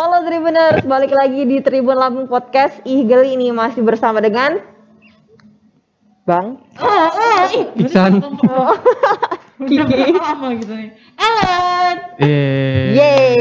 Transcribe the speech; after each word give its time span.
Halo 0.00 0.24
Tribuners, 0.24 0.80
balik 0.88 1.12
lagi 1.12 1.44
di 1.44 1.60
Tribun 1.60 1.92
Lampung 1.92 2.24
Podcast. 2.24 2.72
Ih 2.88 3.04
geli 3.04 3.36
ini 3.36 3.52
masih 3.52 3.84
bersama 3.84 4.24
dengan 4.24 4.56
Bang 6.24 6.56
Iksan. 7.76 8.16
Kiki. 9.68 10.16
lama 10.16 10.56
gitu 10.56 10.72
nih. 10.72 10.96
Alan. 11.20 11.96
Eh. 12.16 12.96
Yeay. 12.96 13.36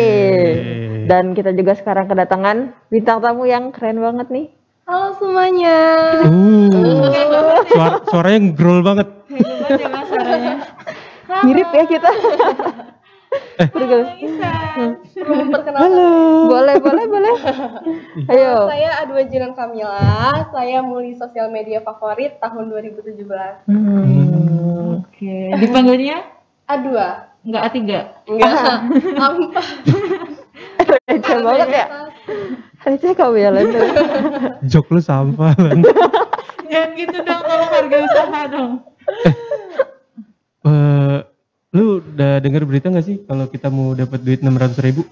Dan 1.08 1.32
kita 1.32 1.56
juga 1.56 1.80
sekarang 1.80 2.12
kedatangan 2.12 2.76
bintang 2.92 3.24
tamu 3.24 3.48
yang 3.48 3.72
keren 3.72 4.04
banget 4.04 4.28
nih. 4.28 4.52
Halo 4.84 5.16
semuanya. 5.16 5.80
Uh, 6.28 7.64
suara, 7.72 8.04
suaranya 8.04 8.52
grol 8.52 8.84
banget. 8.84 9.08
Hebat 9.32 9.80
ya 9.80 9.88
mas 9.96 10.12
Mirip 13.30 13.90
ya 13.92 14.02
kita. 14.18 14.54
Halo 14.74 14.96
Isan. 15.06 15.76
Halo. 15.78 16.10
Boleh, 16.50 16.76
boleh, 16.82 17.06
boleh. 17.06 17.36
Ayo. 18.32 18.72
Saya 18.72 18.90
Adwa 19.06 19.22
Jinan 19.28 19.54
Kamila, 19.54 20.48
saya 20.50 20.80
muli 20.82 21.14
sosial 21.14 21.52
media 21.54 21.84
favorit 21.86 22.40
tahun 22.42 22.72
2017. 22.74 23.70
Hmm. 23.70 25.04
Oke. 25.04 25.54
Dipanggilnya 25.60 26.26
Adwa. 26.66 27.30
enggak 27.40 27.72
A3. 27.72 27.80
Enggak, 28.28 28.52
ampa. 29.24 29.64
Receh 31.08 31.38
banget 31.40 31.70
ya. 31.72 31.86
Receh 32.84 33.12
kau 33.16 33.32
ya 33.32 33.50
Len. 33.50 33.72
Jok 34.68 34.88
lu 34.92 35.00
sampah 35.00 35.56
lan. 35.56 35.80
Jangan 36.70 36.90
gitu 37.00 37.18
dong, 37.26 37.42
tolong 37.42 37.72
harga 37.74 37.98
usaha 38.06 38.40
dong. 38.52 38.72
Eh, 40.70 41.18
lu 41.70 41.86
udah 42.00 42.40
denger 42.40 42.66
berita 42.66 42.90
gak 42.90 43.06
sih 43.06 43.22
kalau 43.24 43.46
kita 43.46 43.70
mau 43.70 43.94
dapat 43.94 44.20
duit 44.20 44.40
600 44.40 44.74
ribu? 44.82 45.06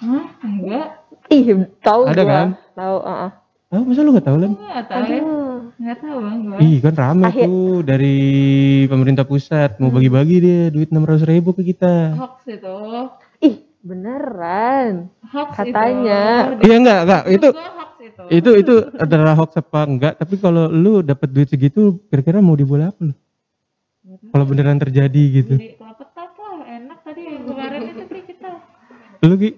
Hah? 0.00 0.24
Enggak. 0.40 0.86
Ih, 1.28 1.44
tahu 1.80 2.02
Ada 2.04 2.20
gua. 2.20 2.32
kan? 2.32 2.48
Tahu, 2.74 2.96
heeh. 3.00 3.30
Ah, 3.70 3.80
masa 3.80 4.00
lu 4.00 4.10
gak 4.12 4.22
tahu 4.24 4.36
lan? 4.36 4.50
Enggak 4.52 4.84
tahu 4.84 5.02
ya. 5.02 5.16
Aduh. 5.16 5.56
Enggak 5.74 5.98
tahu 6.00 6.16
bang 6.20 6.38
gua. 6.40 6.58
Ih 6.60 6.76
kan 6.80 6.94
rame 6.94 7.24
Akhir- 7.24 7.44
tuh 7.44 7.62
dari 7.80 8.16
pemerintah 8.86 9.24
pusat 9.24 9.70
mau 9.76 9.88
bagi-bagi 9.88 10.36
dia 10.38 10.60
duit 10.68 10.88
600 10.88 11.22
ribu 11.24 11.50
ke 11.52 11.62
kita. 11.64 12.14
Hoax 12.14 12.36
itu. 12.44 12.76
Ih, 13.40 13.54
beneran. 13.80 14.92
Hoax 15.24 15.50
Katanya. 15.56 16.22
itu. 16.52 16.62
Iya 16.64 16.76
enggak, 16.76 17.00
enggak. 17.04 17.22
Itu 17.28 17.48
itu. 18.04 18.22
itu 18.28 18.50
itu 18.56 18.74
adalah 18.94 19.34
hoax 19.34 19.54
apa 19.56 19.80
enggak? 19.84 20.14
Tapi 20.16 20.34
kalau 20.36 20.66
lu 20.66 21.00
dapat 21.00 21.26
duit 21.28 21.46
segitu 21.46 21.80
kira-kira 22.04 22.38
mau 22.38 22.54
diboleh 22.54 22.90
apa 22.90 23.00
lu? 23.00 23.14
Kalau 24.04 24.44
beneran 24.44 24.76
terjadi 24.76 25.22
gitu. 25.34 25.54
Jadi 25.56 25.74
kelapetat 25.74 26.30
lah, 26.30 26.54
enak 26.62 26.98
tadi 27.02 27.22
kemarin 27.40 27.80
itu 27.88 28.02
beli 28.04 28.22
kita. 28.24 28.50
Lu 29.24 29.36
Gi. 29.40 29.50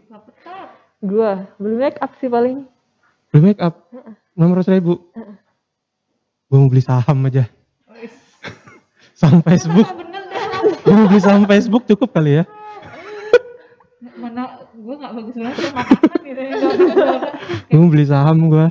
Gua 1.03 1.45
beli 1.59 1.77
make 1.77 1.99
up 1.99 2.15
sih 2.23 2.31
paling. 2.31 2.67
beli 3.35 3.41
make 3.53 3.61
up 3.61 3.91
600 4.39 4.75
ribu. 4.79 5.01
Gue 6.47 6.59
mau 6.63 6.71
beli 6.71 6.83
saham 6.85 7.27
aja. 7.27 7.51
Saham 9.19 9.43
Facebook. 9.43 9.89
Gue 10.87 10.95
mau 10.95 11.09
beli 11.11 11.21
saham 11.21 11.45
Facebook 11.49 11.83
cukup 11.91 12.15
kali 12.15 12.39
ya. 12.41 12.45
Mana 14.23 14.63
gue 14.71 14.95
gak 14.95 15.13
bagus 15.17 15.35
banget 15.35 15.57
sama 15.59 15.83
makanan 15.83 16.21
gitu 16.23 16.43
ya. 16.45 16.53
Bagus. 16.55 16.91
Gue 17.67 17.79
mau 17.81 17.91
beli 17.91 18.07
saham 18.07 18.39
gue. 18.47 18.67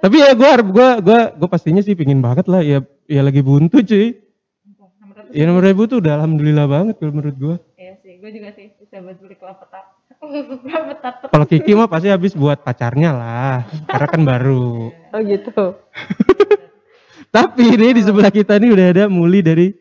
Tapi 0.00 0.16
ya 0.20 0.30
gue 0.36 0.48
harap 0.48 0.68
gue 0.68 0.88
gue 1.06 1.20
gue 1.38 1.48
pastinya 1.48 1.80
sih 1.80 1.94
pingin 1.96 2.20
banget 2.20 2.50
lah 2.50 2.60
ya 2.60 2.84
ya 3.08 3.20
lagi 3.24 3.40
buntu 3.40 3.80
cuy. 3.80 4.20
Ya 5.30 5.46
600 5.46 5.66
ribu 5.70 5.82
tuh 5.86 6.02
udah 6.02 6.18
alhamdulillah 6.18 6.66
banget 6.66 6.94
kalau 6.98 7.14
menurut 7.14 7.36
gue. 7.38 7.56
Iya 7.78 7.94
sih, 8.02 8.18
gue 8.18 8.30
juga 8.34 8.50
sih 8.58 8.74
bisa 8.74 8.98
buat 8.98 9.16
beli. 9.22 9.38
Kelapetat 9.38 9.84
tuh. 9.94 9.99
Kalau 11.32 11.46
Kiki 11.48 11.72
mah 11.72 11.88
pasti 11.88 12.12
habis 12.12 12.36
buat 12.36 12.60
pacarnya 12.60 13.10
lah, 13.16 13.64
karena 13.88 14.06
kan 14.06 14.22
baru. 14.28 14.92
Oh 15.16 15.20
gitu. 15.24 15.80
Tapi 17.34 17.62
ini 17.72 17.96
di 17.96 18.02
sebelah 18.04 18.28
kita 18.28 18.60
ini 18.60 18.68
udah 18.68 18.86
ada 18.92 19.04
Muli 19.08 19.40
dari 19.40 19.72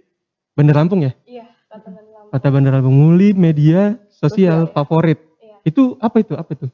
Bandar 0.55 0.79
Lampung 0.79 1.03
ya? 1.03 1.11
Iya, 1.27 1.49
kata 1.67 1.91
Bang 1.91 2.07
Lam. 2.07 2.25
Kota 2.31 2.47
Bandar 2.55 2.71
Lampung 2.79 2.95
Muli 2.95 3.35
media 3.35 3.99
sosial 4.07 4.71
favorit. 4.71 5.19
Iya. 5.43 5.59
Itu 5.67 5.99
apa 5.99 6.23
itu? 6.23 6.37
Apa 6.39 6.55
itu? 6.55 6.67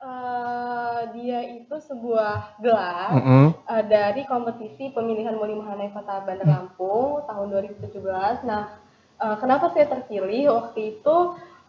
Eh, 0.00 1.00
dia 1.20 1.40
itu 1.52 1.76
sebuah 1.76 2.62
gelar 2.64 3.12
Heeh. 3.12 3.46
eh, 3.76 3.84
dari 3.92 4.22
kompetisi 4.24 4.88
pemilihan 4.94 5.36
Muli 5.36 5.52
Mahanai 5.52 5.92
Kota 5.92 6.24
Bandar 6.24 6.48
Lampung 6.48 7.28
tahun 7.28 7.46
2017. 7.52 8.46
Nah, 8.48 8.72
eh, 9.20 9.36
kenapa 9.36 9.68
saya 9.74 9.84
terpilih 9.84 10.48
waktu 10.54 10.96
itu 10.96 11.16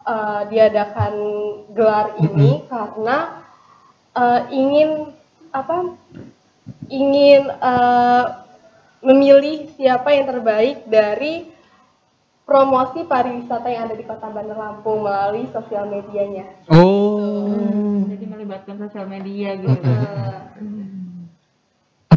eh, 0.08 0.42
diadakan 0.48 1.12
gelar 1.76 2.16
ini 2.24 2.64
karena 2.66 3.44
eh, 4.16 4.40
ingin 4.50 5.12
apa? 5.52 5.92
Ingin 6.88 7.52
eh, 7.52 8.24
memilih 9.04 9.70
siapa 9.76 10.10
yang 10.10 10.26
terbaik 10.26 10.88
dari 10.88 11.46
promosi 12.48 13.04
pariwisata 13.04 13.68
yang 13.68 13.92
ada 13.92 13.94
di 13.94 14.08
Kota 14.08 14.32
Bandar 14.32 14.56
Lampung 14.56 15.04
melalui 15.04 15.44
sosial 15.52 15.84
medianya. 15.84 16.48
Oh. 16.72 17.52
Jadi 18.08 18.24
melibatkan 18.24 18.80
sosial 18.80 19.04
media 19.04 19.52
gitu. 19.60 19.92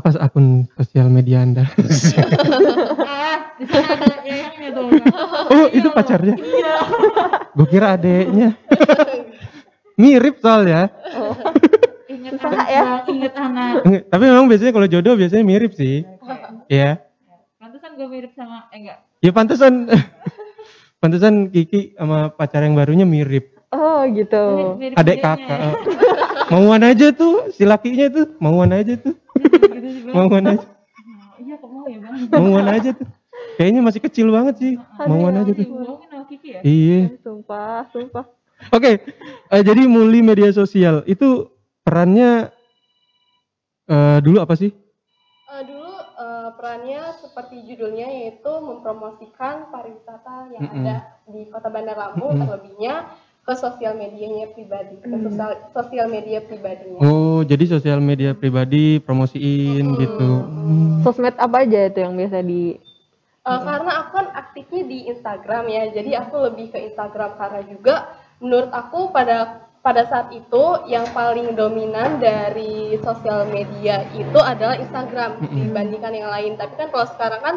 Apa 0.01 0.17
akun 0.17 0.65
sosial 0.73 1.13
media 1.13 1.45
Anda? 1.45 1.69
ah, 1.69 3.53
di 3.53 3.69
sana 3.69 3.93
ada 4.01 4.17
yayangnya 4.25 4.69
tuh. 4.73 4.89
oh, 5.53 5.67
itu 5.69 5.89
pacarnya. 5.93 6.41
Iya. 6.41 6.75
Gue 7.53 7.67
kira 7.69 7.93
adeknya. 7.93 8.57
Mirip 10.01 10.41
soalnya. 10.41 10.89
Ingat 12.09 12.33
Susah 12.33 12.49
anak, 12.49 12.67
ya. 12.73 12.85
Ingat 13.05 13.33
anak. 13.37 13.73
Tapi 14.09 14.23
memang 14.25 14.49
biasanya 14.49 14.73
kalau 14.73 14.87
jodoh 14.89 15.13
biasanya 15.13 15.45
mirip 15.45 15.77
sih. 15.77 16.01
Iya. 16.65 16.97
Pantesan 17.61 17.93
gue 17.93 18.07
mirip 18.09 18.33
sama, 18.33 18.65
eh 18.73 18.81
enggak. 18.81 18.97
Ya 19.21 19.29
pantesan 19.29 19.85
pantesan 21.01 21.53
Kiki 21.53 21.93
sama 21.93 22.33
pacar 22.33 22.65
yang 22.65 22.73
barunya 22.73 23.05
mirip. 23.05 23.53
Oh 23.69 24.01
gitu. 24.09 24.73
Mirip 24.81 24.97
Adek 24.97 25.21
dianya 25.21 25.45
kakak. 25.45 25.59
ya. 25.61 25.71
Mauan 26.49 26.81
aja 26.81 27.13
tuh 27.13 27.53
si 27.53 27.69
lakinya 27.69 28.09
tuh, 28.09 28.25
mauan 28.41 28.73
aja 28.73 28.97
tuh. 28.97 29.13
Bang. 30.05 30.13
Mauan 30.15 30.45
aja. 30.55 30.65
Iya 31.41 31.57
kok 31.57 31.73
mau 31.73 31.89
ya 31.89 31.97
bang? 31.97 32.13
Mauan 32.37 32.67
aja 32.69 32.89
tuh. 32.93 33.07
Kayaknya 33.57 33.81
masih 33.81 34.01
kecil 34.05 34.27
banget 34.29 34.55
sih. 34.61 34.73
Mauan 35.09 35.41
aja 35.41 35.49
tuh. 35.57 35.65
Dibohongin 35.65 36.07
sama 36.13 36.25
Kiki 36.29 36.49
ya? 36.53 36.59
Iya. 36.61 36.99
Sumpah, 37.25 37.89
sumpah. 37.89 38.25
Oke. 38.69 39.01
eh, 39.49 39.61
jadi 39.65 39.89
Muli 39.89 40.21
media 40.21 40.53
sosial 40.53 41.01
itu 41.09 41.49
perannya 41.81 42.53
eh 43.89 44.19
dulu 44.21 44.37
apa 44.37 44.53
sih? 44.53 44.69
Eh, 45.49 45.63
dulu 45.65 45.91
eh, 45.97 46.49
perannya 46.53 47.01
seperti 47.17 47.65
judulnya 47.65 48.05
yaitu 48.05 48.51
mempromosikan 48.61 49.73
pariwisata 49.73 50.53
yang 50.53 50.61
Mm-mm. 50.61 50.85
ada 50.85 50.97
di 51.25 51.49
Kota 51.49 51.73
Bandar 51.73 51.97
Lampung 51.97 52.37
Mm-mm. 52.37 52.45
terlebihnya 52.45 53.09
ke 53.51 53.53
sosial 53.59 53.99
medianya 53.99 54.47
pribadi, 54.55 54.95
ke 55.03 55.11
sosial, 55.11 55.51
sosial 55.75 56.07
media 56.07 56.39
pribadinya. 56.39 57.03
Oh, 57.03 57.43
jadi 57.43 57.67
sosial 57.67 57.99
media 57.99 58.31
pribadi 58.31 59.03
promosiin 59.03 59.99
gitu. 59.99 60.29
Hmm. 60.47 61.03
Sosmed 61.03 61.35
apa 61.35 61.67
aja 61.67 61.91
itu 61.91 61.99
yang 61.99 62.15
biasa 62.15 62.39
di 62.39 62.79
Eh, 63.41 63.61
karena 63.65 64.05
aku 64.05 64.21
kan 64.21 64.27
aktifnya 64.37 64.85
di 64.85 65.09
Instagram 65.09 65.65
ya, 65.65 65.89
jadi 65.89 66.21
aku 66.21 66.45
lebih 66.45 66.69
ke 66.69 66.77
Instagram 66.93 67.41
karena 67.41 67.65
juga 67.65 67.95
menurut 68.37 68.69
aku 68.69 69.09
pada 69.09 69.65
pada 69.81 70.05
saat 70.05 70.29
itu 70.29 70.85
yang 70.85 71.09
paling 71.09 71.57
dominan 71.57 72.21
dari 72.21 73.01
sosial 73.01 73.49
media 73.49 74.05
itu 74.13 74.37
adalah 74.37 74.77
Instagram 74.77 75.41
dibandingkan 75.41 76.13
yang 76.13 76.29
lain. 76.29 76.53
Tapi 76.53 76.85
kan 76.85 76.93
kalau 76.93 77.07
sekarang 77.17 77.41
kan 77.41 77.55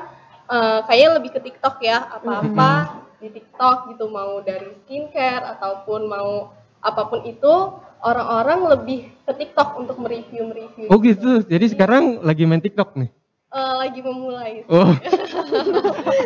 eh, 0.49 0.79
kayaknya 0.89 1.11
lebih 1.21 1.31
ke 1.37 1.41
TikTok 1.53 1.77
ya, 1.85 2.01
apa-apa 2.17 3.04
di 3.17 3.29
TikTok 3.31 3.91
gitu 3.91 4.07
mau 4.07 4.41
dari 4.41 4.75
skincare 4.81 5.55
ataupun 5.55 6.01
mau 6.05 6.51
apa 6.79 7.03
pun 7.05 7.23
itu 7.23 7.53
orang-orang 8.01 8.61
lebih 8.71 9.09
ke 9.25 9.33
TikTok 9.35 9.81
untuk 9.81 9.97
mereview-mereview. 9.97 10.89
Oh 10.89 11.01
gitu. 11.01 11.41
Jadi 11.41 11.73
sekarang 11.73 12.21
lagi 12.21 12.45
main 12.45 12.61
TikTok 12.61 12.95
nih. 12.95 13.09
Eh, 13.49 13.75
lagi 13.79 14.01
memulai 14.01 14.67
Oh. 14.67 14.91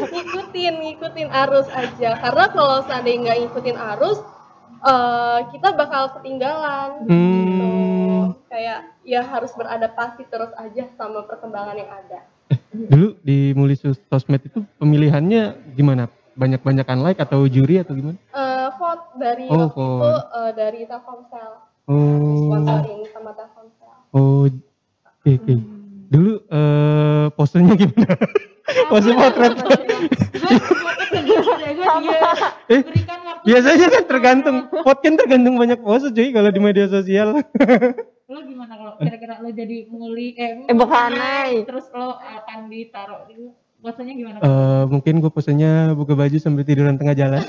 ngikutin 0.08 0.75
ngikutin 0.81 1.29
arus 1.29 1.69
aja 1.69 2.17
karena 2.17 2.44
kalau 2.49 2.81
seandainya 2.82 3.20
nggak 3.23 3.38
ngikutin 3.44 3.79
arus 3.96 4.19
eh, 4.81 5.38
kita 5.52 5.69
bakal 5.75 6.17
ketinggalan 6.17 7.05
gitu 7.05 7.12
Hmm. 7.12 8.32
kayak 8.49 8.81
ya 9.02 9.20
harus 9.23 9.52
beradaptasi 9.52 10.25
terus 10.26 10.52
aja 10.56 10.88
sama 10.94 11.25
perkembangan 11.25 11.76
yang 11.76 11.93
ada 11.93 12.25
Dulu 12.69 13.20
di 13.20 13.52
Muli 13.52 13.76
Sos- 13.76 14.00
sosmed 14.08 14.40
itu 14.40 14.64
pemilihannya 14.76 15.73
gimana? 15.73 16.08
Banyak-banyakan 16.38 16.99
like 17.02 17.19
atau 17.19 17.44
juri 17.44 17.82
atau 17.82 17.93
gimana? 17.93 18.14
Eh, 18.31 18.69
vote 18.73 19.05
dari 19.17 19.44
Oh, 19.46 19.58
waktu 19.61 19.75
itu 19.75 19.99
vote. 19.99 20.26
eh, 20.31 20.50
dari 20.55 20.81
Telkomsel 20.85 21.50
Oh. 21.85 22.46
sponsoring 22.46 23.02
sama 23.11 23.31
Telkomsel 23.32 23.93
Oh. 24.11 24.46
Oke, 24.46 25.31
oke. 25.35 25.55
Dulu 26.08 26.32
eh 26.49 27.26
posenya 27.35 27.75
gimana? 27.75 28.14
Pose 28.87 29.11
potret. 29.11 29.52
Gue 29.58 30.56
gue 31.75 31.87
dia. 31.99 32.20
Eh, 32.69 32.81
biasanya 33.40 33.87
kan 33.90 34.05
tergantung 34.06 34.56
pot 34.70 34.99
kan 34.99 35.14
tergantung 35.14 35.56
banyak 35.56 35.79
pose 35.79 36.08
cuy 36.08 36.31
kalau 36.31 36.49
di 36.49 36.61
media 36.61 36.87
sosial. 36.87 37.35
lo 38.29 38.44
gimana 38.44 38.76
kalau 38.76 38.93
kira-kira 38.96 39.40
lo 39.40 39.49
jadi 39.50 39.88
muli 39.88 40.37
eh, 40.37 40.62
Eh, 40.62 40.76
Bekhanai. 40.76 41.64
terus 41.64 41.88
lo 41.90 42.14
akan 42.14 42.69
ditaruh 42.69 43.25
di 43.26 43.49
posenya 43.78 44.12
gimana 44.12 44.36
Eh, 44.38 44.82
mungkin 44.86 45.14
gue 45.19 45.30
posenya 45.30 45.72
buka 45.92 46.12
baju 46.12 46.36
sambil 46.36 46.62
tiduran 46.62 46.96
tengah 46.96 47.14
jalan. 47.14 47.42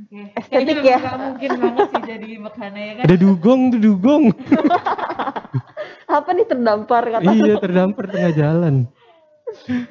Oke. 0.00 0.20
Estetik 0.38 0.80
ya. 0.80 0.98
mungkin 1.18 1.50
banget 1.56 1.86
sih 1.88 2.02
jadi 2.02 2.28
bekhana 2.38 2.78
ya 2.78 2.92
kan 2.94 3.02
Ada 3.04 3.16
dugong 3.16 3.60
tuh 3.70 3.80
dugong. 3.80 4.24
Apa 6.10 6.30
nih 6.32 6.44
terdampar 6.44 7.02
kata? 7.08 7.30
iya 7.30 7.54
terdampar 7.56 8.04
tengah 8.06 8.32
jalan. 8.32 8.74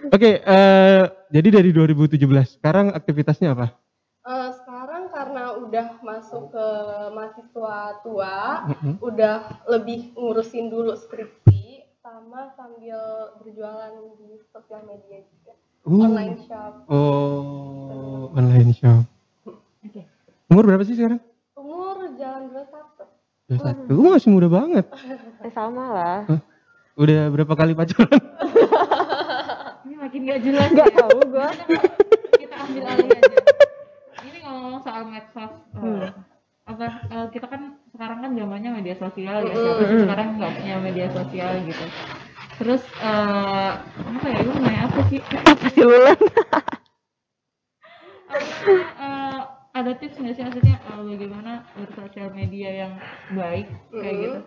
Oke, 0.09 0.39
eh, 0.39 1.01
jadi 1.29 1.47
dari 1.51 1.69
2017 1.71 2.15
sekarang 2.55 2.91
aktivitasnya 2.91 3.51
apa? 3.51 3.75
Eh, 4.21 4.49
sekarang 4.55 5.11
karena 5.11 5.51
udah 5.57 5.99
masuk 5.99 6.47
ke 6.49 6.67
mahasiswa 7.11 7.77
tua, 7.99 8.35
Mm-mm. 8.67 8.93
udah 8.99 9.35
lebih 9.67 10.15
ngurusin 10.15 10.71
dulu 10.71 10.95
skripsi, 10.95 11.58
sama 12.09 12.49
sambil 12.53 12.97
berjualan 13.37 13.93
di 14.17 14.29
sosial 14.49 14.81
media 14.83 15.21
juga, 15.23 15.53
Uh, 15.79 16.01
online 16.01 16.35
shop. 16.43 16.73
Oh, 16.87 18.33
online 18.33 18.73
shop. 18.73 19.05
Oke. 19.79 20.01
Umur 20.47 20.63
berapa 20.65 20.83
sih 20.83 20.91
sekarang? 20.93 21.21
Umur 21.53 22.03
jalan 22.15 22.49
21. 22.51 23.87
21. 23.87 23.87
Gue 23.89 24.09
masih 24.09 24.29
muda 24.29 24.49
banget. 24.49 24.85
Eh, 25.39 25.51
sama 25.51 25.85
lah. 25.89 26.19
Udah 26.93 27.31
berapa 27.31 27.53
kali 27.55 27.71
pacaran? 27.71 28.11
ini 29.87 29.95
makin 29.95 30.19
gak 30.25 30.41
jelas 30.43 30.67
Gak 30.69 30.83
ya. 30.85 30.97
tahu 30.99 31.19
gua. 31.31 31.47
kita 32.35 32.55
ambil 32.59 32.83
alih 32.85 33.07
aja 33.07 33.37
ini 34.21 34.37
ngomong 34.43 34.83
soal 34.83 35.03
medsos 35.07 35.47
eh, 35.47 35.79
Hmm. 35.79 36.11
Apa 36.69 36.85
eh, 37.09 37.27
kita 37.33 37.47
kan 37.49 37.61
sekarang 37.89 38.17
kan 38.21 38.31
zamannya 38.37 38.69
media 38.77 38.95
sosial 38.95 39.41
ya 39.41 39.53
siapa 39.57 39.81
sih 39.89 39.97
sekarang 40.05 40.27
nggak 40.37 40.53
punya 40.53 40.75
media 40.77 41.07
sosial 41.09 41.51
gitu 41.65 41.85
terus 42.61 42.83
eh 43.01 43.71
apa 43.81 44.25
ya 44.29 44.39
mau 44.45 44.57
nanya 44.61 44.81
apa 44.85 44.99
sih 45.09 45.19
Apa 45.23 45.65
sih? 45.67 45.81
Apa 45.81 45.95
namanya, 45.97 46.17
eh, 48.99 49.39
ada 49.71 49.91
tips 49.97 50.17
nggak 50.19 50.35
sih 50.35 50.43
maksudnya 50.45 50.75
eh, 50.77 51.01
bagaimana 51.01 51.51
bersosial 51.73 52.29
media 52.31 52.69
yang 52.85 52.93
baik 53.33 53.67
kayak 53.89 54.13
Mm. 54.15 54.23
gitu 54.23 54.41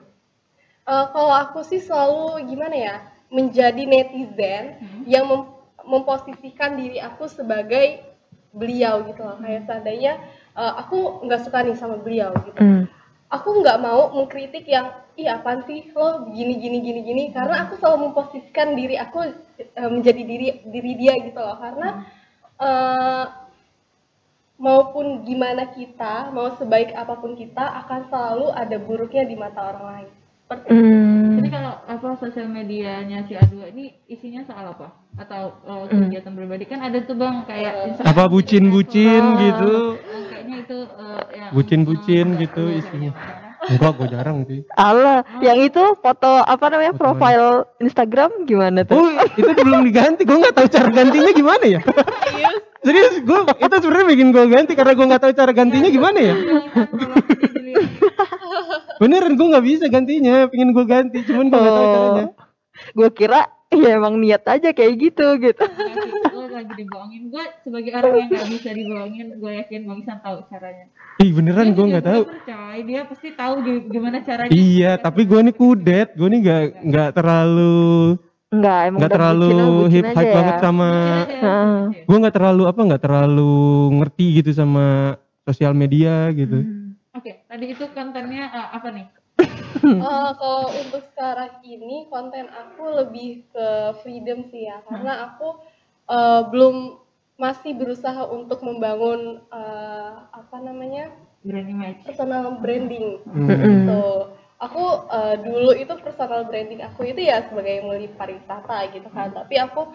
Eh, 0.82 1.06
kalau 1.14 1.30
aku 1.30 1.62
sih 1.62 1.78
selalu 1.78 2.42
gimana 2.50 2.74
ya, 2.74 2.96
menjadi 3.30 3.86
netizen 3.86 4.82
Hmm. 4.82 5.02
yang 5.06 5.30
mem- 5.30 5.54
memposisikan 5.86 6.74
diri 6.74 6.98
aku 6.98 7.30
sebagai 7.30 8.02
beliau 8.50 9.06
gitu 9.06 9.22
loh. 9.22 9.38
Kayak 9.38 9.70
seandainya 9.70 10.18
eh, 10.56 10.72
aku 10.82 11.24
nggak 11.26 11.42
suka 11.44 11.64
nih 11.64 11.76
sama 11.76 11.96
beliau 12.00 12.32
gitu. 12.46 12.60
Hmm. 12.60 12.84
aku 13.32 13.64
nggak 13.64 13.80
mau 13.80 14.12
mengkritik 14.12 14.68
yang 14.68 14.92
ih 15.16 15.28
apaan 15.28 15.64
sih 15.64 15.88
lo 15.92 16.28
gini 16.32 16.56
gini 16.60 16.78
gini 16.80 17.00
gini 17.04 17.22
karena 17.32 17.64
aku 17.68 17.76
selalu 17.80 18.12
memposisikan 18.12 18.76
diri 18.76 18.96
aku 18.96 19.28
eh, 19.60 19.90
menjadi 19.92 20.22
diri 20.24 20.46
diri 20.68 20.92
dia 20.96 21.16
gitu 21.20 21.40
loh 21.40 21.56
karena 21.60 21.88
eh, 22.60 23.24
maupun 24.62 25.26
gimana 25.26 25.74
kita 25.74 26.30
mau 26.30 26.54
sebaik 26.54 26.94
apa 26.94 27.18
pun 27.18 27.34
kita 27.34 27.82
akan 27.84 28.00
selalu 28.08 28.46
ada 28.54 28.76
buruknya 28.78 29.24
di 29.26 29.34
mata 29.34 29.60
orang 29.74 29.84
lain 29.90 30.08
seperti 30.52 30.66
itu. 30.68 30.84
Hmm. 30.84 31.36
jadi 31.40 31.48
kalau 31.48 31.72
apa 31.88 32.08
sosial 32.20 32.46
medianya 32.52 33.18
si 33.24 33.32
A2 33.32 33.72
ini 33.72 33.84
isinya 34.06 34.44
soal 34.44 34.70
apa 34.76 34.92
atau 35.16 35.56
eh, 35.64 35.84
kegiatan 35.88 36.32
pribadi 36.32 36.64
kan 36.68 36.80
ada 36.84 37.00
tuh 37.04 37.16
bang 37.16 37.44
kayak 37.44 38.00
Apa 38.00 38.28
bucin-bucin 38.32 39.24
gitu? 39.40 40.00
Itu 40.62 40.78
yang 41.34 41.50
Bucin-bucin 41.50 42.26
eh, 42.38 42.38
gitu 42.46 42.62
iya, 42.70 42.78
isinya. 42.78 43.10
kayaknya. 43.12 43.50
Enggak, 43.62 43.92
gue 43.94 44.08
jarang 44.10 44.38
sih. 44.50 44.60
Allah, 44.74 45.22
yang 45.38 45.58
itu 45.62 45.82
foto 46.02 46.42
apa 46.42 46.66
namanya 46.66 46.98
Foto 46.98 47.02
profile 47.06 47.48
Instagram 47.78 48.30
gimana 48.42 48.82
tuh? 48.82 48.98
Oh, 48.98 49.10
itu 49.38 49.50
belum 49.54 49.86
diganti. 49.86 50.26
Gue 50.26 50.42
nggak 50.42 50.56
tahu 50.58 50.66
cara 50.66 50.90
gantinya 50.90 51.30
gimana 51.30 51.64
ya. 51.78 51.80
Serius, 52.82 53.22
gue 53.22 53.38
itu 53.62 53.76
sebenarnya 53.78 54.06
bikin 54.10 54.28
gue 54.34 54.44
ganti 54.50 54.72
karena 54.74 54.92
gue 54.98 55.06
nggak 55.06 55.22
tahu 55.22 55.32
cara 55.38 55.52
gantinya 55.54 55.88
gimana 55.94 56.18
ya. 56.18 56.34
Beneran 58.98 59.38
gue 59.38 59.46
nggak 59.46 59.66
bisa 59.66 59.84
gantinya. 59.86 60.50
Pengen 60.50 60.74
gue 60.74 60.84
ganti, 60.86 61.18
cuman 61.22 61.46
gue 61.46 61.60
nggak 61.62 61.76
tahu 61.78 61.86
caranya. 61.86 62.26
Gue 62.98 63.08
kira 63.14 63.40
ya 63.74 63.90
emang 63.94 64.14
niat 64.16 64.44
aja 64.44 64.70
kayak 64.70 64.94
gitu 64.98 65.26
gitu. 65.38 65.64
Lo 66.30 66.46
lagi 66.46 66.72
dibohongin 66.74 67.22
gue 67.26 67.44
sebagai 67.60 67.92
orang 67.92 68.12
yang 68.18 68.28
nggak 68.30 68.48
bisa 68.50 68.70
dibohongin 68.70 69.26
gue 69.34 69.52
yakin 69.54 69.80
bang 69.82 69.98
Isan 69.98 70.18
tahu 70.20 70.36
caranya 70.46 70.86
Ih 71.18 71.30
beneran 71.30 71.68
gue 71.70 71.84
nggak 71.86 72.04
tahu. 72.04 72.22
percaya 72.26 72.80
dia 72.80 73.00
pasti 73.04 73.28
tahu 73.32 73.54
gi- 73.60 73.84
gimana 73.86 74.18
caranya 74.20 74.50
Iya, 74.50 74.92
tapi 74.96 75.22
gue 75.22 75.40
nih 75.42 75.54
kudet. 75.54 76.08
Gue 76.12 76.28
nih 76.28 76.40
nggak 76.40 76.62
nggak 76.82 77.10
terlalu 77.12 78.16
Enggak, 78.48 78.80
emang 78.84 78.98
nggak 79.00 79.12
terlalu 79.12 79.52
hip 79.88 80.04
hype 80.04 80.18
aja 80.18 80.32
banget 80.34 80.54
ya. 80.54 80.60
sama. 80.60 80.90
Gue 82.02 82.16
nggak 82.18 82.34
terlalu 82.34 82.62
apa 82.64 82.80
nggak 82.82 83.02
terlalu 83.02 83.54
ngerti 83.94 84.26
gitu 84.36 84.50
sama 84.52 85.16
sosial 85.42 85.72
media 85.72 86.28
gitu. 86.30 86.60
oke 87.12 87.44
tadi 87.44 87.64
itu 87.68 87.84
kontennya 87.92 88.48
eh, 88.48 88.68
apa 88.72 88.88
nih 88.88 89.04
Eh, 89.82 90.30
kalau 90.38 90.70
untuk 90.70 91.02
sekarang 91.10 91.58
ini 91.66 92.06
konten 92.06 92.46
aku 92.50 93.02
lebih 93.02 93.46
ke 93.50 93.66
freedom 94.02 94.46
sih 94.50 94.66
ya 94.70 94.78
karena 94.86 95.30
aku 95.30 95.58
eh, 96.10 96.42
belum 96.50 96.98
masih 97.38 97.74
berusaha 97.74 98.22
untuk 98.30 98.62
membangun 98.62 99.42
eh, 99.50 100.12
apa 100.30 100.56
namanya 100.62 101.10
brand 101.42 101.66
image 101.66 102.00
personal 102.06 102.58
branding 102.62 103.18
Hmm. 103.26 103.48
gitu. 103.50 104.02
Aku 104.62 104.84
eh, 105.10 105.36
dulu 105.42 105.70
itu 105.74 105.92
personal 105.98 106.46
branding 106.46 106.82
aku 106.86 107.02
itu 107.10 107.26
ya 107.26 107.42
sebagai 107.50 107.82
muli 107.82 108.06
pariwisata 108.14 108.86
gitu 108.94 109.08
kan. 109.10 109.34
Tapi 109.34 109.58
aku 109.58 109.90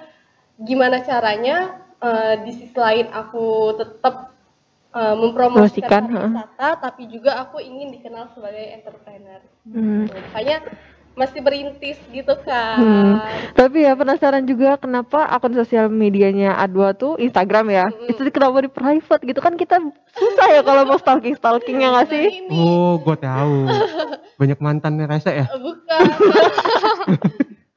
gimana 0.59 0.99
caranya 1.05 1.79
eh, 2.03 2.35
di 2.43 2.51
sisi 2.51 2.75
lain 2.75 3.07
aku 3.13 3.75
tetap 3.79 4.26
eh, 4.97 5.13
Promosikan, 5.13 5.21
mempromosikan 5.21 6.03
pariwisata, 6.09 6.69
tapi 6.81 7.03
juga 7.07 7.31
aku 7.45 7.57
ingin 7.61 7.93
dikenal 7.93 8.33
sebagai 8.33 8.65
entrepreneur. 8.81 9.41
Hmm. 9.69 10.09
Gitu. 10.09 10.17
Makanya 10.17 10.57
masih 11.17 11.41
berintis 11.41 11.97
gitu 12.13 12.33
kan. 12.45 12.77
Hmm. 12.77 13.13
Tapi 13.57 13.89
ya 13.89 13.97
penasaran 13.97 14.45
juga 14.45 14.77
kenapa 14.77 15.25
akun 15.25 15.57
sosial 15.57 15.89
medianya 15.89 16.53
A2 16.61 16.77
tuh 16.93 17.13
Instagram 17.17 17.73
ya. 17.73 17.85
Itu 18.05 18.21
kenapa 18.29 18.61
di 18.61 18.69
private 18.69 19.23
gitu 19.25 19.39
kan 19.41 19.57
kita 19.57 19.81
susah 20.13 20.47
ya 20.53 20.61
kalau 20.61 20.85
mau 20.85 21.01
stalking 21.01 21.33
stalking 21.33 21.81
ya 21.81 21.89
nggak 21.93 22.07
sih? 22.13 22.25
ini 22.45 22.53
Oh, 22.53 23.01
gue 23.01 23.17
tahu. 23.17 23.65
Banyak 24.37 24.61
mantannya 24.61 25.09
Reza 25.09 25.33
ya. 25.33 25.45
Bukan 25.65 26.01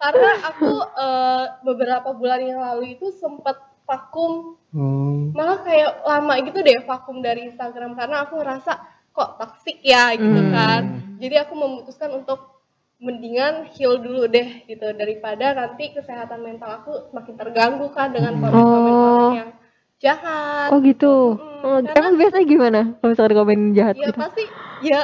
karena 0.00 0.32
aku 0.48 0.72
eh, 0.80 1.44
beberapa 1.60 2.16
bulan 2.16 2.40
yang 2.40 2.60
lalu 2.64 2.96
itu 2.96 3.12
sempat 3.20 3.60
vakum 3.90 4.54
Oh. 4.70 5.34
malah 5.34 5.60
kayak 5.60 6.06
lama 6.06 6.38
gitu 6.40 6.62
deh 6.62 6.78
vakum 6.80 7.18
dari 7.18 7.42
Instagram 7.44 7.92
karena 7.92 8.22
aku 8.22 8.38
ngerasa 8.38 8.78
kok 9.10 9.34
toxic 9.36 9.82
ya 9.82 10.14
gitu 10.14 10.30
Hmm. 10.40 10.54
kan 10.54 10.82
jadi 11.18 11.42
aku 11.42 11.52
memutuskan 11.54 12.14
untuk 12.14 12.62
mendingan 12.96 13.66
heal 13.68 13.96
dulu 13.96 14.24
deh 14.24 14.62
gitu 14.64 14.86
daripada 14.92 15.50
nanti 15.52 15.90
kesehatan 15.90 16.38
mental 16.38 16.70
aku 16.76 17.10
semakin 17.10 17.34
terganggu 17.34 17.90
kan 17.90 18.12
dengan 18.12 18.38
komen-komen 18.38 18.62
Oh. 18.86 19.02
orang 19.02 19.34
yang 19.36 19.50
jahat 19.98 20.68
Oh 20.68 20.78
gitu. 20.78 21.34
Mm-mm, 21.34 21.60
Oh, 21.60 21.78
karena- 21.82 21.96
emang 21.98 22.14
biasanya 22.14 22.46
gimana 22.46 22.80
kalau 22.94 23.10
misalkan 23.10 23.34
komen 23.36 23.60
jahat 23.72 23.94
ya 23.96 24.06
gitu? 24.06 24.18
pasti 24.18 24.44
ya 24.82 25.00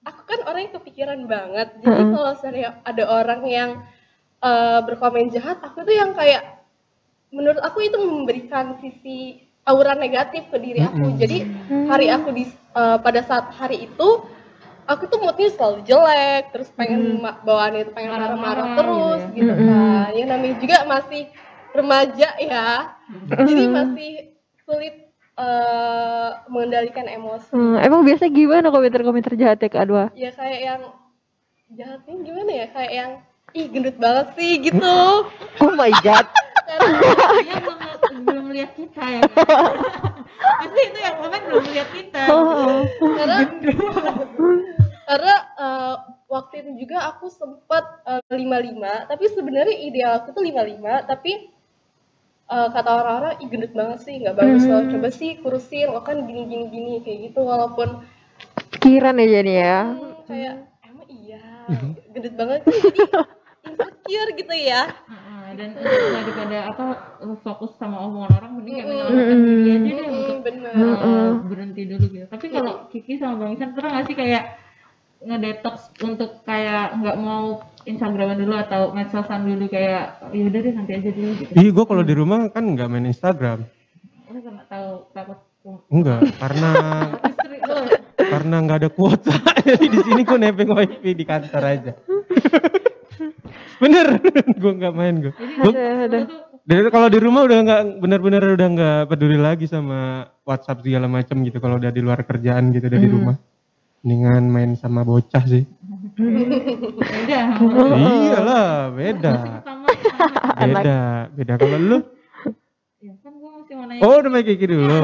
aku 0.00 0.20
kan 0.24 0.40
orang 0.46 0.60
yang 0.62 0.74
kepikiran 0.74 1.20
banget 1.24 1.68
jadi 1.80 1.90
Heeh. 1.90 2.12
kalau 2.14 2.30
misalnya 2.30 2.70
ada 2.82 3.04
orang 3.04 3.42
yang 3.44 3.70
eh, 4.38 4.80
berkomen 4.80 5.26
jahat 5.28 5.58
aku 5.58 5.82
tuh 5.82 5.90
yang 5.92 6.14
kayak 6.14 6.57
menurut 7.28 7.60
aku 7.60 7.84
itu 7.84 7.96
memberikan 8.00 8.76
sisi 8.80 9.44
aura 9.68 9.92
negatif 9.92 10.48
ke 10.48 10.56
diri 10.56 10.80
aku. 10.80 11.12
Jadi 11.20 11.44
hari 11.88 12.06
aku 12.08 12.28
di 12.32 12.44
eh, 12.48 12.98
pada 13.04 13.20
saat 13.24 13.52
hari 13.52 13.84
itu 13.84 14.08
aku 14.88 15.04
tuh 15.12 15.20
moodnya 15.20 15.52
selalu 15.52 15.84
jelek 15.84 16.48
terus 16.56 16.72
pengen 16.72 17.20
ma- 17.20 17.36
bawaannya 17.44 17.84
itu 17.84 17.92
pengen 17.92 18.16
marah-marah 18.16 18.68
terus 18.80 19.20
gitu 19.36 19.44
gitu, 19.44 19.52
kan. 19.52 20.08
Ya 20.16 20.24
namanya 20.24 20.56
juga 20.56 20.76
masih 20.88 21.22
remaja 21.76 22.28
ya. 22.40 22.68
Jadi 23.28 23.62
masih 23.68 24.12
sulit 24.64 24.94
eh, 25.36 26.30
mengendalikan 26.48 27.04
emosi. 27.04 27.52
Hmm, 27.52 27.76
emang 27.76 28.08
biasa 28.08 28.24
gimana 28.32 28.72
komentar-komentar 28.72 29.36
jahatnya 29.36 29.68
ke 29.68 29.76
A2? 29.76 29.94
ya 30.16 30.30
kayak 30.32 30.60
yang 30.64 30.82
jahatnya 31.76 32.14
gimana 32.24 32.50
ya? 32.56 32.66
Kayak 32.72 32.92
yang 32.96 33.10
ih 33.52 33.66
gendut 33.68 33.96
banget 34.00 34.26
sih 34.36 34.52
gitu. 34.64 34.96
Oh 35.64 35.74
my 35.74 35.92
god. 36.00 36.24
Karena 36.68 36.98
dia 37.40 37.56
belum 37.58 37.78
belum 38.20 38.46
lihat 38.52 38.70
kita 38.74 39.02
ya 39.02 39.20
kan? 39.24 39.46
pasti 40.38 40.80
itu 40.84 40.98
yang 40.98 41.16
komen 41.16 41.40
belum 41.44 41.64
lihat 41.66 41.88
kita 41.90 42.22
Oh. 42.28 42.84
karena 43.00 43.38
karena 45.04 45.34
eh, 45.56 45.94
waktu 46.28 46.54
itu 46.60 46.70
juga 46.84 47.08
aku 47.08 47.26
sempat 47.28 47.84
eh, 48.04 48.20
55 48.28 49.08
tapi 49.08 49.24
sebenarnya 49.28 49.76
ideal 49.80 50.12
aku 50.14 50.28
tuh 50.30 50.44
55 50.44 51.08
tapi 51.08 51.32
eh, 52.46 52.68
kata 52.68 52.90
orang-orang 52.94 53.34
ih 53.40 53.48
gendut 53.48 53.72
banget 53.72 53.98
sih 54.02 54.14
nggak 54.18 54.36
bagus 54.36 54.62
Hmm. 54.62 54.70
loh 54.70 54.82
coba 54.90 55.08
sih 55.10 55.30
kurusin 55.38 55.88
lo 55.88 56.00
kan 56.00 56.20
gini 56.22 56.44
gini 56.44 56.64
gini 56.68 56.92
kayak 57.00 57.32
gitu 57.32 57.40
walaupun 57.42 58.04
Pikiran 58.70 59.16
ya 59.16 59.26
jadi 59.32 59.52
ya. 59.54 59.76
hmm, 59.84 60.14
kayak 60.24 60.54
emang 60.82 61.08
iya 61.08 61.42
gendut 62.08 62.34
banget 62.36 62.60
jadi 62.64 63.00
insecure 63.66 64.30
gitu 64.34 64.54
ya 64.54 64.82
dan 65.58 65.74
daripada 65.74 66.58
apa 66.70 66.86
fokus 67.42 67.74
sama 67.82 67.98
omongan 68.06 68.30
orang 68.38 68.52
mending 68.62 68.74
kayak 68.78 68.86
Mm-mm. 68.86 69.02
menyalahkan 69.10 69.38
diri 69.42 69.70
aja 69.74 69.90
deh 69.90 70.06
Hmm, 70.08 70.18
untuk 70.22 70.38
bener 70.46 70.72
uh, 70.78 71.30
berhenti 71.42 71.82
dulu 71.90 72.06
gitu. 72.06 72.26
Tapi 72.30 72.46
kalau 72.54 72.72
Kiki 72.94 73.18
sama 73.18 73.34
Bang 73.42 73.52
Isan 73.58 73.74
pernah 73.74 73.90
nggak 73.98 74.06
sih 74.06 74.16
kayak 74.16 74.44
ngedetox 75.18 75.76
untuk 76.06 76.30
kayak 76.46 76.94
nggak 77.02 77.16
mau 77.18 77.66
Instagraman 77.82 78.38
dulu 78.38 78.54
atau 78.54 78.94
medsosan 78.94 79.42
dulu 79.50 79.66
kayak 79.66 80.30
ya 80.30 80.42
udah 80.46 80.60
deh 80.62 80.72
nanti 80.78 80.92
aja 80.94 81.10
dulu 81.10 81.30
gitu. 81.42 81.52
Ih, 81.58 81.68
gue 81.74 81.84
kalau 81.90 82.02
di 82.06 82.14
rumah 82.14 82.46
kan 82.54 82.62
nggak 82.62 82.86
main 82.86 83.10
Instagram. 83.10 83.66
Lu 84.30 84.38
nggak 84.38 84.68
tahu 84.70 85.10
takut 85.10 85.38
Enggak, 85.92 86.22
karena 86.38 86.70
karena 88.32 88.56
nggak 88.64 88.78
ada 88.86 88.90
kuota. 88.94 89.34
Jadi 89.68 89.86
di 89.90 89.98
sini 90.06 90.20
gue 90.22 90.38
nebeng 90.38 90.70
wifi 90.72 91.10
di 91.12 91.24
kantor 91.26 91.62
aja. 91.66 91.92
Bener, 93.78 94.06
gue 94.62 94.72
nggak 94.74 94.94
main 94.94 95.14
gue. 95.20 95.32
Gue 95.32 95.70
Ada, 95.70 95.82
ada. 96.04 96.18
Lu 96.18 96.26
tuh 96.26 96.38
dari 96.68 96.84
kalau 96.92 97.08
di 97.08 97.18
rumah 97.18 97.42
udah 97.42 97.58
nggak 97.64 97.80
benar-benar 97.96 98.42
udah 98.52 98.68
nggak 98.68 99.00
peduli 99.08 99.40
lagi 99.40 99.64
sama 99.64 100.28
WhatsApp 100.44 100.84
segala 100.84 101.08
macam 101.08 101.40
gitu. 101.40 101.58
Kalau 101.58 101.76
udah 101.76 101.88
di 101.88 102.00
luar 102.00 102.20
kerjaan 102.22 102.70
gitu 102.70 102.86
dari 102.86 103.08
rumah, 103.08 103.40
mendingan 104.02 104.44
main 104.46 104.70
sama 104.74 105.00
bocah 105.00 105.42
sih. 105.42 105.64
ya 107.24 107.56
udah. 107.56 107.96
Iyalah, 107.96 108.68
beda, 108.92 109.34
beda, 110.60 110.98
beda. 111.32 111.52
Kalau 111.56 111.78
lu, 111.78 111.98
Ya 112.98 113.14
kan 113.22 113.30
gua 113.32 113.50
masih 113.56 113.74
mau 113.78 113.86
nanya. 113.86 114.02
oh 114.02 114.14
udah 114.18 114.28
main 114.28 114.42
kayak 114.42 114.58
gitu 114.58 114.74
dulu. 114.74 114.98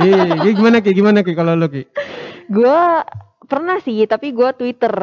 Ih, 0.00 0.30
Ki, 0.38 0.50
gimana 0.54 0.76
ki? 0.78 0.90
Gimana 0.94 1.18
ki? 1.20 1.32
Kalau 1.34 1.52
lu 1.52 1.66
ki? 1.66 1.82
Gue 2.46 2.78
pernah 3.44 3.82
sih, 3.82 4.06
tapi 4.06 4.30
gue 4.30 4.48
Twitter. 4.54 4.94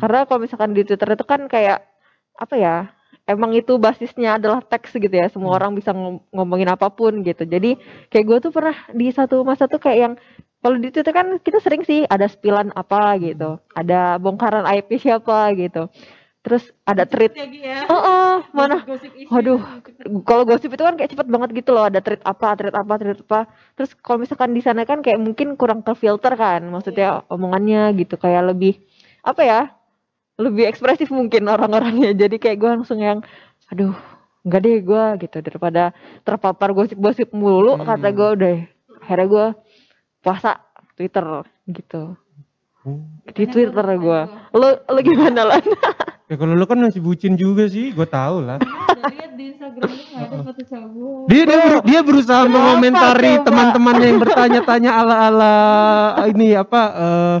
Karena 0.00 0.24
kalau 0.24 0.40
misalkan 0.40 0.72
di 0.72 0.82
Twitter 0.82 1.12
itu 1.12 1.22
kan 1.22 1.44
kayak 1.46 1.84
apa 2.36 2.54
ya? 2.56 2.76
Emang 3.26 3.50
itu 3.58 3.74
basisnya 3.74 4.38
adalah 4.38 4.62
teks 4.62 4.94
gitu 4.94 5.10
ya. 5.10 5.26
Semua 5.26 5.58
orang 5.58 5.74
bisa 5.74 5.90
ngom- 5.90 6.22
ngomongin 6.30 6.70
apa 6.70 6.86
pun 6.94 7.26
gitu. 7.26 7.42
Jadi 7.42 7.74
kayak 8.08 8.24
gue 8.28 8.38
tuh 8.48 8.52
pernah 8.54 8.76
di 8.94 9.10
satu 9.10 9.42
masa 9.42 9.66
tuh 9.66 9.82
kayak 9.82 9.98
yang 9.98 10.14
kalau 10.62 10.76
di 10.78 10.88
Twitter 10.94 11.14
kan 11.14 11.38
kita 11.42 11.58
sering 11.62 11.82
sih 11.82 12.06
ada 12.06 12.26
spilan 12.30 12.70
apa 12.74 13.18
gitu. 13.18 13.58
Ada 13.74 14.18
bongkaran 14.22 14.66
IP 14.66 14.98
siapa 15.02 15.50
gitu. 15.58 15.90
Terus 16.46 16.70
ada. 16.86 17.02
Ya, 17.02 17.46
Gi, 17.50 17.58
ya. 17.66 17.90
Oh, 17.90 17.98
oh, 17.98 18.34
mana? 18.54 18.78
Gosip. 18.86 19.10
Waduh, 19.26 19.58
kalau 20.22 20.46
gosip 20.46 20.70
itu 20.70 20.82
kan 20.86 20.94
kayak 20.94 21.10
cepet 21.10 21.26
banget 21.26 21.50
gitu 21.58 21.74
loh. 21.74 21.90
Ada 21.90 21.98
tweet 21.98 22.22
apa, 22.22 22.54
tweet 22.54 22.70
apa, 22.70 22.92
tweet 23.02 23.20
apa. 23.26 23.40
Terus 23.74 23.90
kalau 23.98 24.22
misalkan 24.22 24.54
di 24.54 24.62
sana 24.62 24.86
kan 24.86 25.02
kayak 25.02 25.18
mungkin 25.18 25.58
kurang 25.58 25.82
terfilter 25.82 26.38
kan. 26.38 26.62
Maksudnya 26.70 27.26
omongannya 27.26 27.90
gitu 27.98 28.14
kayak 28.14 28.54
lebih 28.54 28.78
apa 29.26 29.42
ya? 29.42 29.60
Lebih 30.36 30.68
ekspresif 30.68 31.08
mungkin 31.08 31.48
orang-orangnya. 31.48 32.12
Jadi 32.12 32.36
kayak 32.36 32.58
gue 32.60 32.70
langsung 32.80 33.00
yang, 33.00 33.24
aduh, 33.72 33.96
enggak 34.44 34.60
deh 34.62 34.78
gue 34.84 35.04
gitu 35.24 35.36
daripada 35.40 35.96
terpapar 36.22 36.76
gosip-gosip 36.76 37.32
mulu. 37.32 37.80
Hmm. 37.80 37.88
Kata 37.88 38.08
gue 38.12 38.28
udah, 38.36 38.54
akhirnya 39.00 39.26
gue 39.26 39.46
puasa 40.20 40.60
Twitter 40.96 41.24
gitu. 41.72 42.16
Di 43.34 43.44
Twitter 43.50 43.86
gue. 43.98 44.20
Lo, 44.54 44.68
lo 44.86 45.00
gimana 45.02 45.42
lah? 45.42 45.60
Ya 46.26 46.34
kalau 46.34 46.54
lu 46.58 46.66
kan 46.66 46.78
masih 46.78 47.02
bucin 47.02 47.34
juga 47.34 47.66
sih, 47.66 47.94
gue 47.94 48.06
tau 48.06 48.42
lah. 48.42 48.58
Udah 48.58 49.10
lihat 49.14 49.32
di 49.34 49.54
Instagram 49.54 49.90
lu 49.90 50.02
nggak 50.10 50.26
ada 50.26 50.36
foto 50.42 50.62
cowok. 50.62 51.22
Dia 51.30 51.42
dia, 51.46 51.58
beru- 51.62 51.84
dia 51.86 52.00
berusaha 52.02 52.42
mengomentari 52.46 53.32
coba? 53.38 53.44
teman-temannya 53.46 54.06
yang 54.06 54.20
bertanya-tanya 54.22 54.90
ala-ala 54.90 55.54
ini 56.30 56.54
apa 56.54 56.82
eh, 56.94 57.36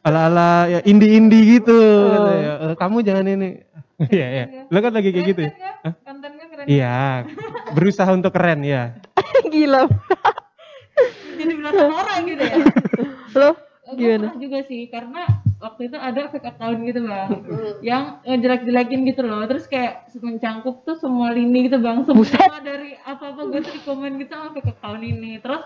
ala-ala 0.00 0.66
ya 0.68 0.80
indie-indie 0.84 1.60
gitu. 1.60 1.80
katanya. 2.08 2.52
Eh, 2.70 2.74
kamu 2.76 2.96
jangan 3.04 3.26
ini. 3.28 3.50
Iya 4.00 4.26
ya. 4.32 4.44
Lu 4.72 4.80
kan 4.80 4.96
lagi 4.96 5.12
kayak 5.12 5.26
gitu 5.28 5.40
ya? 5.44 5.52
Keren 5.52 5.76
kan? 5.84 5.92
Kontennya 6.08 6.46
keren. 6.48 6.64
Iya. 6.64 7.00
Berusaha 7.76 8.10
untuk 8.16 8.32
keren 8.32 8.64
ya. 8.64 8.96
Gila. 9.52 9.84
Jadi 11.36 11.52
belakang 11.52 11.92
orang 11.92 12.20
gitu 12.24 12.40
ya. 12.48 12.56
Lo 13.36 13.50
gimana? 13.96 14.34
juga 14.38 14.58
sih 14.66 14.86
karena 14.86 15.26
waktu 15.58 15.90
itu 15.90 15.96
ada 15.98 16.30
fake 16.30 16.46
account 16.46 16.78
gitu 16.86 17.00
bang 17.06 17.30
yang 17.82 18.22
ngejelek-jelekin 18.22 19.00
gitu 19.10 19.22
loh 19.26 19.42
terus 19.50 19.66
kayak 19.66 20.06
mencangkup 20.14 20.86
tuh 20.86 20.96
semua 20.98 21.34
lini 21.34 21.66
gitu 21.66 21.82
bang 21.82 22.06
semua 22.06 22.26
dari 22.62 22.94
apa-apa 23.02 23.50
gue 23.50 23.60
tuh 23.64 23.72
di 23.74 23.82
komen 23.82 24.20
gitu 24.22 24.32
sama 24.34 24.54
fake 24.54 24.78
account 24.78 25.02
ini 25.02 25.42
terus 25.42 25.62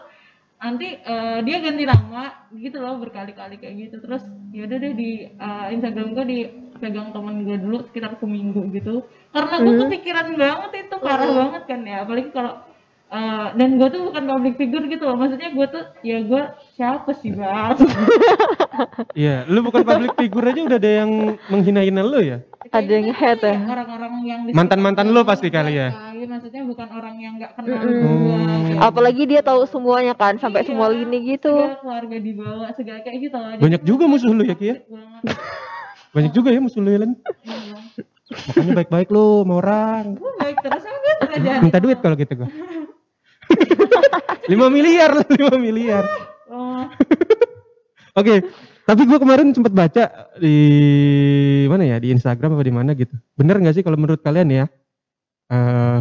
nanti 0.65 0.97
eh, 0.97 1.39
dia 1.45 1.57
ganti 1.61 1.85
nama 1.85 2.49
gitu 2.57 2.81
loh 2.81 2.97
berkali-kali 2.97 3.61
kayak 3.61 3.75
gitu. 3.77 3.97
Terus 4.01 4.25
yaudah 4.57 4.79
deh 4.81 4.95
di 4.97 5.29
eh, 5.29 5.67
Instagram 5.77 6.17
gue 6.17 6.25
dipegang 6.25 7.13
temen 7.13 7.45
gue 7.45 7.57
dulu 7.61 7.85
sekitar 7.93 8.17
seminggu 8.17 8.73
gitu. 8.73 9.05
Karena 9.29 9.61
gue 9.61 9.75
kepikiran 9.85 10.33
banget 10.41 10.89
itu 10.89 10.97
parah 11.05 11.29
banget 11.29 11.63
kan 11.69 11.81
ya. 11.85 12.09
Apalagi 12.09 12.33
kalau 12.33 12.65
eh, 13.13 13.49
dan 13.53 13.71
gue 13.77 13.89
tuh 13.93 14.03
bukan 14.09 14.25
public 14.25 14.55
figure 14.57 14.85
gitu 14.89 15.05
loh. 15.05 15.17
Maksudnya 15.21 15.53
gue 15.53 15.67
tuh 15.69 15.85
ya 16.01 16.19
gue 16.25 16.43
siapa 16.81 17.13
sih 17.21 17.37
bang? 17.37 17.77
Iya, 19.15 19.47
lu 19.47 19.63
bukan 19.63 19.87
public 19.87 20.19
figure 20.19 20.51
aja 20.51 20.61
udah 20.67 20.79
ada 20.83 20.91
yang 21.05 21.11
menghina-hina 21.47 22.03
lu 22.03 22.19
ya? 22.19 22.43
Ada 22.75 22.91
yang 22.91 23.15
head 23.15 23.39
ya? 23.39 23.55
orang-orang 23.63 24.13
yang 24.27 24.41
Mantan-mantan 24.51 25.15
lu 25.15 25.23
pasti 25.23 25.47
kali 25.47 25.79
ya? 25.79 25.95
Iya, 26.25 26.33
maksudnya 26.33 26.63
bukan 26.65 26.89
orang 26.89 27.17
yang 27.21 27.37
nggak 27.37 27.53
kenal 27.53 27.85
gua 27.85 28.41
kayak 28.65 28.81
Apalagi 28.81 29.23
dia 29.29 29.41
tahu 29.45 29.69
semuanya 29.69 30.17
kan 30.17 30.41
sampai 30.41 30.65
Iya, 30.65 30.73
semua 30.73 30.89
lini 30.89 31.37
gitu. 31.37 31.53
segala 31.53 31.77
keluarga 31.85 32.17
dibawa 32.17 32.67
segala 32.73 32.99
kayak 33.05 33.19
gitu 33.29 33.37
loh 33.37 33.61
Banyak 33.61 33.83
juga 33.85 34.05
musuh 34.09 34.33
lu 34.33 34.41
ya 34.41 34.57
Ki 34.57 34.67
ya? 34.73 34.77
Banyak 36.17 36.33
juga 36.33 36.49
ya 36.49 36.65
musuh 36.65 36.81
lu 36.81 36.89
ya 36.97 37.05
Len? 37.05 37.13
Iya. 37.45 37.77
Makanya 38.49 38.73
baik-baik 38.73 39.09
lu 39.13 39.45
sama 39.45 39.55
orang. 39.61 40.03
Gua 40.17 40.33
baik 40.41 40.57
terus 40.65 40.81
gue 40.81 41.41
jahat 41.45 41.61
Minta 41.61 41.77
duit 41.85 41.99
kalau 42.01 42.17
gitu 42.17 42.33
gua. 42.41 42.49
5 44.49 44.57
miliar 44.73 45.11
lah, 45.13 45.29
5 45.29 45.61
miliar. 45.61 46.05
oh, 46.49 46.89
Oke, 48.17 48.49
tapi 48.89 49.03
gua 49.05 49.21
kemarin 49.21 49.53
sempat 49.53 49.77
baca 49.77 50.33
di 50.41 50.57
mana 51.69 51.85
ya 51.85 51.97
di 52.01 52.17
Instagram 52.17 52.57
apa 52.57 52.65
di 52.65 52.73
mana 52.73 52.91
gitu. 52.97 53.13
Bener 53.37 53.61
nggak 53.61 53.77
sih 53.77 53.85
kalau 53.85 54.01
menurut 54.01 54.25
kalian 54.25 54.49
ya? 54.49 54.65
Eh 55.51 56.01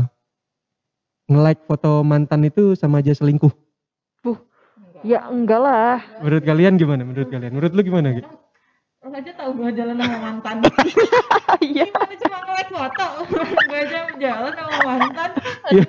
nge-like 1.28 1.64
foto 1.66 2.04
mantan 2.04 2.44
itu 2.46 2.76
sama 2.76 3.00
aja 3.00 3.16
selingkuh. 3.16 3.52
Ya 5.04 5.28
enggak 5.28 5.60
lah. 5.60 6.00
Menurut 6.24 6.44
kalian 6.48 6.80
gimana? 6.80 7.04
Menurut 7.04 7.28
kalian? 7.28 7.52
Menurut 7.52 7.76
lu 7.76 7.84
gimana 7.84 8.16
gitu? 8.16 8.30
lo 9.04 9.12
aja 9.12 9.36
tau 9.36 9.52
gue 9.52 9.68
jalan 9.76 10.00
sama 10.00 10.16
mantan 10.16 10.64
Iya. 11.60 11.92
gimana 11.92 12.16
cuma 12.16 12.38
nge-like 12.40 12.72
foto 12.72 13.08
gue 13.68 13.80
aja 13.84 14.00
jalan 14.16 14.52
sama 14.56 14.76
mantan 14.80 15.30
Iya. 15.76 15.84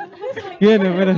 Gimana? 0.58 0.88
Bener, 0.90 1.16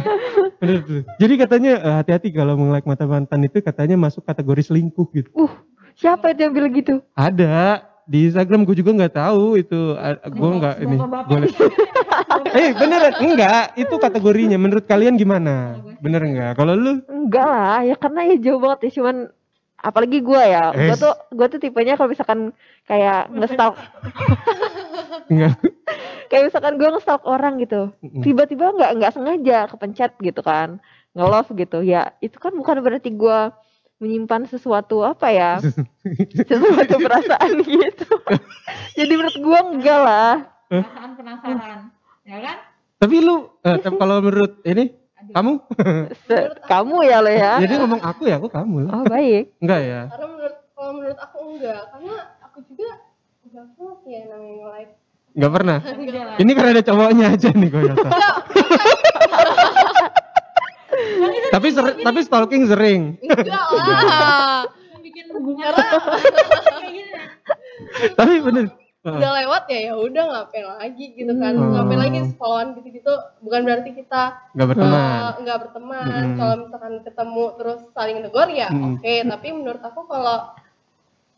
bener 0.60 0.78
tuh. 0.84 1.02
Jadi 1.16 1.34
katanya 1.40 1.72
eh, 1.80 1.94
hati-hati 1.96 2.28
kalau 2.36 2.52
nge-like 2.60 2.84
mata 2.84 3.08
mantan 3.08 3.48
itu 3.48 3.64
katanya 3.64 3.96
masuk 3.96 4.28
kategori 4.28 4.68
selingkuh 4.68 5.08
gitu. 5.16 5.32
Uh, 5.32 5.48
siapa 5.96 6.36
itu 6.36 6.44
yang 6.44 6.52
bilang 6.52 6.76
gitu? 6.76 7.00
Ada 7.16 7.80
di 8.06 8.30
Instagram 8.30 8.62
gue 8.62 8.78
juga 8.78 8.94
nggak 8.94 9.14
tahu 9.18 9.58
itu 9.58 9.98
gue 10.30 10.50
nggak 10.62 10.74
ini 10.78 10.96
gue 10.96 11.38
eh 12.58 12.70
beneran 12.78 13.14
enggak 13.18 13.74
itu 13.74 13.94
kategorinya 13.98 14.54
menurut 14.56 14.86
kalian 14.86 15.18
gimana 15.18 15.74
bener 15.98 16.22
enggak 16.22 16.54
kalau 16.54 16.78
lu 16.78 17.02
Enggak 17.26 17.42
lah, 17.42 17.82
ya 17.82 17.98
karena 17.98 18.20
ya 18.30 18.36
jauh 18.38 18.62
banget 18.62 18.78
ya 18.86 19.02
cuman 19.02 19.16
apalagi 19.82 20.18
gua 20.22 20.42
ya. 20.46 20.64
Gua 20.70 20.94
Es. 20.94 21.02
tuh 21.02 21.14
gua 21.34 21.46
tuh 21.50 21.58
tipenya 21.58 21.98
kalau 21.98 22.14
misalkan 22.14 22.54
kayak 22.86 23.26
nge-stalk 23.34 23.74
enggak 25.30 25.58
kayak 26.30 26.44
misalkan 26.46 26.78
gua 26.78 26.88
nge-stalk 26.94 27.22
orang 27.26 27.58
gitu. 27.58 27.90
Tiba-tiba 28.22 28.78
nggak 28.78 28.90
nggak 29.02 29.12
sengaja 29.14 29.58
kepencet 29.66 30.14
gitu 30.22 30.38
kan. 30.46 30.78
Nge-love 31.18 31.50
gitu. 31.58 31.82
Ya, 31.82 32.14
itu 32.22 32.38
kan 32.38 32.54
bukan 32.54 32.78
berarti 32.78 33.10
gua 33.10 33.50
menyimpan 33.96 34.44
sesuatu 34.44 35.00
apa 35.00 35.28
ya? 35.28 35.52
sesuatu 36.48 36.94
perasaan 36.96 37.50
gitu. 37.60 38.08
Jadi 38.94 39.12
menurut 39.12 39.38
gua 39.38 39.60
enggak 39.66 40.00
lah. 40.00 40.32
perasaan 40.66 41.10
penasaran. 41.14 41.78
Ya 42.22 42.38
kan? 42.40 42.56
Tapi 42.96 43.16
lu 43.18 43.48
eh, 43.60 43.76
kalau 43.92 44.20
menurut 44.20 44.60
ini 44.62 44.92
kamu? 45.28 45.52
Se- 46.22 46.54
kamu 46.64 46.96
ya 47.02 47.18
lo 47.18 47.28
ya. 47.28 47.52
jadi 47.58 47.74
ngomong 47.78 48.00
aku 48.00 48.22
ya 48.24 48.36
aku 48.36 48.48
kamu. 48.48 48.84
Lah 48.84 48.92
Oh, 48.94 49.04
baik. 49.04 49.56
enggak 49.58 49.80
ya? 49.80 50.00
Karena 50.08 50.26
menurut 50.28 50.54
kalau 50.70 50.90
menurut 50.92 51.18
aku 51.18 51.38
enggak. 51.50 51.80
Karena 51.88 52.14
aku 52.42 52.58
juga 52.66 52.88
enggak 53.42 53.64
pernah 53.70 53.94
sih 53.98 54.10
ya 54.10 54.22
namanya 54.26 54.66
like 54.72 54.92
enggak 55.32 55.52
pernah? 55.52 55.78
Ini 56.36 56.50
karena 56.52 56.70
ada 56.72 56.84
cowoknya 56.84 57.26
aja 57.30 57.48
nih 57.52 57.68
gue 57.68 57.82
rasa 57.86 58.08
tapi 61.48 61.68
ser- 61.70 61.98
tapi 61.98 62.18
stalking 62.20 62.64
sering. 62.64 63.02
Enggak 63.20 63.46
lah. 64.02 64.64
Bikin 64.98 65.24
gini 65.30 65.62
tapi 68.12 68.32
bener. 68.40 68.66
Udah 69.06 69.38
lewat 69.38 69.70
ya 69.70 69.78
ya 69.84 69.94
udah 69.94 70.24
ngapain 70.26 70.66
lagi 70.66 71.14
gitu 71.14 71.30
kan. 71.32 71.54
Hmm. 71.54 71.70
ngapain 71.72 72.00
lagi 72.00 72.18
followan 72.34 72.74
gitu-gitu. 72.74 73.12
Bukan 73.38 73.60
berarti 73.62 73.90
kita 73.92 74.22
Nggak 74.52 74.66
berteman. 74.68 74.98
eh, 74.98 75.30
nggak 75.40 75.58
berteman. 75.62 76.04
Mm-mm. 76.04 76.34
kalau 76.34 76.54
misalkan 76.60 76.94
ketemu 77.00 77.44
terus 77.54 77.80
saling 77.92 78.18
negor 78.18 78.48
ya 78.48 78.66
Mm. 78.66 78.98
oke. 78.98 79.14
Tapi 79.28 79.48
menurut 79.52 79.78
aku 79.80 80.00
kalau 80.04 80.50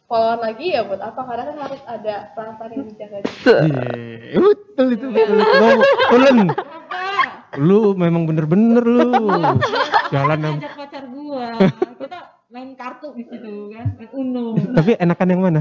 followan 0.08 0.40
lagi 0.40 0.66
ya 0.72 0.80
buat 0.82 0.96
apa? 0.98 1.20
Karena 1.20 1.44
kan 1.44 1.56
harus 1.60 1.82
ada 1.84 2.14
perasaan 2.32 2.70
yang 2.72 2.84
dijaga 2.86 3.16
Iya, 3.20 4.38
betul 4.40 4.86
itu 4.90 5.06
betul. 5.06 5.76
Lu 7.56 7.96
memang 7.96 8.28
bener-bener 8.28 8.84
lu. 8.84 9.08
Jalan 10.12 10.38
am- 10.42 10.58
Ajak 10.58 10.72
pacar 10.74 11.04
gua. 11.08 11.56
Kita 11.96 12.18
main 12.48 12.72
kartu 12.74 13.12
di 13.12 13.24
situ 13.24 13.72
kan, 13.72 13.86
main 13.96 14.10
Uno. 14.12 14.56
Tapi 14.74 14.96
enakan 14.96 15.28
yang 15.28 15.42
mana? 15.42 15.60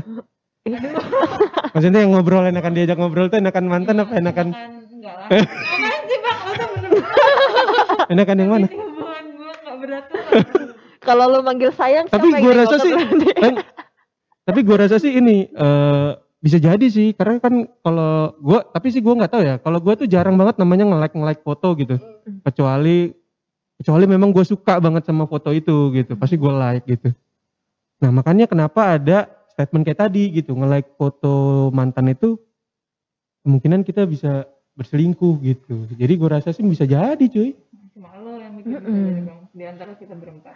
Maksudnya 1.72 2.04
yang 2.04 2.12
ngobrol 2.12 2.44
enakan 2.44 2.76
diajak 2.76 2.98
ngobrol 2.98 3.28
tuh 3.28 3.40
enakan 3.40 3.66
mantan 3.68 4.04
apa 4.04 4.14
enakan 4.16 4.48
enggak 4.52 5.16
lah. 5.16 5.28
Apaan 5.32 6.02
sih 6.04 6.18
bang? 6.20 6.38
Masa 6.44 6.64
bener-bener 6.68 7.06
enakan 8.10 8.36
yang 8.36 8.52
mana? 8.52 8.68
Ini 8.68 8.78
hubungan 8.78 9.26
gua 9.32 9.52
nggak 9.54 9.76
beraturan. 9.80 10.44
Kalau 11.00 11.26
lu 11.30 11.40
manggil 11.40 11.72
sayang, 11.72 12.06
Tapi 12.08 12.28
yang 12.28 12.44
gua 12.44 12.54
rasa 12.58 12.76
sih 12.78 12.92
tapi 14.44 14.60
gua 14.64 14.78
rasa 14.80 14.96
sih 14.98 15.12
ini 15.14 15.44
eh 15.46 16.12
bisa 16.48 16.64
jadi 16.64 16.88
sih 16.88 17.12
karena 17.12 17.44
kan 17.44 17.68
kalau 17.84 18.32
gua 18.40 18.64
tapi 18.72 18.88
sih 18.96 19.04
gua 19.04 19.20
nggak 19.20 19.32
tahu 19.36 19.44
ya. 19.44 19.56
Kalau 19.60 19.84
gua 19.84 20.00
tuh 20.00 20.08
jarang 20.08 20.40
banget 20.40 20.56
namanya 20.56 20.88
nge-like 20.88 21.16
nge-like 21.20 21.44
foto 21.44 21.76
gitu. 21.76 22.00
Kecuali 22.48 23.12
kecuali 23.78 24.06
memang 24.10 24.34
gue 24.34 24.42
suka 24.42 24.82
banget 24.82 25.06
sama 25.06 25.30
foto 25.30 25.54
itu 25.54 25.94
gitu. 25.94 26.18
Pasti 26.18 26.36
gue 26.36 26.50
like 26.50 26.86
gitu. 26.90 27.14
Nah, 28.02 28.10
makanya 28.10 28.50
kenapa 28.50 28.98
ada 28.98 29.30
statement 29.54 29.86
kayak 29.86 30.02
tadi 30.10 30.34
gitu, 30.34 30.54
nge-like 30.54 30.98
foto 30.98 31.70
mantan 31.74 32.14
itu 32.14 32.38
kemungkinan 33.46 33.86
kita 33.86 34.06
bisa 34.06 34.46
berselingkuh 34.78 35.42
gitu. 35.42 35.90
Jadi 35.98 36.14
gue 36.14 36.30
rasa 36.30 36.54
sih 36.54 36.66
bisa 36.66 36.86
jadi 36.86 37.22
cuy. 37.22 37.54
Cuma 37.94 38.14
lo 38.22 38.38
yang 38.38 38.62
jadi 38.62 38.86
bang. 39.26 39.40
Di 39.58 39.64
antara 39.66 39.94
kita 39.98 40.14
berempat. 40.14 40.54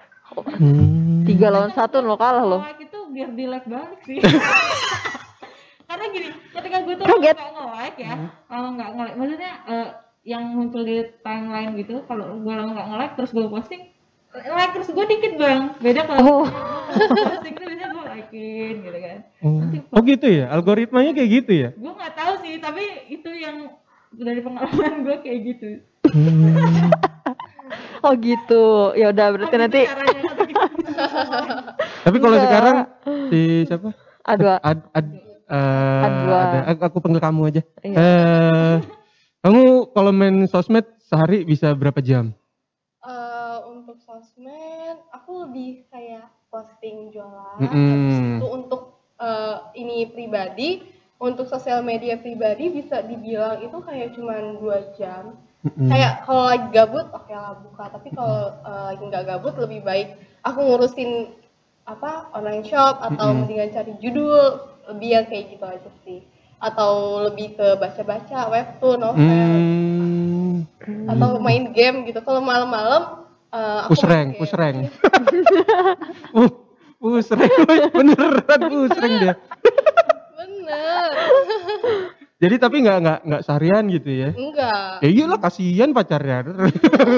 Hmm. 0.61 1.25
Tiga 1.25 1.49
lawan 1.49 1.73
satu 1.73 2.01
lo 2.05 2.13
kalah 2.17 2.45
lo. 2.45 2.59
Like 2.61 2.85
itu 2.85 2.99
biar 3.09 3.29
di 3.33 3.45
like 3.49 3.65
balik 3.65 4.01
sih. 4.05 4.21
Karena 6.01 6.17
gini, 6.17 6.29
ketika 6.33 6.77
gue 6.81 6.93
tuh 6.97 7.05
nggak 7.05 7.37
nge-like 7.37 7.99
ya, 8.01 8.13
kalau 8.49 8.69
nggak 8.73 8.89
nge-like, 8.89 9.17
maksudnya 9.21 9.53
eh, 9.69 9.87
yang 10.25 10.43
muncul 10.49 10.81
di 10.81 10.97
timeline 11.21 11.77
gitu, 11.77 12.01
kalau 12.09 12.41
gue 12.41 12.53
lama 12.57 12.73
nggak 12.73 12.87
nge-like 12.89 13.13
terus 13.21 13.29
gue 13.29 13.45
posting, 13.45 13.81
like 14.33 14.73
terus 14.73 14.89
gue 14.89 15.05
dikit 15.05 15.37
bang. 15.37 15.77
Beda 15.77 16.01
kalau 16.09 16.21
Oh. 16.25 16.45
gue 17.13 17.25
posting 17.37 17.53
tuh 17.53 17.65
biasanya 17.69 17.87
gue 17.93 18.03
likein 18.17 18.75
gitu 18.81 18.97
kan. 18.97 19.17
Oh. 19.45 19.61
oh 19.93 20.01
gitu 20.01 20.25
ya, 20.25 20.45
algoritmanya 20.49 21.11
kayak 21.13 21.29
gitu 21.37 21.51
ya. 21.53 21.69
Gue 21.77 21.93
nggak 21.93 22.13
tahu 22.17 22.33
sih, 22.41 22.57
tapi 22.57 22.83
itu 23.13 23.29
yang 23.37 23.77
dari 24.09 24.41
pengalaman 24.41 25.05
gue 25.05 25.17
kayak 25.21 25.39
gitu. 25.53 25.69
Hmm. 26.09 26.89
Oh 28.01 28.17
gitu. 28.17 28.97
Ya 28.97 29.13
udah 29.13 29.27
berarti 29.37 29.45
Apa 29.45 29.53
itu 29.53 29.61
nanti 29.61 29.81
caranya 29.85 30.13
gitu? 30.17 30.33
Tapi 32.09 32.17
kalau 32.17 32.33
Enggak. 32.33 32.49
sekarang 32.49 32.75
si 33.29 33.39
siapa? 33.69 33.89
aduh 34.21 34.53
Ad, 34.61 34.79
ad, 34.93 35.07
eh, 35.51 36.05
Adwa. 36.07 36.37
ada. 36.39 36.59
Aku, 36.71 36.81
aku 36.87 36.97
panggil 37.03 37.21
kamu 37.21 37.41
aja. 37.51 37.61
Iya. 37.83 37.95
Eh, 37.99 38.75
kamu 39.43 39.91
kalau 39.91 40.11
main 40.15 40.47
sosmed 40.47 40.87
sehari 41.03 41.43
bisa 41.43 41.75
berapa 41.75 41.99
jam? 41.99 42.31
Eh, 43.01 43.59
untuk 43.67 43.97
sosmed 43.99 44.97
aku 45.11 45.49
lebih 45.49 45.89
kayak 45.89 46.29
posting 46.47 47.09
jualan 47.09 47.57
Mm-mm. 47.57 47.89
habis 47.89 48.19
itu 48.37 48.45
untuk 48.45 48.81
eh, 49.17 49.57
ini 49.75 50.05
pribadi 50.13 50.85
untuk 51.17 51.49
sosial 51.49 51.81
media 51.81 52.17
pribadi 52.21 52.69
bisa 52.69 53.01
dibilang 53.01 53.57
itu 53.61 53.77
kayak 53.81 54.13
cuman 54.13 54.61
dua 54.61 54.93
jam 54.93 55.33
Mm-mm. 55.65 55.89
kayak 55.89 56.21
kalau 56.29 56.45
lagi 56.49 56.67
gabut 56.69 57.07
oke 57.09 57.33
lah 57.33 57.57
buka 57.57 57.89
tapi 57.89 58.13
kalau 58.13 58.53
eh, 58.61 58.83
lagi 58.93 59.03
nggak 59.09 59.25
gabut 59.25 59.55
lebih 59.57 59.81
baik 59.81 60.07
aku 60.45 60.59
ngurusin 60.61 61.33
apa 61.89 62.29
online 62.37 62.61
shop 62.61 63.01
atau 63.01 63.33
Mm-mm. 63.33 63.49
mendingan 63.49 63.73
cari 63.73 63.97
judul 63.97 64.70
lebih 64.91 65.09
yang 65.11 65.25
kayak 65.25 65.45
gitu 65.49 65.63
aja 65.63 65.91
sih 66.01 66.19
atau 66.57 66.91
lebih 67.25 67.57
ke 67.57 67.67
baca-baca 67.75 68.47
webtoon 68.47 68.97
novel 68.99 69.49
Hmm. 70.81 71.07
atau 71.07 71.37
main 71.37 71.69
game 71.71 72.05
gitu 72.05 72.21
kalau 72.21 72.37
malam-malam 72.39 73.25
eh, 73.49 73.79
aku 73.83 73.93
Push 73.93 74.05
rank, 74.05 74.27
main 74.29 74.37
push 74.37 74.53
game. 74.53 74.61
rank. 74.61 74.77
Uh, 76.31 76.49
push 76.97 77.29
rank, 77.33 77.51
beneran 77.91 78.61
push 78.61 78.95
rank 78.95 79.15
dia. 79.17 79.33
bener 80.33 81.09
Jadi 82.37 82.55
tapi 82.57 82.75
nggak 82.79 82.97
nggak 82.99 83.19
nggak 83.21 83.41
seharian 83.43 83.85
gitu 83.87 84.09
ya? 84.09 84.29
enggak 84.31 84.91
Ya 84.99 85.09
iyalah 85.09 85.37
kasihan 85.37 85.89
pacarnya. 85.91 86.41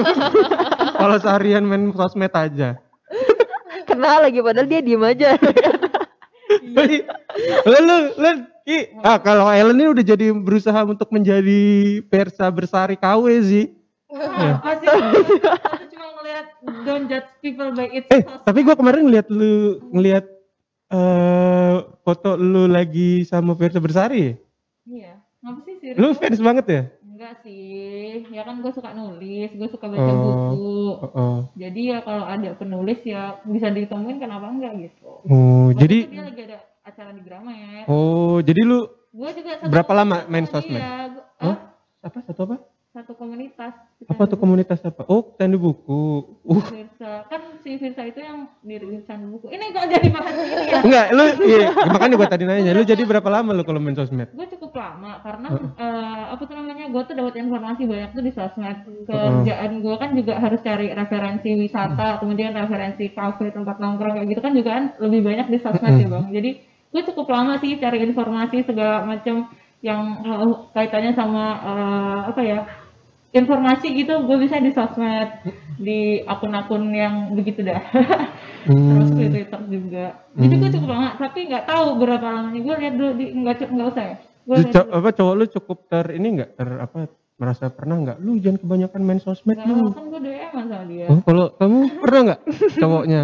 Kalau 1.00 1.16
seharian 1.16 1.64
main 1.64 1.88
sosmed 1.90 2.28
aja. 2.30 2.76
kenal 3.84 4.20
lagi 4.20 4.40
padahal 4.40 4.66
dia 4.66 4.80
diem 4.80 5.00
aja. 5.00 5.36
lu 7.68 7.78
lu 7.84 7.96
lu 8.18 8.30
Ki, 8.64 8.96
ah 9.04 9.20
kalau 9.20 9.44
Ellen 9.52 9.76
ini 9.76 9.92
udah 9.92 10.00
jadi 10.00 10.32
berusaha 10.32 10.88
untuk 10.88 11.12
menjadi 11.12 12.00
persa 12.08 12.48
bersari 12.48 12.96
KW 12.96 13.24
sih. 13.44 13.66
Apa 14.08 14.80
sih? 14.80 14.88
Aku 14.88 15.84
cuma 15.92 16.06
ngeliat 16.16 16.46
don't 16.88 17.04
judge 17.04 17.28
people 17.44 17.76
by 17.76 17.92
its 17.92 18.08
Eh, 18.08 18.24
tapi 18.24 18.64
gua 18.64 18.72
kemarin 18.72 19.04
ngeliat 19.04 19.28
lu 19.28 19.84
ngeliat 19.92 20.24
eh 20.88 21.76
foto 22.00 22.40
lu 22.40 22.64
lagi 22.64 23.28
sama 23.28 23.52
Persa 23.52 23.84
Bersari. 23.84 24.32
ya? 24.32 24.34
Iya. 24.88 25.12
Ngapa 25.44 25.60
sih 25.68 25.74
sih? 25.84 25.88
Lu 26.00 26.16
fans 26.16 26.40
banget 26.40 26.64
ya? 26.72 26.82
Enggak 27.24 27.40
sih. 27.40 28.28
Ya 28.28 28.44
kan 28.44 28.60
gue 28.60 28.68
suka 28.76 28.92
nulis, 28.92 29.48
gue 29.56 29.68
suka 29.72 29.88
baca 29.88 30.12
Oh. 30.12 30.20
buku. 30.20 30.76
Oh, 30.92 31.08
oh. 31.16 31.36
Jadi 31.56 31.80
ya 31.88 32.04
kalau 32.04 32.28
ada 32.28 32.52
penulis 32.52 33.00
ya 33.00 33.40
bisa 33.48 33.72
ditemuin 33.72 34.20
kenapa 34.20 34.44
enggak 34.52 34.76
gitu. 34.76 35.24
Oh, 35.24 35.72
Waktu 35.72 35.80
jadi 35.80 35.96
dia 36.12 36.20
lagi 36.20 36.40
ada 36.44 36.58
acara 36.84 37.16
di 37.16 37.24
Grama 37.24 37.48
ya. 37.56 37.88
oh, 37.88 38.44
jadi 38.44 38.60
lu 38.60 38.84
Gue 39.08 39.30
juga 39.40 39.56
Berapa 39.72 39.92
lama 39.96 40.28
main 40.28 40.44
sosmed? 40.44 40.84
Hah? 40.84 41.16
ah, 41.40 41.56
apa 42.04 42.18
satu 42.28 42.44
apa? 42.44 42.56
Satu 42.94 43.18
komunitas. 43.18 43.74
Apa 44.06 44.22
tuh 44.30 44.38
komunitas 44.38 44.78
apa? 44.86 45.02
Oh, 45.10 45.34
candu 45.34 45.58
buku. 45.58 46.30
Uh, 46.46 46.62
Virsa. 46.62 47.26
Kan 47.26 47.58
si 47.66 47.74
Virsa 47.74 48.06
itu 48.06 48.22
yang 48.22 48.46
diri 48.62 49.02
candu 49.02 49.34
buku. 49.34 49.50
Ini 49.50 49.74
kok 49.74 49.90
jadi 49.90 50.08
bahas 50.14 50.34
ini 50.38 50.54
ya? 50.70 50.78
enggak, 50.78 51.06
lu 51.10 51.24
iya, 51.42 51.68
makanya 51.90 52.14
gua 52.14 52.28
tadi 52.30 52.46
nanya, 52.46 52.70
lu 52.70 52.86
jadi 52.86 53.02
berapa 53.02 53.26
lama 53.26 53.50
lu 53.50 53.66
kalau 53.66 53.82
main 53.82 53.98
sosmed? 53.98 54.30
gue 54.30 54.46
cukup 54.54 54.78
lama 54.78 55.18
karena 55.26 55.48
eh, 55.74 56.24
apa 56.34 56.42
tuh 56.46 56.54
namanya 56.54 56.86
gue 56.90 57.02
tuh 57.06 57.14
dapat 57.18 57.34
informasi 57.38 57.82
banyak 57.86 58.10
tuh 58.14 58.22
di 58.22 58.32
sosmed 58.34 58.76
kerjaan 59.06 59.70
gue 59.82 59.94
kan 59.98 60.10
juga 60.14 60.34
harus 60.42 60.60
cari 60.62 60.90
referensi 60.90 61.50
wisata 61.54 62.18
kemudian 62.18 62.54
referensi 62.54 63.10
kafe 63.14 63.54
tempat 63.54 63.78
nongkrong 63.78 64.18
kayak 64.18 64.28
gitu 64.34 64.40
kan 64.42 64.52
juga 64.54 64.70
kan 64.74 64.84
lebih 64.98 65.20
banyak 65.22 65.46
di 65.50 65.58
sosmed 65.62 65.94
ya 65.98 66.08
bang 66.10 66.26
jadi 66.34 66.50
gue 66.90 67.02
cukup 67.10 67.26
lama 67.30 67.58
sih 67.62 67.78
cari 67.78 67.98
informasi 68.02 68.66
segala 68.66 69.06
macam 69.06 69.50
yang 69.84 70.00
eh, 70.26 70.48
kaitannya 70.74 71.12
sama 71.14 71.44
eh, 71.62 72.18
apa 72.34 72.40
ya 72.42 72.58
informasi 73.34 73.86
gitu 73.92 74.22
gue 74.24 74.36
bisa 74.38 74.62
di 74.62 74.70
sosmed 74.70 75.28
di 75.74 76.22
akun-akun 76.22 76.94
yang 76.94 77.34
begitu 77.34 77.66
dah. 77.66 77.82
Terus 78.64 79.10
di 79.12 79.26
Twitter 79.28 79.60
juga. 79.68 80.06
Jadi 80.32 80.54
gue 80.56 80.70
cukup 80.78 80.88
lama 80.88 81.08
tapi 81.18 81.50
nggak 81.50 81.66
tahu 81.66 81.86
berapa 81.98 82.22
lamanya 82.24 82.60
gue 82.62 82.74
lihat 82.78 82.94
dulu 82.94 83.10
di 83.18 83.26
nggak 83.34 83.56
nggak 83.68 83.88
usah 83.90 84.04
ya. 84.06 84.16
Gue 84.46 84.56
apa 84.70 85.08
cowok 85.10 85.34
lu 85.34 85.44
cukup 85.50 85.78
ter 85.90 86.06
ini 86.14 86.38
enggak 86.38 86.50
ter 86.54 86.68
apa 86.78 87.10
merasa 87.34 87.66
pernah 87.66 87.98
enggak 87.98 88.18
lu 88.22 88.38
jangan 88.38 88.62
kebanyakan 88.62 89.00
main 89.02 89.18
sosmed 89.18 89.58
Nggak, 89.58 89.66
lu. 89.66 89.90
kan 89.90 90.04
gue 90.06 90.20
DM 90.22 90.50
sama 90.54 90.84
dia. 90.86 91.06
Oh, 91.10 91.18
kalau 91.26 91.46
kamu 91.58 91.78
pernah 91.98 92.20
enggak 92.22 92.40
cowoknya? 92.78 93.22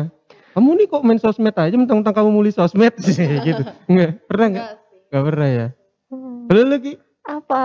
Kamu 0.50 0.68
nih 0.74 0.86
kok 0.90 1.02
main 1.06 1.20
sosmed 1.22 1.54
aja 1.54 1.76
mentang-mentang 1.78 2.14
kamu 2.18 2.30
muli 2.34 2.50
sosmed? 2.50 2.90
Sih 3.06 3.22
gitu. 3.46 3.62
Enggak, 3.86 4.18
pernah 4.26 4.46
enggak? 4.50 4.64
enggak 4.66 4.76
sih. 4.82 4.98
Enggak 5.06 5.24
pernah 5.30 5.48
ya. 5.48 5.66
Hmm, 6.10 6.50
Lu 6.50 6.62
lagi? 6.66 6.92
Apa? 7.22 7.64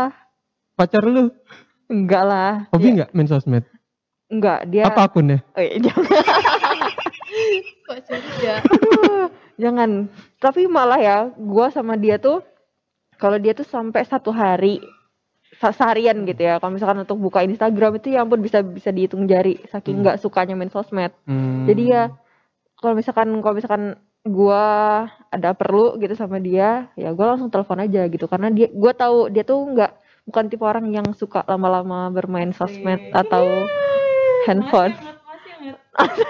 pacar 0.76 1.08
lu 1.08 1.32
Enggak 1.86 2.24
lah. 2.26 2.52
hobi 2.74 2.98
enggak 2.98 3.10
main 3.14 3.30
sosmed? 3.30 3.66
Enggak, 4.26 4.66
dia 4.68 4.90
Apa 4.90 5.06
akunnya? 5.06 5.46
Oh, 5.54 5.62
iya, 5.62 5.78
jangan. 5.78 6.06
kok 7.86 8.00
curiga 8.10 8.56
jangan. 9.56 10.10
Tapi 10.42 10.66
malah 10.66 11.00
ya, 11.00 11.18
gua 11.38 11.70
sama 11.70 11.94
dia 11.96 12.18
tuh 12.18 12.42
kalau 13.16 13.38
dia 13.38 13.54
tuh 13.56 13.64
sampai 13.64 14.04
satu 14.04 14.34
hari 14.34 14.82
se- 15.56 15.76
seharian 15.78 16.26
gitu 16.26 16.42
ya. 16.42 16.58
Kalau 16.58 16.74
misalkan 16.74 17.06
untuk 17.06 17.22
buka 17.22 17.46
Instagram 17.46 18.02
itu 18.02 18.12
ya 18.18 18.26
ampun 18.26 18.42
bisa 18.42 18.66
bisa 18.66 18.90
dihitung 18.90 19.30
jari 19.30 19.62
saking 19.70 20.02
nggak 20.02 20.20
sukanya 20.20 20.58
main 20.58 20.74
sosmed. 20.74 21.14
Hmm. 21.30 21.70
Jadi 21.70 21.94
ya 21.94 22.12
kalau 22.76 22.98
misalkan 22.98 23.30
kalau 23.40 23.56
misalkan 23.56 23.84
gua 24.26 24.64
ada 25.30 25.54
perlu 25.54 26.02
gitu 26.02 26.18
sama 26.18 26.42
dia, 26.42 26.90
ya 26.98 27.14
gua 27.14 27.38
langsung 27.38 27.54
telepon 27.54 27.80
aja 27.80 28.10
gitu 28.10 28.26
karena 28.26 28.50
dia 28.50 28.68
gua 28.74 28.92
tahu 28.92 29.30
dia 29.30 29.46
tuh 29.46 29.62
nggak 29.62 29.92
bukan 30.26 30.50
tipe 30.50 30.66
orang 30.66 30.90
yang 30.90 31.08
suka 31.14 31.46
lama-lama 31.46 32.10
bermain 32.10 32.52
sosmed 32.52 33.00
atau 33.14 33.46
handphone. 34.46 34.94
Masih, 34.94 35.14
masih, 35.24 35.72
masih. 35.96 36.26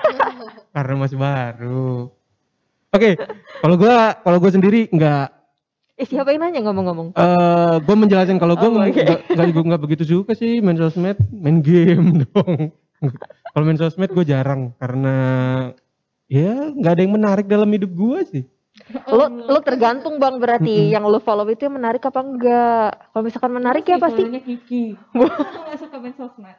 karena 0.75 0.93
masih 0.99 1.17
baru. 1.17 2.11
Oke, 2.91 3.19
kalau 3.59 3.75
gua 3.75 4.15
kalau 4.23 4.37
gua 4.39 4.51
sendiri 4.51 4.87
enggak 4.91 5.35
Eh 5.95 6.03
siapa 6.03 6.27
yang 6.35 6.43
nanya 6.43 6.59
ngomong-ngomong? 6.67 7.15
Eh, 7.15 7.75
gue 7.79 7.95
menjelaskan 7.95 8.35
kalau 8.35 8.59
gue 8.59 8.67
Oh, 8.67 8.75
nggak 8.83 9.31
nggak 9.31 9.47
gue 9.55 9.63
nggak 9.63 9.79
begitu 9.87 10.03
suka 10.03 10.35
sih 10.35 10.59
main 10.59 10.75
sosmed, 10.75 11.15
main 11.31 11.63
game 11.63 12.19
dong. 12.35 12.75
kalau 13.55 13.63
main 13.63 13.79
sosmed 13.79 14.11
gue 14.11 14.27
jarang 14.27 14.75
karena 14.75 15.15
ya 16.27 16.75
nggak 16.75 16.91
ada 16.91 17.01
yang 17.07 17.15
menarik 17.15 17.47
dalam 17.47 17.71
hidup 17.71 17.95
gue 17.95 18.19
sih. 18.27 18.43
Lo 19.09 19.25
lo 19.25 19.59
tergantung 19.65 20.21
bang 20.21 20.37
berarti 20.37 20.93
yang 20.93 21.09
lo 21.09 21.17
follow 21.17 21.49
itu 21.49 21.65
yang 21.65 21.81
menarik 21.81 22.05
apa 22.05 22.21
enggak? 22.21 22.89
Kalau 23.09 23.23
misalkan 23.25 23.51
menarik 23.57 23.83
ya 23.89 23.97
pasti 23.97 24.21
Kiki. 24.29 24.93
Aku 25.17 25.25
gak 25.65 25.79
suka 25.81 25.97
main 25.97 26.13
sosmed. 26.13 26.57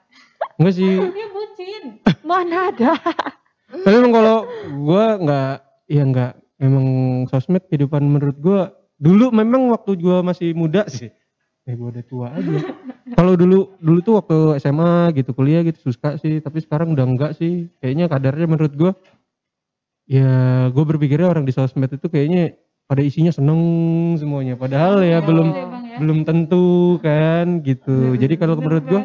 Enggak 0.59 0.75
sih. 0.75 0.95
Dia 1.17 1.29
bucin. 1.31 1.83
mana 2.29 2.75
ada. 2.75 2.99
Tapi 3.71 3.95
emang 3.95 4.15
kalau 4.15 4.39
gue 4.67 5.05
nggak, 5.23 5.55
ya 5.87 6.03
nggak. 6.03 6.33
Memang 6.57 6.87
sosmed 7.31 7.63
kehidupan 7.71 8.03
menurut 8.03 8.37
gue 8.43 8.61
dulu 8.97 9.29
memang 9.31 9.71
waktu 9.71 9.95
gue 9.95 10.19
masih 10.27 10.51
muda 10.59 10.89
sih. 10.91 11.13
Eh 11.67 11.75
gue 11.79 11.89
udah 11.95 12.05
tua 12.07 12.35
aja. 12.35 12.59
kalau 13.15 13.39
dulu 13.39 13.79
dulu 13.79 13.99
tuh 14.03 14.15
waktu 14.19 14.59
SMA 14.59 15.15
gitu 15.15 15.31
kuliah 15.31 15.63
gitu 15.63 15.95
suka 15.95 16.19
sih. 16.19 16.43
Tapi 16.43 16.59
sekarang 16.59 16.91
udah 16.91 17.07
enggak 17.07 17.39
sih. 17.39 17.71
Kayaknya 17.79 18.11
kadarnya 18.11 18.47
menurut 18.51 18.75
gue. 18.75 18.91
Ya 20.07 20.33
gue 20.71 20.85
berpikirnya 20.87 21.27
orang 21.27 21.43
di 21.43 21.51
sosmed 21.51 21.91
itu 21.91 22.07
kayaknya 22.07 22.55
pada 22.87 23.03
isinya 23.03 23.31
seneng 23.31 23.59
semuanya. 24.17 24.55
Padahal 24.55 25.03
ya 25.03 25.19
Oh, 25.19 25.27
belum 25.27 25.49
iya, 25.51 25.65
Bang, 25.67 25.85
ya. 25.85 25.97
belum 25.99 26.19
tentu 26.23 26.67
kan 27.03 27.47
gitu. 27.61 28.15
Jadi 28.15 28.35
kalau 28.37 28.55
menurut 28.57 28.85
gue 28.85 29.03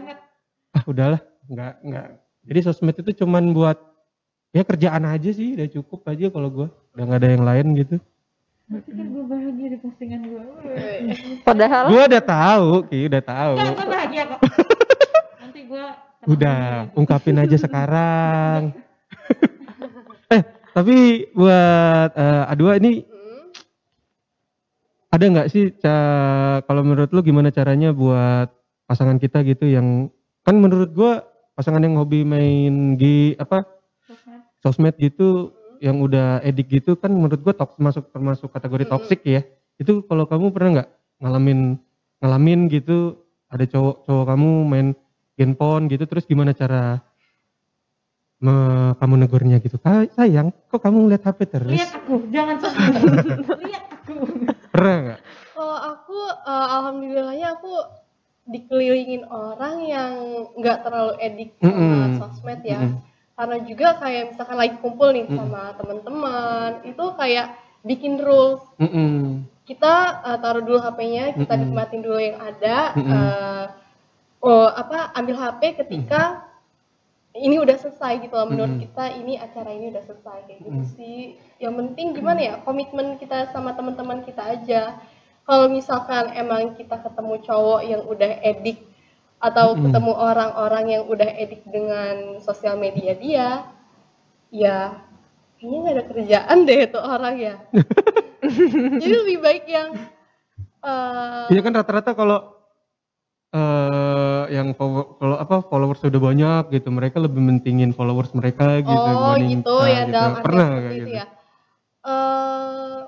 ah 0.71 0.83
udahlah 0.87 1.19
nggak 1.51 1.73
nggak 1.83 2.05
jadi 2.47 2.59
sosmed 2.63 2.95
itu 2.95 3.11
cuman 3.19 3.51
buat 3.51 3.75
ya 4.51 4.63
kerjaan 4.63 5.03
aja 5.03 5.29
sih 5.29 5.51
udah 5.51 5.67
cukup 5.67 6.07
aja 6.07 6.31
kalau 6.31 6.47
gua 6.47 6.67
udah 6.91 7.03
nggak 7.03 7.19
ada 7.19 7.29
yang 7.29 7.43
lain 7.43 7.67
gitu 7.75 7.95
Berarti 8.65 8.91
kan 8.95 9.05
gue 9.05 9.23
bahagia 9.27 9.67
di 9.67 9.77
postingan 9.83 10.21
gue. 10.23 10.43
Padahal 11.47 11.83
gua 11.91 12.03
udah 12.07 12.23
tahu 12.23 12.69
ki 12.87 12.99
udah 13.05 13.19
tahu 13.21 13.53
Enggak, 13.53 13.73
gue 13.75 13.87
bahagia 13.89 14.23
kok. 14.23 14.39
Nanti 15.43 15.59
gue 15.67 15.83
udah 16.23 16.59
ungkapin 16.93 17.35
aja 17.35 17.57
sekarang 17.57 18.71
eh 20.35 20.43
tapi 20.71 20.95
buat 21.34 22.10
eh, 22.13 22.43
Adua 22.47 22.79
ini 22.79 23.03
Hmm. 23.03 23.51
ada 25.12 25.25
nggak 25.27 25.49
sih 25.51 25.75
ca- 25.75 26.63
kalau 26.63 26.81
menurut 26.81 27.12
lu 27.12 27.19
gimana 27.21 27.51
caranya 27.51 27.91
buat 27.91 28.47
pasangan 28.88 29.19
kita 29.19 29.43
gitu 29.43 29.67
yang 29.67 30.07
kan 30.41 30.55
menurut 30.55 30.95
gua 30.95 31.23
pasangan 31.53 31.84
yang 31.84 31.99
hobi 31.99 32.23
main 32.23 32.95
di 32.95 33.36
apa 33.36 33.67
sosmed 34.63 34.95
gitu 34.97 35.51
yang 35.81 35.99
udah 35.99 36.39
edik 36.41 36.69
gitu 36.71 36.95
kan 36.95 37.12
menurut 37.12 37.41
gua 37.41 37.53
tok 37.53 37.75
masuk 37.75 38.07
termasuk 38.13 38.49
kategori 38.49 38.88
Mm-mm. 38.88 38.93
toksik 38.95 39.21
ya. 39.25 39.41
Itu 39.75 40.05
kalau 40.05 40.29
kamu 40.29 40.53
pernah 40.53 40.69
nggak 40.79 40.89
ngalamin 41.21 41.60
ngalamin 42.21 42.60
gitu 42.69 43.19
ada 43.49 43.65
cowok 43.67 44.07
cowok 44.07 44.25
kamu 44.31 44.49
main 44.63 44.88
handphone 45.36 45.89
gitu 45.89 46.05
terus 46.05 46.23
gimana 46.23 46.53
cara 46.53 47.01
me- 48.41 48.93
kamu 48.97 49.13
negurnya 49.21 49.58
gitu? 49.62 49.77
"Ah, 49.82 50.04
sayang, 50.12 50.49
kok 50.67 50.82
kamu 50.82 51.06
ngeliat 51.06 51.23
HP 51.23 51.39
terus? 51.47 51.71
Lihat 51.71 51.91
aku, 51.95 52.13
jangan. 52.27 52.56
Lihat 53.62 53.84
aku. 53.93 54.15
Pernah 54.73 54.95
nggak? 54.99 55.19
Kalau 55.54 55.77
aku 55.77 56.17
eh, 56.43 56.67
alhamdulillahnya 56.73 57.47
aku 57.56 57.73
dikelilingin 58.43 59.23
orang 59.25 59.75
yang 59.86 60.13
nggak 60.58 60.82
terlalu 60.82 61.13
edik 61.21 61.49
sama 61.62 61.69
Mm-mm. 61.69 62.17
sosmed 62.17 62.62
ya. 62.65 62.82
Mm-mm. 62.82 62.97
Karena 63.32 63.58
juga 63.63 63.88
kayak 63.97 64.23
misalkan 64.34 64.58
lagi 64.58 64.75
kumpul 64.82 65.10
nih 65.13 65.25
Mm-mm. 65.25 65.38
sama 65.38 65.62
teman-teman, 65.77 66.69
itu 66.84 67.06
kayak 67.15 67.47
bikin 67.82 68.17
rules. 68.17 68.62
Mm-mm. 68.75 69.45
Kita 69.63 69.93
eh, 70.25 70.38
taruh 70.41 70.65
dulu 70.65 70.82
HP-nya, 70.82 71.38
kita 71.38 71.54
Mm-mm. 71.54 71.62
nikmatin 71.69 72.01
dulu 72.01 72.17
yang 72.17 72.41
ada. 72.41 72.77
Mm-mm. 72.97 73.13
eh, 73.13 73.65
oh 74.41 74.65
apa 74.65 75.13
ambil 75.13 75.38
HP 75.38 75.77
ketika 75.77 76.49
ini 77.31 77.55
udah 77.63 77.79
selesai 77.79 78.27
gitu 78.27 78.35
loh 78.35 78.47
menurut 78.51 78.75
Mm-mm. 78.75 78.83
kita 78.91 79.05
ini 79.15 79.39
acara 79.39 79.71
ini 79.71 79.87
udah 79.95 80.03
selesai 80.03 80.37
kayak 80.51 80.59
gitu 80.67 80.81
Mm. 80.83 80.89
sih 80.99 81.19
yang 81.63 81.73
penting 81.79 82.11
gimana 82.11 82.39
ya 82.43 82.53
komitmen 82.67 83.15
kita 83.15 83.47
sama 83.55 83.71
teman-teman 83.71 84.27
kita 84.27 84.43
aja 84.43 84.99
kalau 85.47 85.71
misalkan 85.71 86.35
emang 86.35 86.75
kita 86.75 86.99
ketemu 86.99 87.39
cowok 87.47 87.81
yang 87.87 88.03
udah 88.03 88.31
edik 88.43 88.83
atau 89.39 89.73
Mm-mm. 89.73 89.89
ketemu 89.89 90.11
orang-orang 90.11 90.85
yang 90.91 91.03
udah 91.07 91.29
edik 91.39 91.63
dengan 91.65 92.37
sosial 92.43 92.75
media 92.75 93.15
dia 93.15 93.47
ya 94.51 94.99
kayaknya 95.55 95.77
nggak 95.79 95.95
ada 95.95 96.05
kerjaan 96.11 96.57
deh 96.67 96.79
itu 96.83 96.99
orang 96.99 97.35
ya 97.39 97.55
jadi 99.01 99.15
lebih 99.23 99.37
baik 99.39 99.65
yang 99.71 99.89
eh, 100.83 101.45
Iya 101.47 101.61
kan 101.63 101.73
rata-rata 101.79 102.11
kalau 102.11 102.59
eh 103.55 104.30
yang 104.51 104.75
follow- 104.75 105.15
kalau 105.15 105.39
apa 105.39 105.63
followers 105.63 106.03
sudah 106.03 106.19
banyak 106.19 106.75
gitu 106.75 106.91
mereka 106.91 107.17
lebih 107.17 107.39
mentingin 107.39 107.95
followers 107.95 108.35
mereka 108.35 108.83
gitu 108.83 108.91
oh 108.91 109.33
gitu 109.39 109.63
kita 109.63 109.87
ya 109.87 110.01
gitu. 110.03 110.11
dalam 110.11 110.33
pernah 110.43 110.67
kayak 110.67 110.83
itu 110.83 110.95
gitu 110.99 111.11
ya 111.15 111.25
Eh, 112.01 112.99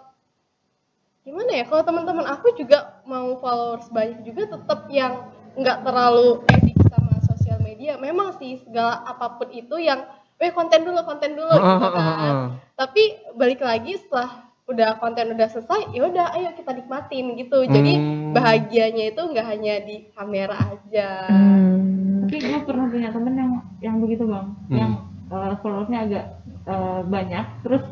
gimana 1.23 1.51
ya 1.55 1.65
kalau 1.65 1.81
teman-teman 1.81 2.29
aku 2.29 2.53
juga 2.53 3.01
mau 3.03 3.33
followers 3.39 3.89
banyak 3.89 4.21
juga 4.21 4.53
tetap 4.53 4.85
yang 4.87 5.25
nggak 5.57 5.81
terlalu 5.81 6.45
edik 6.53 6.77
sama 6.93 7.17
sosial 7.25 7.57
media 7.57 7.97
memang 7.97 8.37
sih 8.37 8.61
segala 8.61 9.01
apa 9.01 9.41
pun 9.41 9.49
itu 9.49 9.81
yang 9.81 10.05
eh 10.37 10.51
konten 10.51 10.83
dulu 10.83 10.99
konten 11.01 11.33
dulu 11.33 11.55
Ah, 11.55 11.57
gitu 11.57 11.87
ah, 11.87 11.93
kan 11.95 12.03
ah, 12.05 12.21
ah. 12.21 12.47
tapi 12.75 13.03
balik 13.33 13.63
lagi 13.63 13.97
setelah 13.97 14.45
udah 14.63 14.99
konten 14.99 15.31
udah 15.31 15.47
selesai 15.47 15.89
ya 15.89 16.05
udah 16.05 16.35
ayo 16.35 16.53
kita 16.53 16.69
nikmatin 16.69 17.33
gitu 17.33 17.65
jadi 17.65 17.93
Hmm. 17.95 18.12
Bahagianya 18.33 19.03
itu 19.13 19.21
nggak 19.21 19.45
hanya 19.45 19.73
di 19.85 19.95
kamera 20.11 20.57
aja. 20.57 21.09
Hmm. 21.29 22.25
Tapi 22.25 22.35
gue 22.41 22.59
pernah 22.65 22.85
punya 22.89 23.09
temen 23.13 23.33
yang 23.37 23.51
yang 23.79 23.95
begitu 24.01 24.25
bang, 24.25 24.47
Hmm. 24.67 24.77
yang 24.77 24.91
eh, 25.29 25.53
followersnya 25.61 25.99
agak 26.09 26.25
eh, 26.65 27.01
banyak, 27.05 27.45
terus 27.61 27.83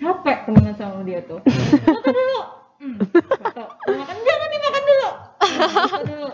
capek 0.00 0.38
temenan 0.48 0.74
sama 0.74 1.04
dia 1.04 1.20
tuh. 1.24 1.38
Foto 1.44 2.08
dulu, 2.10 2.40
hmm, 2.80 2.96
foto. 3.44 3.64
Makan 3.92 4.16
jangan 4.24 4.48
dimakan 4.50 4.82
dulu, 4.88 5.08
Hmm, 5.44 5.58
foto 5.68 6.02
dulu. 6.08 6.30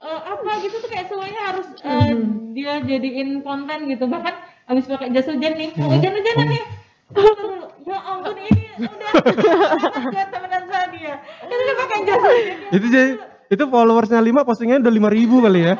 Eh, 0.00 0.20
apa 0.32 0.50
gitu 0.64 0.76
tuh 0.80 0.88
kayak 0.88 1.06
semuanya 1.12 1.40
harus 1.52 1.68
eh, 1.84 2.10
dia 2.56 2.72
jadiin 2.80 3.44
konten 3.44 3.78
gitu. 3.86 4.04
Bahkan 4.08 4.34
habis 4.66 4.88
pakai 4.88 5.12
jas 5.12 5.28
hujan 5.28 5.54
nih. 5.54 5.70
Mau 5.76 5.92
hujan-hujanan 5.92 6.46
nih. 6.48 6.64
Foto 7.12 7.30
dulu 7.36 7.59
ya 7.90 7.98
ampun 8.06 8.36
ini 8.38 8.64
udah 8.78 9.10
gak 10.14 10.26
temenan 10.30 10.62
sama 10.70 10.86
dia 10.94 11.14
kan 11.20 11.58
udah 11.58 11.76
pakai 11.82 11.98
jas 12.06 12.22
itu 12.70 12.86
jadi 12.86 13.12
itu 13.50 13.64
followersnya 13.66 14.22
5 14.22 14.46
postingannya 14.46 14.86
udah 14.86 14.94
5000 15.10 15.18
ribu 15.18 15.36
kali 15.42 15.60
ya. 15.66 15.74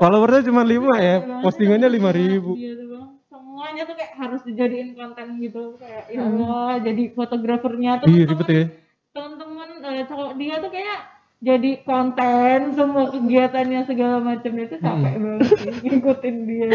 Followersnya 0.00 0.42
cuma 0.48 0.64
5 0.64 0.96
ya 0.96 1.16
postingannya 1.44 1.88
5000 1.92 2.08
ribu. 2.16 2.50
Iya 2.56 2.72
tuh 2.72 2.86
bang. 2.88 3.06
Semuanya 3.28 3.82
tuh 3.84 3.94
kayak 4.00 4.12
harus 4.16 4.40
dijadiin 4.48 4.88
konten 4.96 5.26
gitu. 5.44 5.76
Kayak 5.76 6.08
ya 6.08 6.20
Allah 6.24 6.70
jadi 6.80 7.02
fotografernya 7.12 7.92
tuh 8.00 8.06
iya 8.08 8.24
ribet 8.24 8.48
ya. 8.48 8.64
teman-teman 9.12 9.68
eh, 9.92 10.04
cowok 10.08 10.32
dia 10.40 10.54
tuh 10.56 10.70
kayak 10.72 10.98
jadi 11.38 11.86
konten 11.86 12.74
semua 12.74 13.14
kegiatannya 13.14 13.86
segala 13.86 14.18
macam 14.18 14.52
itu 14.58 14.74
capek 14.74 15.14
banget 15.22 15.48
sih 15.54 15.70
ngikutin 15.86 16.36
dia. 16.50 16.68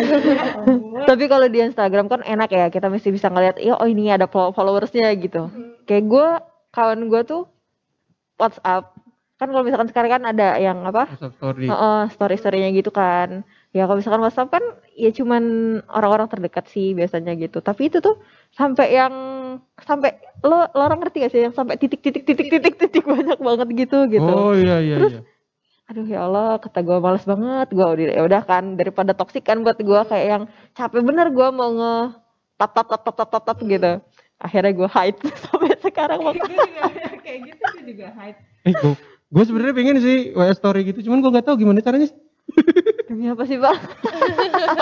Ampun. 0.56 1.04
Tapi 1.12 1.24
kalau 1.28 1.48
di 1.52 1.60
Instagram 1.60 2.08
kan 2.08 2.24
enak 2.24 2.48
ya, 2.48 2.66
kita 2.72 2.88
mesti 2.88 3.12
bisa 3.12 3.28
ngeliat, 3.28 3.60
ya 3.60 3.76
oh 3.76 3.88
ini 3.88 4.08
ada 4.08 4.24
follow- 4.32 4.56
followersnya 4.56 5.12
gitu. 5.20 5.52
Kayak 5.84 6.04
gue, 6.08 6.28
kawan 6.72 7.12
gue 7.12 7.22
tuh 7.28 7.44
WhatsApp, 8.40 8.96
kan 9.44 9.52
kalau 9.52 9.64
misalkan 9.68 9.90
sekarang 9.92 10.12
kan 10.16 10.24
ada 10.32 10.48
yang 10.58 10.80
apa, 10.88 11.12
WhatsApp 11.12 11.36
story 11.36 11.66
Heeh, 11.68 12.02
story-storynya 12.16 12.70
gitu 12.72 12.90
kan. 12.96 13.44
Ya 13.76 13.84
kalau 13.84 14.00
misalkan 14.00 14.24
WhatsApp 14.24 14.50
kan 14.56 14.64
ya 14.96 15.12
cuman 15.12 15.44
orang-orang 15.92 16.32
terdekat 16.32 16.66
sih 16.72 16.96
biasanya 16.96 17.36
gitu. 17.36 17.60
Tapi 17.60 17.92
itu 17.92 18.00
tuh 18.00 18.16
sampai 18.56 18.96
yang 18.96 19.14
sampai 19.78 20.16
lo, 20.42 20.70
lo 20.72 20.82
orang 20.88 21.04
ngerti 21.04 21.28
gak 21.28 21.32
sih 21.34 21.42
yang 21.44 21.54
sampai 21.54 21.76
titik-titik 21.76 22.24
titik-titik 22.24 22.80
titik 22.80 23.04
banyak 23.04 23.38
banget 23.38 23.68
gitu 23.76 24.08
gitu. 24.08 24.32
oh 24.32 24.54
iya 24.56 24.80
iya 24.80 24.98
iya 25.04 25.22
Aduh 25.84 26.08
ya 26.08 26.24
Allah, 26.24 26.64
kata 26.64 26.80
gue 26.80 26.96
males 26.96 27.28
banget. 27.28 27.68
Gue 27.76 27.84
udah 27.84 28.16
ya 28.16 28.22
udah 28.24 28.42
kan 28.48 28.80
daripada 28.80 29.12
toksik 29.12 29.44
kan 29.44 29.60
buat 29.68 29.76
gue 29.76 30.02
kayak 30.08 30.26
yang 30.26 30.44
capek 30.72 31.04
bener 31.04 31.28
gue 31.28 31.48
mau 31.52 31.70
nge 31.76 31.96
tap 32.56 32.72
tap 32.72 32.88
tap 32.88 33.02
tap 33.04 33.16
tap 33.20 33.30
tap, 33.30 33.44
tap 33.52 33.58
gitu. 33.62 34.00
Akhirnya 34.40 34.72
gue 34.72 34.90
hide 34.90 35.20
sampai 35.44 35.76
sekarang 35.84 36.20
juga 36.24 36.46
kayak 37.20 37.40
gitu 37.52 37.64
gue 37.68 37.84
juga 37.96 38.08
hide. 38.16 38.40
eh 38.64 38.74
gue 39.34 39.44
sebenarnya 39.50 39.74
pengen 39.74 39.98
sih 39.98 40.30
WA 40.38 40.54
story 40.54 40.86
gitu 40.94 41.10
cuman 41.10 41.26
gue 41.26 41.32
nggak 41.34 41.46
tahu 41.50 41.58
gimana 41.58 41.82
caranya 41.82 42.14
sih. 42.14 42.18
Demi 43.10 43.26
apa 43.34 43.44
sih 43.50 43.58
bang? 43.58 43.80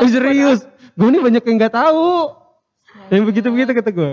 Oh, 0.03 0.09
serius 0.11 0.67
gue 0.91 1.07
nih 1.07 1.23
banyak 1.23 1.43
yang 1.47 1.55
nggak 1.55 1.71
tahu 1.71 2.35
yang 3.07 3.23
begitu 3.23 3.47
begitu 3.47 3.71
kata 3.71 3.91
gue 3.95 4.11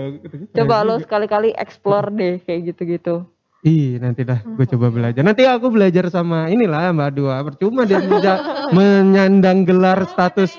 Coba 0.55 0.87
lo 0.87 0.95
sekali-kali 1.03 1.51
explore 1.59 2.07
deh 2.15 2.39
kayak 2.47 2.71
gitu-gitu. 2.71 3.27
Iya 3.67 3.99
nanti 3.99 4.23
dah 4.23 4.39
gue 4.39 4.65
coba 4.71 4.87
belajar. 4.87 5.19
Nanti 5.19 5.43
aku 5.43 5.67
belajar 5.67 6.07
sama 6.07 6.47
inilah 6.47 6.95
Mbak 6.95 7.11
Dua. 7.11 7.43
Percuma 7.43 7.83
dia 7.83 7.99
bisa 7.99 8.39
menyandang 8.71 9.67
gelar 9.67 10.07
status 10.07 10.55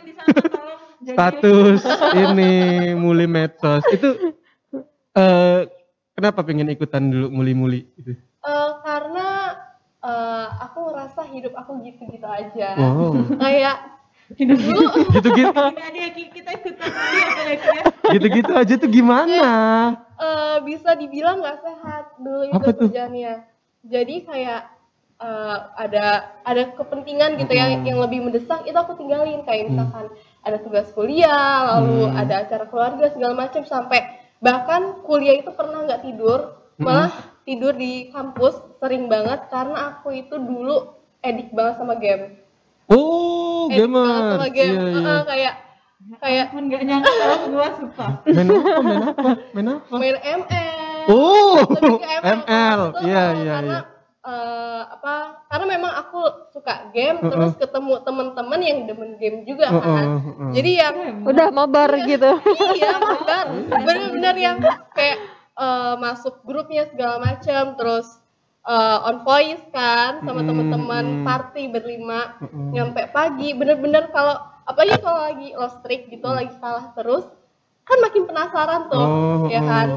status 1.08 1.80
ini 2.12 2.52
muli 2.92 3.24
medsos. 3.24 3.80
Itu 3.88 4.36
eh 5.16 5.64
kenapa 6.12 6.44
pengen 6.44 6.68
ikutan 6.68 7.08
dulu 7.08 7.32
muli-muli 7.32 7.88
gitu? 10.00 11.22
hidup 11.30 11.52
aku 11.56 11.70
gitu-gitu 11.84 12.26
aja 12.26 12.68
Wow. 12.76 13.36
kayak 13.36 13.76
hidup 14.36 14.58
dulu 14.58 14.82
Gitu-gitu 15.10 15.64
ya, 15.90 16.08
Ki. 16.10 16.24
kita 16.30 16.50
apa 16.54 17.40
ya 17.42 17.58
ya 17.58 17.82
gitu-gitu 18.10 18.52
aja 18.54 18.74
tuh 18.78 18.90
gimana? 18.90 19.48
eh, 20.20 20.56
bisa 20.64 20.94
dibilang 20.94 21.40
nggak 21.42 21.58
sehat 21.60 22.04
dulu 22.18 22.42
itu 22.46 22.54
Apa 22.56 22.70
tuh? 22.72 22.88
kerjaannya 22.88 23.34
jadi 23.80 24.14
kayak 24.24 24.62
eh, 25.20 25.56
ada 25.76 26.06
ada 26.44 26.62
kepentingan 26.76 27.36
gitu 27.40 27.52
yang 27.52 27.84
yang 27.84 27.98
lebih 28.00 28.24
mendesak 28.24 28.64
itu 28.64 28.76
aku 28.76 28.96
tinggalin 28.96 29.44
kayak 29.44 29.68
misalkan 29.68 30.08
ada 30.40 30.56
tugas 30.60 30.88
kuliah 30.96 31.76
lalu 31.76 32.08
Hmm. 32.08 32.16
ada 32.16 32.34
acara 32.48 32.64
keluarga 32.68 33.12
segala 33.12 33.34
macam 33.36 33.62
sampai 33.66 34.00
bahkan 34.40 35.04
kuliah 35.04 35.36
itu 35.36 35.52
pernah 35.52 35.84
nggak 35.84 36.00
tidur 36.00 36.56
malah 36.80 37.12
tidur 37.42 37.72
di 37.72 38.08
kampus 38.08 38.54
sering 38.78 39.06
banget 39.06 39.48
karena 39.48 39.96
aku 39.96 40.12
itu 40.12 40.36
dulu 40.36 40.96
edik 41.20 41.50
banget 41.50 41.74
sama 41.76 41.94
game 41.96 42.40
Oh, 42.90 43.70
edik 43.70 43.86
banget 43.86 44.22
gamer. 44.26 44.34
sama 44.34 44.48
game 44.50 44.72
Iya, 44.74 44.82
iya. 44.82 44.98
Heeh, 44.98 45.20
kayak 45.24 45.54
kayak 46.16 46.46
pun 46.50 46.62
nggak 46.66 46.82
nyangka 46.82 47.12
kalau 47.12 47.38
gua 47.52 47.68
suka 47.76 48.06
Main 48.36 48.48
apa? 48.50 48.80
Main 48.82 49.02
apa? 49.04 49.30
Main 49.52 49.66
apa? 49.68 49.94
main 49.94 50.16
ML 50.18 51.06
Oh, 51.08 51.58
lebih 51.74 51.96
ke 51.98 52.08
ML. 52.22 52.80
Itu, 52.92 52.98
Iya, 53.02 53.24
iya, 53.34 53.54
karena 53.56 53.78
iya. 53.78 53.80
eh, 54.20 54.82
apa 54.90 55.14
karena 55.48 55.66
memang 55.70 55.92
aku 55.96 56.20
suka 56.50 56.92
game 56.92 57.18
Heeh. 57.18 57.30
terus 57.30 57.52
ketemu 57.56 57.94
teman-teman 58.02 58.60
yang 58.60 58.78
demen 58.84 59.16
game 59.16 59.42
juga 59.44 59.70
Heeh, 59.70 59.80
kan 59.80 60.06
heeh. 60.18 60.50
jadi 60.52 60.70
yang 60.76 60.94
Udah 61.24 61.48
mabar 61.50 61.90
gitu. 62.00 62.30
iya 62.74 62.94
benar 62.98 63.44
benar-benar 63.86 64.36
yang 64.36 64.56
kayak 64.92 65.18
eh, 65.56 65.94
masuk 65.96 66.42
grupnya 66.42 66.86
segala 66.86 67.18
macam 67.18 67.74
terus 67.74 68.06
eh, 68.62 68.98
on 69.08 69.24
voice 69.24 69.64
kan 69.70 70.20
sama 70.22 70.40
Mm, 70.42 70.48
teman-teman 70.48 71.04
mm. 71.04 71.24
party 71.24 71.62
berlima 71.66 72.36
Mm-mm. 72.38 72.70
nyampe 72.70 73.02
pagi 73.10 73.56
bener-bener 73.56 74.10
kalau 74.10 74.36
apalagi 74.64 75.00
kalau 75.00 75.20
lagi 75.24 75.48
lost 75.54 75.80
streak 75.80 76.06
gitu 76.08 76.26
lagi 76.26 76.52
kalah 76.58 76.92
terus 76.94 77.26
kan 77.82 77.98
makin 77.98 78.22
penasaran 78.22 78.86
tuh 78.86 79.02
Oh, 79.02 79.48
ya 79.50 79.58
oh. 79.58 79.66
kan 79.66 79.88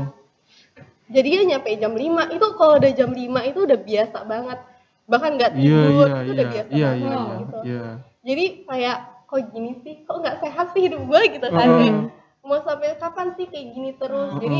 jadi 1.13 1.29
ya 1.29 1.41
nyampe 1.45 1.69
jam 1.77 1.93
5 1.93 2.01
itu 2.33 2.47
kalau 2.57 2.81
udah 2.81 2.91
jam 2.95 3.11
5 3.13 3.21
itu 3.45 3.59
udah 3.69 3.79
biasa 3.79 4.17
banget 4.25 4.59
bahkan 5.03 5.35
nggak 5.35 5.51
Iya, 5.53 5.59
tidur 5.59 6.07
iya, 6.07 6.15
itu 6.15 6.23
iya. 6.23 6.33
udah 6.33 6.47
biasa 6.47 6.69
Iya, 6.71 6.87
banget 6.89 7.03
iya, 7.03 7.35
gitu 7.37 7.57
iya. 7.67 7.85
jadi 8.23 8.45
kayak 8.65 8.97
kok 9.27 9.41
gini 9.49 9.71
sih 9.83 9.95
kok 10.01 10.17
nggak 10.21 10.37
sehat 10.39 10.67
sih 10.73 10.81
hidup 10.85 11.01
gue 11.03 11.21
gitu 11.33 11.47
kan. 11.49 11.67
Kayak, 11.69 11.95
mau 12.41 12.59
sampai 12.61 12.93
kapan 12.97 13.27
sih 13.33 13.45
kayak 13.47 13.67
gini 13.71 13.89
terus 13.95 14.29
Heeh. 14.31 14.41
jadi 14.41 14.59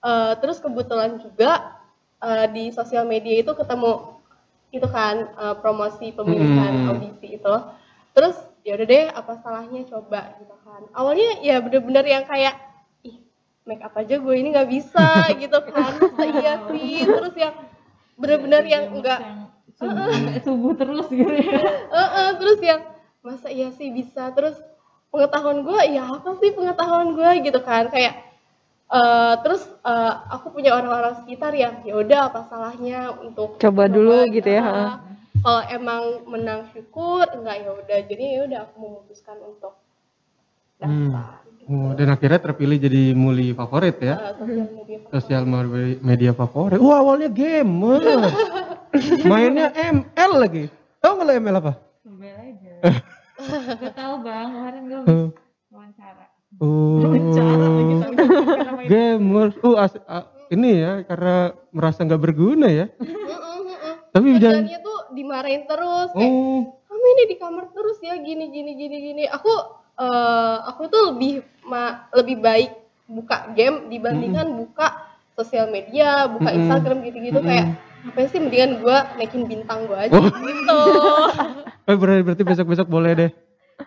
eh, 0.00 0.32
terus 0.40 0.58
kebetulan 0.58 1.20
juga 1.20 1.80
eh, 2.20 2.46
di 2.50 2.64
sosial 2.72 3.04
media 3.04 3.40
itu 3.40 3.52
ketemu 3.52 4.20
itu 4.70 4.86
kan 4.86 5.16
eh, 5.34 5.54
promosi 5.58 6.14
pemilihan 6.14 6.72
Mm. 6.84 6.88
audisi 6.94 7.36
itu 7.36 7.54
terus 8.14 8.36
ya 8.66 8.76
udah 8.76 8.86
deh 8.86 9.06
apa 9.08 9.32
salahnya 9.40 9.86
coba 9.88 10.36
gitu 10.36 10.52
kan. 10.66 10.82
Awalnya 10.92 11.40
ya 11.40 11.62
bener-bener 11.64 12.04
yang 12.04 12.24
kayak 12.28 12.58
ih 13.02 13.16
make 13.64 13.80
up 13.80 13.96
aja 13.96 14.20
gue 14.20 14.34
ini 14.36 14.52
nggak 14.52 14.68
bisa 14.68 15.06
gitu 15.42 15.58
kan. 15.64 15.92
Masa 15.96 16.24
iya 16.28 16.54
sih 16.68 17.06
terus 17.06 17.34
yang 17.38 17.54
bener-bener 18.20 18.62
yang 18.68 18.84
enggak 18.92 19.20
yang 19.24 19.48
subuh, 20.44 20.76
terus 20.76 21.08
gitu 21.08 21.32
ya. 21.32 21.62
Terus 22.36 22.58
yang 22.60 22.80
masa 23.24 23.48
iya 23.48 23.72
sih 23.72 23.88
bisa? 23.88 24.28
Terus 24.36 24.60
pengetahuan 25.08 25.64
gue 25.64 25.80
ya 25.96 26.04
apa 26.06 26.36
sih 26.38 26.52
pengetahuan 26.52 27.16
gue 27.16 27.30
gitu 27.48 27.60
kan 27.64 27.88
kayak 27.88 28.29
eh, 28.90 29.34
terus 29.42 29.62
eh, 29.86 30.12
aku 30.30 30.46
punya 30.50 30.74
orang-orang 30.74 31.14
sekitar 31.24 31.52
yang 31.54 31.82
ya 31.86 31.94
udah 31.96 32.20
apa 32.28 32.40
salahnya 32.50 33.14
untuk 33.16 33.56
Coba 33.56 33.86
dulu 33.86 34.26
gitu 34.34 34.50
ya, 34.50 34.98
kalau 35.40 35.62
emang 35.72 36.02
menang 36.28 36.68
syukur 36.74 37.24
enggak 37.32 37.64
ya 37.64 37.70
udah 37.72 37.98
jadi 38.04 38.24
ya 38.36 38.40
udah 38.50 38.60
aku 38.68 38.74
memutuskan 38.78 39.38
untuk 39.40 39.72
Hmm. 40.80 41.12
daftar 41.12 41.38
Oh, 41.70 41.94
dan 41.94 42.10
akhirnya 42.10 42.42
terpilih 42.42 42.82
jadi 42.82 43.14
muli 43.14 43.54
favorit 43.54 43.94
ya. 44.02 44.18
Eh, 44.18 44.34
sosial 44.34 44.66
media 44.74 44.98
Sosial 45.06 45.42
me- 45.46 46.00
media 46.02 46.32
favorit. 46.34 46.82
Wah, 46.82 46.98
awalnya 46.98 47.30
gamer. 47.30 48.02
Mainnya 49.30 49.70
ML 49.70 50.32
lagi. 50.34 50.66
Tahu 50.98 51.12
nggak 51.14 51.26
lo 51.30 51.32
ML 51.38 51.56
apa? 51.62 51.72
Coba 52.02 52.26
aja 52.26 52.74
gak 53.80 53.94
tau 53.94 54.14
bang 54.20 54.48
kemarin 54.50 54.82
gue 54.84 55.00
wawancara 55.70 56.26
Oh, 56.60 57.00
gamer. 58.84 59.48
Uh, 59.60 59.76
as- 59.76 60.04
ah, 60.04 60.28
ini 60.48 60.70
ya 60.76 60.92
karena 61.02 61.36
merasa 61.70 62.04
nggak 62.04 62.20
berguna 62.20 62.68
ya. 62.68 62.86
Mm, 62.96 63.06
mm, 63.06 63.24
mm, 63.24 63.64
mm. 63.64 63.94
Tapi 64.10 64.28
jangan. 64.36 64.64
tuh 64.78 64.98
dimarahin 65.12 65.64
terus 65.64 66.10
kayak 66.12 66.28
Oh, 66.28 66.60
kamu 66.84 67.04
ini 67.08 67.22
di 67.26 67.36
kamar 67.38 67.64
terus 67.70 67.98
ya 68.00 68.14
gini 68.18 68.50
gini 68.50 68.72
gini 68.74 68.96
gini 69.02 69.24
aku 69.24 69.50
eh, 69.96 70.56
aku 70.66 70.82
tuh 70.86 71.02
lebih 71.10 71.40
ma- 71.64 72.10
lebih 72.12 72.36
baik 72.38 72.70
buka 73.06 73.50
game 73.52 73.88
dibandingkan 73.88 74.52
buka 74.52 75.06
sosial 75.32 75.66
media 75.66 76.28
buka 76.28 76.46
Mm-mm. 76.46 76.58
Instagram 76.60 76.98
gitu-gitu 77.02 77.38
Mm-mm. 77.38 77.48
kayak 77.48 77.66
apa 78.02 78.20
sih 78.26 78.38
mendingan 78.38 78.80
gua 78.80 78.98
naikin 79.14 79.44
bintang 79.44 79.84
gua 79.84 80.04
aja 80.04 80.12
Oh. 80.12 80.28
gitu 80.28 80.80
eh, 81.88 81.96
berarti, 81.96 82.22
berarti 82.22 82.42
besok-besok 82.44 82.86
boleh 82.86 83.12
deh. 83.14 83.30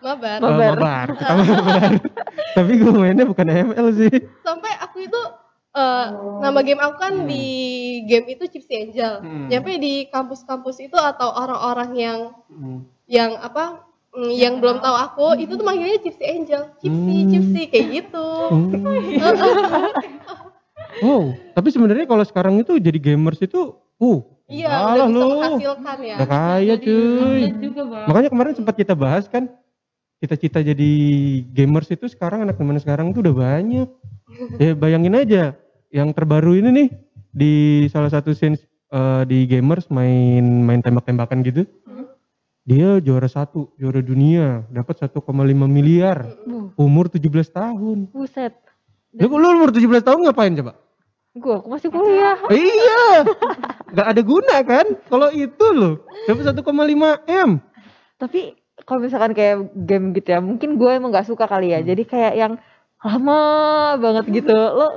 Mabar 0.04 0.38
Oh, 0.38 0.52
Mabar. 0.52 1.08
Kita 1.10 1.34
mabar. 1.34 1.92
Tapi 2.56 2.72
gue 2.76 2.92
mainnya 2.94 3.24
bukan 3.24 3.48
ML 3.48 3.88
sih. 3.94 4.14
sampai 4.40 4.72
aku 4.78 5.02
itu 5.02 5.22
eh, 5.74 6.08
nama 6.38 6.60
game 6.60 6.78
aku 6.78 6.96
kan 6.98 7.14
di 7.24 7.44
game 8.04 8.28
itu 8.30 8.46
Gypsy 8.46 8.76
Angel 8.84 9.14
Hmm. 9.18 9.48
nyampe 9.48 9.74
di 9.76 10.06
kampus-kampus 10.06 10.78
itu 10.82 10.94
atau 10.94 11.32
orang-orang 11.32 11.92
yang 11.96 12.20
Hmm. 12.46 12.86
yang 13.06 13.34
apa 13.36 13.82
mm, 14.12 14.32
yang 14.32 14.54
belum 14.58 14.78
tahu 14.78 14.96
aku 14.96 15.28
itu 15.38 15.50
tuh 15.52 15.64
manggilnya 15.64 15.98
Gypsy 15.98 16.26
Angel 16.28 16.62
Gypsy 16.78 16.92
Hmm. 17.16 17.28
Gypsy 17.28 17.62
kayak 17.68 17.88
gitu 17.92 18.28
Oh, 21.02 21.24
tapi 21.52 21.68
sebenarnya 21.70 22.06
kalau 22.06 22.22
sekarang 22.22 22.56
itu 22.56 22.78
jadi 22.78 23.00
gamers 23.02 23.40
itu, 23.40 23.74
uh, 23.98 24.20
Iya, 24.46 24.70
udah 24.70 24.94
bisa 24.94 25.08
lu. 25.10 25.26
menghasilkan 25.32 25.98
ya. 26.00 26.16
Udah 26.16 26.28
kaya 26.30 26.74
Jadi 26.76 26.86
cuy. 26.86 27.42
atlet 27.42 27.56
juga 27.60 27.82
Makanya 28.06 28.30
kemarin 28.30 28.54
sempat 28.54 28.76
kita 28.76 28.94
bahas 28.94 29.26
kan, 29.26 29.44
cita-cita 30.24 30.64
jadi 30.64 30.92
gamers 31.52 31.92
itu 31.92 32.08
sekarang 32.08 32.48
anak 32.48 32.56
teman 32.56 32.80
sekarang 32.80 33.12
tuh 33.12 33.28
udah 33.28 33.36
banyak. 33.36 33.90
ya 34.56 34.72
bayangin 34.72 35.20
aja, 35.20 35.44
yang 35.92 36.16
terbaru 36.16 36.56
ini 36.56 36.70
nih 36.72 36.90
di 37.36 37.54
salah 37.92 38.08
satu 38.08 38.32
scene 38.32 38.56
eh, 38.88 39.22
di 39.28 39.44
gamers 39.44 39.92
main 39.92 40.64
main 40.64 40.80
tembak-tembakan 40.80 41.44
gitu. 41.44 41.68
Dia 42.64 43.04
juara 43.04 43.28
satu, 43.28 43.76
juara 43.76 44.00
dunia, 44.00 44.64
dapat 44.72 45.04
1,5 45.04 45.20
miliar, 45.68 46.24
Uh, 46.48 46.72
umur 46.80 47.12
17 47.12 47.52
tahun. 47.52 48.08
buset. 48.08 48.56
Lu, 49.12 49.28
lu 49.28 49.48
umur 49.60 49.76
17 49.76 50.00
tahun 50.00 50.24
ngapain 50.24 50.56
coba? 50.56 50.80
Gua 51.36 51.60
aku 51.60 51.68
masih 51.68 51.92
kuliah. 51.92 52.40
iya, 52.56 53.28
nggak 53.92 54.08
ada 54.16 54.22
guna 54.24 54.56
kan? 54.64 54.86
Kalau 55.12 55.28
itu 55.36 55.66
loh, 55.76 56.08
dapat 56.24 56.56
1,5 56.56 57.20
m. 57.28 57.60
Tapi 58.16 58.56
kalau 58.82 59.00
misalkan 59.00 59.32
kayak 59.32 59.56
game 59.78 60.12
gitu 60.12 60.30
ya, 60.30 60.40
mungkin 60.40 60.76
gue 60.76 60.92
emang 60.92 61.10
nggak 61.10 61.26
suka 61.26 61.46
kali 61.46 61.70
ya. 61.70 61.80
Jadi 61.80 62.04
kayak 62.04 62.34
yang 62.34 62.54
lama 63.00 63.40
banget 63.98 64.26
gitu. 64.34 64.52
Lo 64.52 64.88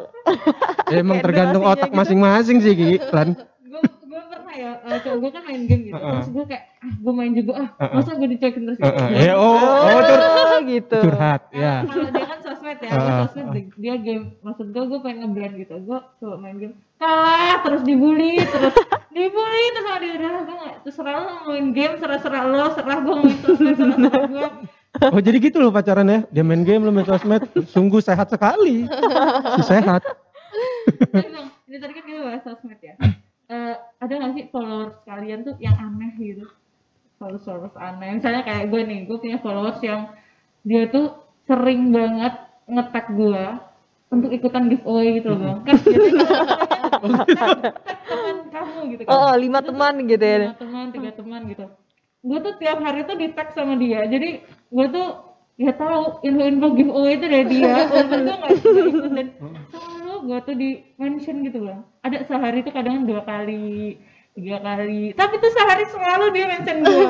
Ya, 0.87 1.03
emang 1.03 1.19
tergantung 1.19 1.62
otak 1.62 1.91
gitu. 1.91 1.99
masing-masing 1.99 2.59
sih, 2.59 2.73
Ki. 2.73 2.91
Lan. 3.11 3.35
gue 3.35 3.81
gue 3.83 4.21
pernah 4.25 4.55
ya 4.55 4.71
uh, 4.81 4.97
cowok 4.97 5.19
gue 5.19 5.31
kan 5.31 5.43
main 5.45 5.62
game 5.62 5.83
gitu 5.85 5.95
Heeh. 5.95 6.12
terus 6.15 6.29
gue 6.31 6.45
kayak 6.47 6.65
ah 6.79 6.93
gue 6.95 7.12
main 7.12 7.33
juga 7.33 7.53
ah 7.57 7.69
Heeh. 7.77 7.93
masa 7.93 8.11
gue 8.15 8.29
dicuekin 8.31 8.62
terus 8.65 8.79
Heeh, 8.79 8.95
gitu. 9.11 9.21
ya, 9.21 9.35
oh, 9.37 9.53
oh, 9.53 10.01
cur- 10.01 10.25
Oh, 10.47 10.59
gitu. 10.65 10.99
curhat, 11.03 11.43
ya. 11.53 11.75
kalau 11.85 12.09
dia 12.09 12.25
kan 12.25 12.36
sosmed 12.66 12.79
ya 12.83 12.90
gue 12.90 12.98
Heeh, 12.98 13.20
sosmed 13.31 13.66
dia 13.79 13.94
game 13.94 14.24
maksud 14.42 14.66
gue 14.74 14.83
gue 14.90 14.98
pengen 14.98 15.18
ngeblend 15.22 15.55
gitu 15.62 15.74
gue 15.79 15.98
coba 16.02 16.35
main 16.42 16.57
game 16.59 16.74
kalah 16.98 17.62
terus 17.62 17.83
dibully 17.87 18.42
terus 18.42 18.74
dibully 19.14 19.64
terus 19.70 19.87
dia 20.02 20.12
udah 20.18 20.31
gue 20.42 20.57
nggak 20.59 20.76
terserah 20.83 21.14
lo 21.22 21.33
main 21.46 21.68
game 21.70 21.94
serah 22.02 22.18
serah 22.18 22.44
lo 22.50 22.64
serah 22.74 22.98
gue 22.98 23.14
main 23.22 23.38
sosmed 23.46 23.74
serah 23.79 23.96
serah 23.96 24.24
gue 24.26 24.48
Oh, 24.96 25.20
jadi 25.20 25.37
gitu 25.37 25.61
loh 25.61 25.68
pacaran 25.68 26.09
ya? 26.09 26.24
Dia 26.33 26.40
main 26.40 26.64
game, 26.64 26.81
lu 26.81 26.88
main 26.88 27.05
sosmed. 27.05 27.44
Sungguh 27.68 28.00
sehat 28.00 28.33
sekali. 28.33 28.88
Si 28.88 29.62
sehat. 29.68 30.00
tapi 31.12 31.29
bang 31.37 31.52
ini 31.68 31.76
tadi 31.76 31.92
kan 31.92 32.05
kita 32.09 32.20
bahas 32.24 32.40
sosmed 32.48 32.81
ya 32.81 32.96
Eh, 33.46 33.74
ada 33.76 34.11
nggak 34.11 34.33
sih 34.35 34.44
followers 34.50 34.98
kalian 35.07 35.46
tuh 35.46 35.55
yang 35.62 35.79
aneh 35.79 36.16
gitu 36.18 36.50
followers 37.14 37.46
followers 37.46 37.76
aneh 37.79 38.18
misalnya 38.18 38.42
kayak 38.42 38.74
gue 38.74 38.81
nih 38.83 39.00
gue 39.07 39.18
punya 39.22 39.38
followers 39.38 39.79
yang 39.87 40.11
dia 40.66 40.90
tuh 40.90 41.14
sering 41.46 41.94
banget 41.94 42.35
ngetag 42.66 43.07
gue 43.14 43.44
untuk 44.07 44.31
ikutan 44.31 44.70
giveaway 44.70 45.18
gitu 45.18 45.35
loh 45.35 45.38
bang. 45.42 45.59
Kan 45.66 45.76
tag 47.35 47.59
teman 48.11 48.37
kamu 48.55 48.79
gitu 48.94 49.02
kan. 49.07 49.11
Oh, 49.11 49.18
oh, 49.18 49.35
lima 49.35 49.61
teman 49.62 49.94
gitu 50.07 50.24
ya. 50.24 50.38
Lima 50.46 50.59
teman 50.59 50.85
tiga 50.94 51.11
teman 51.14 51.40
gitu. 51.50 51.66
Gue 52.26 52.38
tuh 52.42 52.55
tiap 52.59 52.79
hari 52.83 53.00
tuh 53.07 53.16
di 53.18 53.26
tag 53.35 53.50
sama 53.55 53.74
dia. 53.79 54.07
Jadi 54.07 54.42
gue 54.46 54.87
tuh 54.90 55.07
ya 55.57 55.72
tahu 55.74 56.20
info-info 56.22 56.66
giveaway 56.79 57.12
itu 57.18 57.26
dari 57.26 57.46
dia. 57.50 57.74
Walaupun 57.90 58.18
gue 58.22 58.37
nggak 58.38 58.52
ikut 58.55 59.12
dan 59.14 59.29
selalu 59.74 60.14
gue 60.26 60.38
tuh 60.42 60.55
di 60.55 60.70
mention 60.98 61.37
gitu 61.42 61.59
bang. 61.66 61.81
Ada 62.07 62.16
sehari 62.31 62.59
tuh 62.62 62.72
kadang 62.74 63.07
dua 63.07 63.22
kali 63.26 63.98
tiga 64.38 64.62
kali. 64.62 65.16
Tapi 65.18 65.35
tuh 65.42 65.50
sehari 65.50 65.85
selalu 65.90 66.24
dia 66.31 66.46
mention 66.46 66.76
gue 66.83 67.07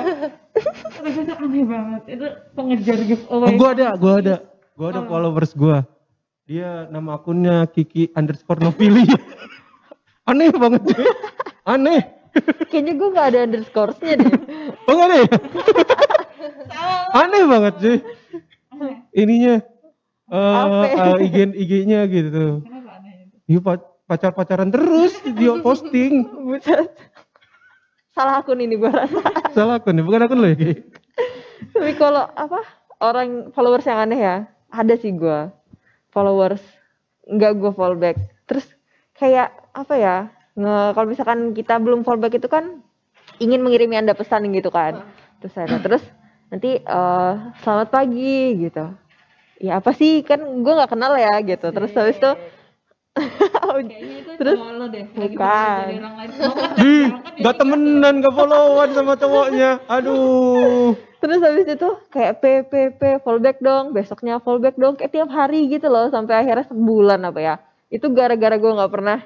tuh 1.28 1.36
aneh 1.44 1.64
banget. 1.68 2.02
Itu 2.08 2.26
pengejar 2.56 2.98
Oh, 3.04 3.04
giveaway 3.04 3.56
gue 3.60 3.68
ada, 3.76 3.88
gue 4.00 4.14
ada, 4.24 4.34
gue 4.76 4.86
ada 4.86 5.00
Oh. 5.00 5.08
followers 5.08 5.52
gue. 5.52 5.78
Dia 6.46 6.86
nama 6.86 7.16
akunnya 7.16 7.66
Kiki 7.66 8.12
underscore 8.12 8.60
Novili. 8.60 9.02
Aneh 10.30 10.52
banget 10.52 10.82
cuy. 10.84 11.06
Aneh. 11.64 12.02
Kayaknya 12.68 12.92
gue 12.94 13.08
gak 13.10 13.26
ada 13.32 13.38
underscore-nya 13.42 14.12
deh. 14.20 14.32
Oh 14.84 14.92
nggak 14.92 15.08
ada 15.08 15.16
ya? 15.16 15.28
Aneh 17.16 17.42
banget. 17.46 17.74
Aneh. 18.68 18.94
Ininya 19.12 19.54
eh 20.26 20.84
eh, 20.84 21.24
IG 21.24 21.36
IG-nya 21.56 22.00
gitu. 22.06 22.60
kenapa 22.60 22.98
aneh 22.98 23.14
itu 23.24 23.36
Iya 23.46 23.60
pa- 23.62 23.86
pacar-pacaran 24.04 24.68
terus 24.68 25.16
dia 25.24 25.54
posting. 25.58 26.26
Buset. 26.44 26.90
Salah 28.10 28.40
akun 28.40 28.58
ini 28.58 28.74
gue 28.74 28.88
rasa. 28.88 29.22
Salah 29.52 29.78
akun 29.78 29.94
nih, 29.94 30.04
bukan 30.04 30.24
akun 30.24 30.38
lo 30.38 30.48
ya. 30.48 30.56
Tapi 31.72 31.92
kalau 31.94 32.26
apa 32.26 32.60
orang 32.98 33.48
followers 33.52 33.84
yang 33.84 34.02
aneh 34.02 34.18
ya, 34.18 34.36
ada 34.70 34.94
sih 34.98 35.14
gue 35.14 35.50
followers 36.10 36.62
nggak 37.26 37.52
gue 37.58 37.70
follow 37.74 37.98
back. 37.98 38.16
Terus 38.46 38.66
kayak 39.18 39.50
apa 39.74 39.94
ya? 39.98 40.16
Nge, 40.56 40.96
kalau 40.96 41.06
misalkan 41.10 41.40
kita 41.52 41.76
belum 41.82 42.06
follow 42.06 42.22
back 42.22 42.38
itu 42.38 42.48
kan 42.48 42.80
ingin 43.42 43.60
mengirimi 43.60 43.98
anda 43.98 44.16
pesan 44.16 44.48
gitu 44.54 44.70
kan. 44.70 45.04
Terus 45.42 45.54
ada 45.58 45.76
terus 45.82 46.04
nanti 46.48 46.80
eh, 46.80 47.32
selamat 47.60 47.88
pagi 47.90 48.56
gitu. 48.62 48.86
Ya 49.60 49.80
apa 49.80 49.92
sih 49.96 50.22
kan 50.22 50.40
gue 50.40 50.72
nggak 50.72 50.92
kenal 50.92 51.12
ya 51.18 51.40
gitu. 51.42 51.68
Terus 51.74 51.92
habis 51.92 52.16
itu 52.16 52.32
kayaknya 53.66 54.16
itu 54.20 54.32
Terus? 54.36 54.56
cowok 54.60 54.72
lo 54.76 54.86
deh 54.92 55.04
lagi 55.08 55.16
Bukan. 55.16 55.36
belajar 55.40 55.88
dari 55.88 55.96
orang 55.96 56.14
lain 56.16 56.30
Mau 56.36 56.52
kan 56.52 57.20
kan 57.24 57.34
gak 57.40 57.56
temenan, 57.56 58.14
gak 58.20 58.34
followan 58.36 58.90
sama 58.92 59.14
cowoknya. 59.16 59.70
Aduh. 59.88 60.92
Terus 61.26 61.42
habis 61.42 61.66
itu 61.66 61.88
kayak 62.14 62.38
PPP 62.38 63.02
fallback 63.26 63.58
dong, 63.58 63.90
besoknya 63.90 64.38
fallback 64.38 64.78
dong, 64.78 64.94
kayak 64.94 65.10
tiap 65.10 65.26
hari 65.26 65.66
gitu 65.66 65.90
loh 65.90 66.06
sampai 66.06 66.46
akhirnya 66.46 66.70
sebulan 66.70 67.18
apa 67.26 67.40
ya. 67.42 67.54
Itu 67.90 68.14
gara-gara 68.14 68.54
gue 68.54 68.70
nggak 68.70 68.92
pernah 68.94 69.18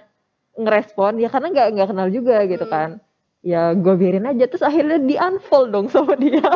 ngerespon 0.56 1.20
ya 1.20 1.28
karena 1.28 1.52
nggak 1.52 1.68
nggak 1.76 1.88
kenal 1.92 2.08
juga 2.08 2.40
gitu 2.48 2.64
kan. 2.64 3.04
Ya 3.44 3.76
gue 3.76 3.94
biarin 4.00 4.32
aja 4.32 4.48
terus 4.48 4.64
akhirnya 4.64 4.96
di 4.96 5.20
unfollow 5.20 5.68
dong 5.68 5.86
sama 5.92 6.16
dia. 6.16 6.40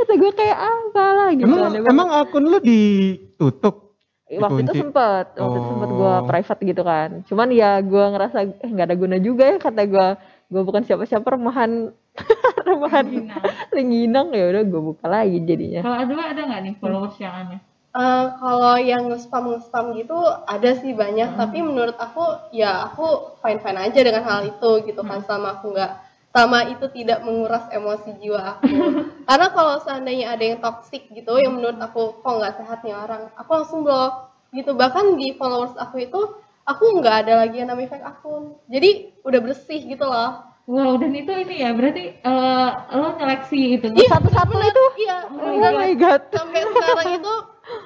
Kata 0.00 0.12
gue 0.16 0.32
kayak 0.32 0.58
apa 0.58 1.04
lah 1.12 1.28
gitu. 1.36 1.52
Emang 1.52 1.60
banget. 1.68 1.92
emang 1.92 2.08
akun 2.16 2.44
lu 2.48 2.58
ditutup? 2.64 3.92
waktu 4.32 4.64
itu 4.64 4.88
sempet, 4.88 5.36
waktu 5.36 5.56
itu 5.60 5.68
sempet 5.68 5.90
gue 5.92 6.12
Oh. 6.16 6.24
private 6.24 6.60
gitu 6.64 6.80
kan. 6.80 7.20
Cuman 7.28 7.52
ya 7.52 7.76
gue 7.84 8.04
ngerasa 8.16 8.64
eh 8.64 8.70
nggak 8.72 8.88
ada 8.88 8.96
guna 8.96 9.16
juga 9.20 9.52
ya 9.52 9.56
kata 9.60 9.84
gue. 9.84 10.08
Gue 10.48 10.62
bukan 10.64 10.80
siapa-siapa 10.88 11.36
remahan 11.36 11.92
remahan 12.68 13.06
Gina. 13.08 13.36
Rengginang 13.72 14.28
ya 14.36 14.44
udah 14.52 14.62
gue 14.68 14.82
buka 14.82 15.06
lagi 15.08 15.38
jadinya. 15.42 15.80
kalau 15.80 15.96
Adwa 15.96 16.22
ada 16.28 16.40
nggak 16.44 16.60
nih 16.60 16.74
followers 16.78 17.16
yang 17.18 17.34
aneh? 17.34 17.60
Eh, 17.92 18.26
kalau 18.40 18.74
yang 18.80 19.12
nge-spam 19.12 19.52
nge-spam 19.52 19.92
gitu 19.96 20.16
ada 20.48 20.70
sih 20.80 20.92
banyak. 20.96 21.36
Tapi 21.36 21.58
menurut 21.60 21.96
aku 21.96 22.52
ya 22.52 22.88
aku 22.88 23.36
fine 23.40 23.60
fine 23.60 23.80
aja 23.80 24.00
dengan 24.00 24.24
hal 24.24 24.40
itu 24.48 24.70
gitu 24.88 25.00
kan 25.04 25.20
sama 25.24 25.60
aku 25.60 25.76
nggak 25.76 25.92
sama 26.32 26.64
itu 26.72 26.88
tidak 26.96 27.20
menguras 27.20 27.68
emosi 27.68 28.16
jiwa 28.20 28.56
aku. 28.56 28.64
Karena 29.28 29.46
kalau 29.52 29.76
seandainya 29.84 30.32
ada 30.32 30.44
yang 30.44 30.58
toxic 30.60 31.08
gitu 31.12 31.36
yang 31.36 31.56
menurut 31.56 31.76
aku 31.80 32.16
kok 32.20 32.32
nggak 32.32 32.56
sehat 32.60 32.80
nih 32.84 32.96
orang? 32.96 33.28
Aku 33.36 33.50
langsung 33.60 33.84
blok 33.84 34.32
gitu. 34.56 34.72
Bahkan 34.72 35.20
di 35.20 35.36
followers 35.36 35.76
aku 35.76 36.08
itu 36.08 36.20
aku 36.64 36.84
nggak 37.00 37.28
ada 37.28 37.44
lagi 37.44 37.60
yang 37.60 37.68
namanya 37.68 37.96
fake 37.96 38.08
akun. 38.08 38.56
Jadi 38.72 39.20
udah 39.20 39.40
bersih 39.44 39.80
gitu 39.84 40.04
loh 40.08 40.51
wow 40.66 40.94
dan 40.98 41.12
itu 41.14 41.32
ini 41.32 41.64
ya 41.64 41.70
berarti 41.74 42.04
eh, 42.18 42.70
lo 42.96 43.08
nyeleksi 43.18 43.60
itu 43.80 43.86
Satu-satu 44.08 44.56
itu. 44.58 44.84
Iya. 45.02 45.18
Oh 45.30 45.72
my 45.78 45.92
god. 45.98 46.22
sampai 46.32 46.62
sekarang 46.66 47.08
itu 47.18 47.34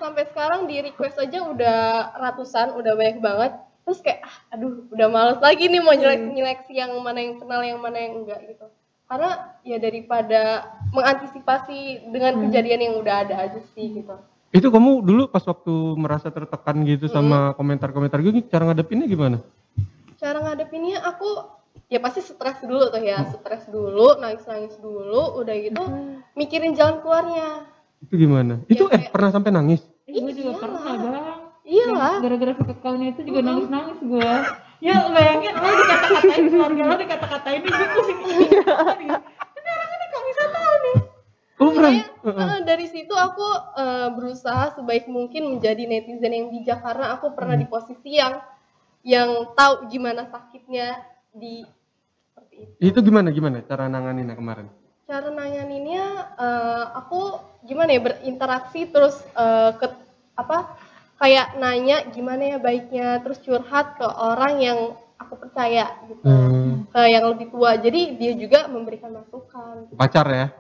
sampai 0.01 0.25
sekarang 0.29 0.61
di 0.69 0.77
request 0.85 1.17
aja 1.21 1.39
udah 1.47 1.79
ratusan 2.21 2.77
udah 2.77 2.93
banyak 2.97 3.19
banget. 3.21 3.53
Terus 3.87 3.99
kayak 4.03 4.27
ah, 4.27 4.37
aduh 4.57 4.89
udah 4.91 5.09
males 5.09 5.39
lagi 5.39 5.71
nih 5.71 5.81
mau 5.81 5.95
nyeleksi 5.95 6.31
nyeleksi 6.35 6.73
yang 6.75 6.93
mana 7.01 7.19
yang 7.23 7.39
kenal 7.39 7.63
yang 7.63 7.79
mana 7.79 7.97
yang 7.97 8.25
enggak 8.25 8.41
gitu. 8.51 8.67
Karena 9.07 9.55
ya 9.63 9.79
daripada 9.79 10.43
mengantisipasi 10.91 12.11
dengan 12.11 12.43
kejadian 12.43 12.81
yang 12.91 12.95
udah 12.99 13.15
ada 13.23 13.35
aja 13.47 13.61
sih 13.79 14.03
gitu. 14.03 14.19
Itu 14.51 14.75
kamu 14.75 15.07
dulu 15.07 15.23
pas 15.31 15.47
waktu 15.47 15.75
merasa 15.95 16.35
tertekan 16.35 16.83
gitu 16.83 17.07
sama 17.07 17.55
komentar-komentar 17.55 18.19
gitu, 18.25 18.43
cara 18.51 18.67
ngadepinnya 18.67 19.07
gimana? 19.07 19.39
cara 20.17 20.41
ngadepinnya 20.43 20.99
aku 21.05 21.29
ya 21.87 21.99
pasti 22.03 22.19
stres 22.19 22.59
dulu 22.67 22.91
tuh 22.91 22.99
ya 22.99 23.23
stres 23.31 23.71
dulu 23.71 24.19
nangis 24.19 24.43
nangis 24.45 24.75
dulu 24.83 25.39
udah 25.39 25.55
gitu 25.55 25.83
mikirin 26.35 26.75
jalan 26.75 26.99
keluarnya. 27.01 27.67
Itu 28.03 28.15
gimana? 28.19 28.61
Itu 28.67 28.91
eh 28.91 28.99
kayak- 29.07 29.13
pernah 29.15 29.31
sampai 29.31 29.51
nangis? 29.55 29.81
Eh, 30.07 30.19
gue 30.19 30.35
juga 30.35 30.55
Iyalah. 30.55 30.61
pernah 30.61 30.81
bang. 30.83 31.41
Iya 31.67 31.87
lah 31.91 32.15
gara-gara 32.23 32.53
accountnya 32.55 33.09
itu 33.11 33.21
juga 33.27 33.41
nangis-nangis 33.43 33.99
gue 33.99 34.33
ya 34.79 35.09
bayangin 35.11 35.55
lo 35.57 35.67
dikata-katain 35.73 36.45
keluarga 36.47 36.83
lo 36.85 36.95
dikata-katain 36.95 37.61
ini 37.67 37.69
gue 37.75 37.89
pusing. 37.97 38.19
Ini 38.23 38.57
orang 38.71 39.91
ini 39.91 40.05
kok 40.07 40.23
bisa 40.23 40.45
tahu 40.47 40.75
nih? 40.79 40.97
Oh? 41.57 41.73
Makanya, 41.73 42.05
eh, 42.23 42.61
dari 42.63 42.87
situ 42.87 43.15
aku 43.17 43.49
eh, 43.75 44.09
berusaha 44.15 44.77
sebaik 44.77 45.09
mungkin 45.09 45.57
menjadi 45.57 45.83
netizen 45.89 46.31
yang 46.31 46.49
bijak 46.53 46.85
karena 46.85 47.17
aku 47.19 47.33
pernah 47.35 47.57
di 47.57 47.67
posisi 47.67 48.15
yang 48.15 48.39
yang 49.03 49.51
tahu 49.57 49.89
gimana 49.89 50.29
sakitnya 50.29 51.01
di 51.33 51.67
seperti 52.57 52.81
itu. 52.81 52.89
Itu 52.93 52.99
gimana 53.05 53.29
gimana 53.31 53.61
cara 53.63 53.85
nanganinnya 53.87 54.37
kemarin? 54.37 54.67
Cara 55.07 55.29
nanganinnya 55.31 56.05
eh, 56.35 56.85
aku 56.97 57.39
gimana 57.69 57.95
ya 57.95 58.01
berinteraksi 58.03 58.91
terus 58.91 59.17
eh, 59.37 59.71
ke 59.77 59.87
apa 60.37 60.77
kayak 61.17 61.57
nanya 61.57 62.05
gimana 62.13 62.57
ya 62.57 62.59
baiknya 62.61 63.21
terus 63.25 63.41
curhat 63.41 63.97
ke 63.97 64.05
orang 64.05 64.61
yang 64.61 64.79
aku 65.17 65.35
percaya 65.41 65.97
gitu. 66.09 66.21
Hmm, 66.25 66.85
Ke 66.93 67.09
yang 67.09 67.25
lebih 67.33 67.49
tua. 67.49 67.77
Jadi 67.81 68.21
dia 68.21 68.33
juga 68.37 68.69
memberikan 68.69 69.13
masukan. 69.17 69.89
pacar 69.97 70.27
ya? 70.29 70.47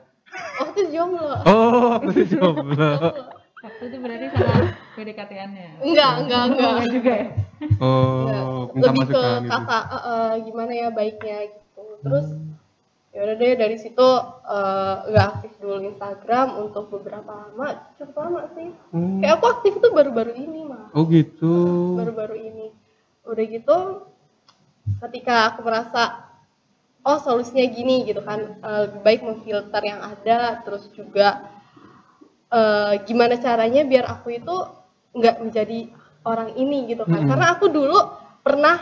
Oh, 0.61 0.69
itu 0.73 0.83
jomblo. 0.93 1.33
Oh, 1.49 1.97
sih 2.13 2.25
jomblo. 2.29 2.93
Waktu 3.67 3.83
itu 3.89 3.97
berarti 3.99 4.27
sama 4.31 4.53
PDKT-annya 4.95 5.69
Enggak, 5.83 6.13
enggak, 6.23 6.43
enggak. 6.55 6.71
enggak 6.77 6.93
juga 6.93 7.13
ya 7.19 7.29
Oh, 7.81 8.69
minta 8.71 8.93
lebih 8.95 9.07
ke 9.11 9.23
gitu. 9.43 9.49
kakak 9.49 9.85
eh, 9.91 10.03
eh, 10.07 10.31
gimana 10.47 10.73
ya 10.77 10.89
baiknya 10.93 11.37
gitu 11.51 11.66
terus 12.07 12.27
ya 13.11 13.25
udah 13.25 13.35
deh 13.35 13.53
dari 13.57 13.77
situ 13.77 14.09
eh, 14.47 14.97
nggak 15.09 15.27
aktif 15.35 15.53
dulu 15.59 15.83
Instagram 15.83 16.47
untuk 16.61 16.85
beberapa 16.89 17.27
lama 17.33 17.67
cukup 17.97 18.17
lama 18.17 18.41
sih 18.55 18.69
Hmm. 18.95 19.19
kayak 19.19 19.37
aku 19.37 19.47
aktif 19.51 19.73
itu 19.77 19.89
baru-baru 19.91 20.33
ini 20.33 20.61
mah 20.63 20.95
Oh 20.95 21.05
gitu. 21.05 21.55
baru-baru 21.99 22.37
ini 22.39 22.67
udah 23.27 23.45
gitu 23.45 23.77
ketika 25.03 25.51
aku 25.51 25.67
merasa 25.67 26.31
oh 27.03 27.19
solusinya 27.19 27.67
gini 27.67 28.05
gitu 28.05 28.23
kan 28.23 28.61
eh, 28.61 28.79
lebih 28.87 29.01
baik 29.03 29.21
memfilter 29.25 29.83
yang 29.83 30.01
ada 30.01 30.63
terus 30.63 30.87
juga 30.93 31.51
eh, 32.51 32.93
gimana 33.05 33.37
caranya 33.37 33.83
biar 33.83 34.05
aku 34.07 34.29
itu 34.35 34.57
nggak 35.13 35.37
menjadi 35.41 35.89
orang 36.23 36.55
ini 36.55 36.87
gitu 36.87 37.03
kan 37.03 37.23
Mm-mm. 37.23 37.31
karena 37.31 37.47
aku 37.55 37.67
dulu 37.69 37.99
pernah 38.43 38.77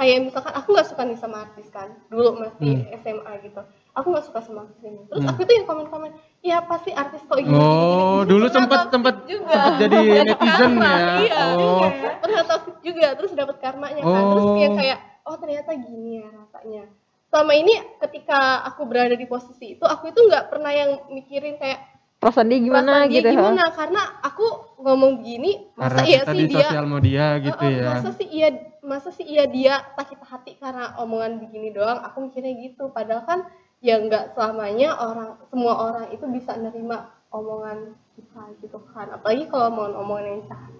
kayak 0.00 0.16
misalkan 0.24 0.48
aku 0.50 0.68
nggak 0.72 0.88
suka 0.88 1.02
nih 1.04 1.14
sama 1.14 1.44
artis 1.44 1.68
kan 1.68 1.92
dulu 2.08 2.32
masih 2.34 2.72
SMA 2.96 3.32
gitu 3.44 3.60
aku 3.92 4.06
nggak 4.08 4.24
suka 4.24 4.40
sama 4.40 4.64
artis 4.64 4.80
ini 4.80 5.04
terus 5.04 5.20
Mm. 5.20 5.30
aku 5.30 5.40
tuh 5.42 5.54
yang 5.54 5.66
komen-komen 5.66 6.10
ya 6.40 6.56
pasti 6.64 6.90
artis 6.90 7.20
kok 7.20 7.36
gini 7.36 7.52
Oh, 7.52 7.60
gini, 7.60 8.00
gini." 8.16 8.24
dulu 8.26 8.46
sempat 8.48 8.80
sempat 8.88 9.14
juga 9.24 9.52
sempat 9.52 9.76
jadi 9.78 9.98
netizen 10.26 10.72
karma, 10.72 10.88
ya. 10.88 11.12
iya, 11.20 11.42
Oh. 11.52 11.84
pernah 12.16 12.42
toxic 12.42 12.76
juga 12.80 13.12
terus 13.12 13.32
dapat 13.34 13.56
karmanya 13.58 14.00
kan 14.00 14.22
terus 14.26 14.46
Oh. 14.46 14.56
yang 14.56 14.72
kayak 14.72 14.98
oh 15.22 15.36
ternyata 15.36 15.70
gini 15.74 16.10
ya 16.18 16.28
rasanya 16.34 16.84
selama 17.28 17.52
ini 17.54 17.74
ketika 18.00 18.40
aku 18.64 18.82
berada 18.84 19.12
di 19.12 19.22
posisi 19.24 19.76
itu 19.76 19.84
aku 19.84 20.08
itu 20.08 20.18
nggak 20.18 20.48
pernah 20.48 20.72
yang 20.72 20.90
mikirin 21.08 21.54
kayak 21.54 21.92
Perasaan 22.16 22.48
dia 22.48 22.58
gimana 22.58 22.84
perasaan 23.00 23.08
dia 23.08 23.16
gitu 23.16 23.28
ya. 23.28 23.34
gimana 23.34 23.64
karena 23.70 24.02
aku 24.20 24.44
ngomong 24.78 25.12
gini 25.20 25.72
Karena 25.72 25.88
masa 25.94 26.04
iya 26.04 26.20
sih 26.22 26.36
di 26.38 26.46
dia 26.48 26.68
sosial 26.68 26.86
media 26.86 27.24
gitu 27.38 27.56
Oh, 27.56 27.64
oh, 27.64 27.72
ya. 27.74 27.88
masa 27.90 28.10
sih 28.12 28.28
iya 28.28 28.48
masa 28.82 29.10
sih 29.10 29.24
iya 29.24 29.44
dia 29.44 29.84
sakit 29.92 30.18
hati 30.20 30.52
karena 30.56 30.96
omongan 30.96 31.38
begini 31.38 31.70
doang 31.70 32.00
aku 32.00 32.26
mikirnya 32.26 32.52
gitu 32.58 32.88
padahal 32.88 33.22
kan 33.22 33.40
ya 33.78 33.96
nggak 33.96 34.32
selamanya 34.32 34.92
orang 34.94 35.30
semua 35.48 35.72
orang 35.88 36.06
itu 36.10 36.24
bisa 36.26 36.52
nerima 36.54 37.08
omongan 37.28 37.92
kita 38.14 38.42
gitu 38.60 38.78
kan 38.90 39.08
apalagi 39.10 39.46
kalau 39.46 39.68
omongan-omongan 39.70 40.26
yang 40.26 40.40
jahat 40.44 40.72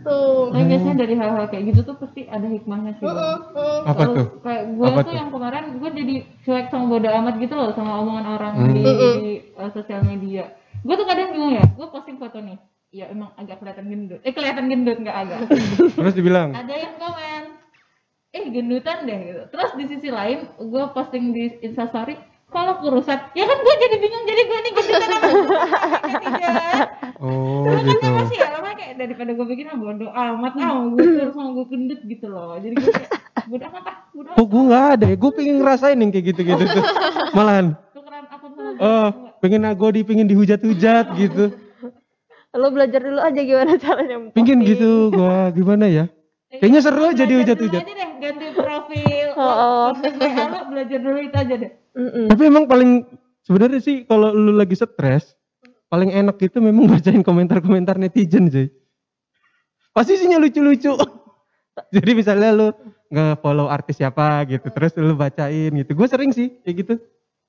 tuh 0.00 0.54
tapi 0.54 0.64
biasanya 0.70 0.96
dari 0.96 1.14
hal-hal 1.18 1.44
kayak 1.50 1.64
gitu 1.66 1.80
tuh 1.82 1.96
pasti 1.98 2.30
ada 2.30 2.46
hikmahnya 2.46 2.94
sih. 2.94 3.04
Mm-mm, 3.04 3.36
mm. 3.50 3.80
Apa 3.84 3.98
Kalau 3.98 4.14
tuh? 4.14 4.26
kayak 4.38 4.62
gue 4.70 4.86
Apa 4.86 5.00
tuh 5.02 5.06
tuh? 5.10 5.14
yang 5.18 5.28
kemarin 5.34 5.64
gue 5.76 5.90
jadi 5.90 6.14
cuek 6.46 6.66
sama 6.70 6.84
bodo 6.86 7.08
amat 7.10 7.34
gitu 7.42 7.54
loh 7.58 7.70
sama 7.74 7.92
omongan 8.00 8.26
orang 8.30 8.52
Hmm. 8.54 8.70
di, 8.70 8.82
di, 8.86 9.06
uh, 9.58 9.70
sosial 9.74 10.06
media 10.06 10.54
gue 10.78 10.94
tuh 10.94 11.04
kadang 11.04 11.34
bingung 11.34 11.58
ya 11.58 11.64
gue 11.66 11.86
posting 11.90 12.16
foto 12.16 12.38
nih 12.38 12.54
ya 12.94 13.10
emang 13.10 13.34
agak 13.34 13.58
kelihatan 13.60 13.86
gendut 13.90 14.20
eh 14.22 14.32
kelihatan 14.32 14.70
gendut 14.70 14.96
nggak 15.02 15.16
agak 15.26 15.38
Terus 15.96 16.14
dibilang, 16.14 16.54
ada 16.54 16.74
yang 16.74 16.94
komen 16.96 17.42
eh 18.36 18.44
gendutan 18.52 18.96
deh 19.08 19.18
gitu 19.32 19.42
terus 19.48 19.70
di 19.74 19.84
sisi 19.88 20.08
lain 20.12 20.44
gue 20.60 20.82
posting 20.92 21.32
di 21.32 21.56
instastory 21.64 22.14
kalau 22.52 22.78
kurusan 22.78 23.18
ya 23.34 23.44
kan 23.44 23.58
gue 23.58 23.74
jadi 23.80 23.96
bingung 23.98 24.24
jadi 24.28 24.42
gue 24.44 24.58
nih 24.60 24.72
gendutan 24.76 25.10
apa 25.10 25.28
Oh 27.16 27.64
Cuma 27.64 27.80
kan 27.80 27.96
gitu. 27.96 28.12
masih 28.12 28.36
ya 28.36 28.48
lama 28.52 28.70
kayak 28.76 28.94
daripada 29.00 29.30
gue 29.32 29.46
bikin 29.48 29.66
ah 29.72 29.76
bodo 29.80 30.06
amat 30.12 30.52
ah 30.60 30.84
gue 30.92 31.00
terus 31.16 31.32
mau 31.32 31.48
gue 31.56 31.66
gendut 31.72 32.00
gitu 32.04 32.26
loh 32.28 32.60
jadi 32.60 32.76
gue 32.76 32.92
kayak 32.92 33.10
bodo 33.48 33.64
amat 33.72 33.84
ah 33.88 33.96
bodo 34.12 34.28
Kok 34.36 34.36
amat 34.36 34.52
gue 34.52 34.62
nggak 34.68 34.84
ada 34.92 35.06
ya? 35.08 35.16
Gue 35.16 35.30
pengen 35.32 35.56
ngerasain 35.64 35.96
yang 35.96 36.10
kayak 36.12 36.26
gitu-gitu 36.32 36.64
tuh. 36.68 36.84
Malahan. 37.36 37.66
tukeran 37.96 38.24
sama 38.28 38.46
gue. 38.52 38.84
Oh, 38.84 39.08
pengen 39.40 39.64
gue 39.64 39.90
di 39.96 40.00
pengen 40.04 40.26
dihujat-hujat 40.28 41.06
gitu. 41.16 41.44
Lo 42.56 42.68
belajar 42.68 43.00
dulu 43.00 43.18
aja 43.18 43.36
gimana 43.38 43.76
caranya 43.82 44.16
Pengen 44.30 44.58
posting. 44.58 44.60
gitu 44.66 44.90
gua 45.10 45.48
gimana 45.50 45.86
ya? 45.86 46.04
Eh, 46.46 46.58
Kayaknya 46.58 46.80
seru 46.80 47.02
aja 47.04 47.24
dihujat-hujat. 47.24 47.76
dulu 47.76 47.84
aja 47.84 47.94
deh 47.94 48.10
ganti 48.16 48.46
profil 48.52 49.28
Oh, 49.34 49.44
oh. 49.44 49.88
lo 49.92 50.60
belajar 50.66 50.98
dulu 50.98 51.18
itu 51.20 51.36
aja 51.36 51.54
deh 51.58 51.70
Mm-mm. 51.92 52.26
Tapi 52.28 52.42
emang 52.44 52.64
paling 52.64 52.90
sebenarnya 53.42 53.78
sih 53.78 54.04
kalau 54.04 54.28
lu 54.30 54.52
lagi 54.52 54.72
stres, 54.72 55.32
paling 55.86 56.08
enak 56.10 56.36
itu 56.38 56.56
memang 56.58 56.84
bacain 56.92 57.20
komentar-komentar 57.20 57.96
netizen 57.96 58.46
sih. 58.46 58.68
Pasti 59.90 60.14
isinya 60.14 60.36
lucu-lucu. 60.36 60.92
Jadi 61.94 62.10
misalnya 62.12 62.52
lu 62.52 62.68
nge-follow 63.08 63.64
artis 63.66 63.96
siapa 63.96 64.44
gitu, 64.46 64.68
terus 64.68 64.92
lu 64.96 65.12
bacain 65.14 65.72
gitu. 65.72 65.90
Gue 65.92 66.04
sering 66.04 66.32
sih 66.32 66.52
kayak 66.60 66.76
gitu. 66.78 66.94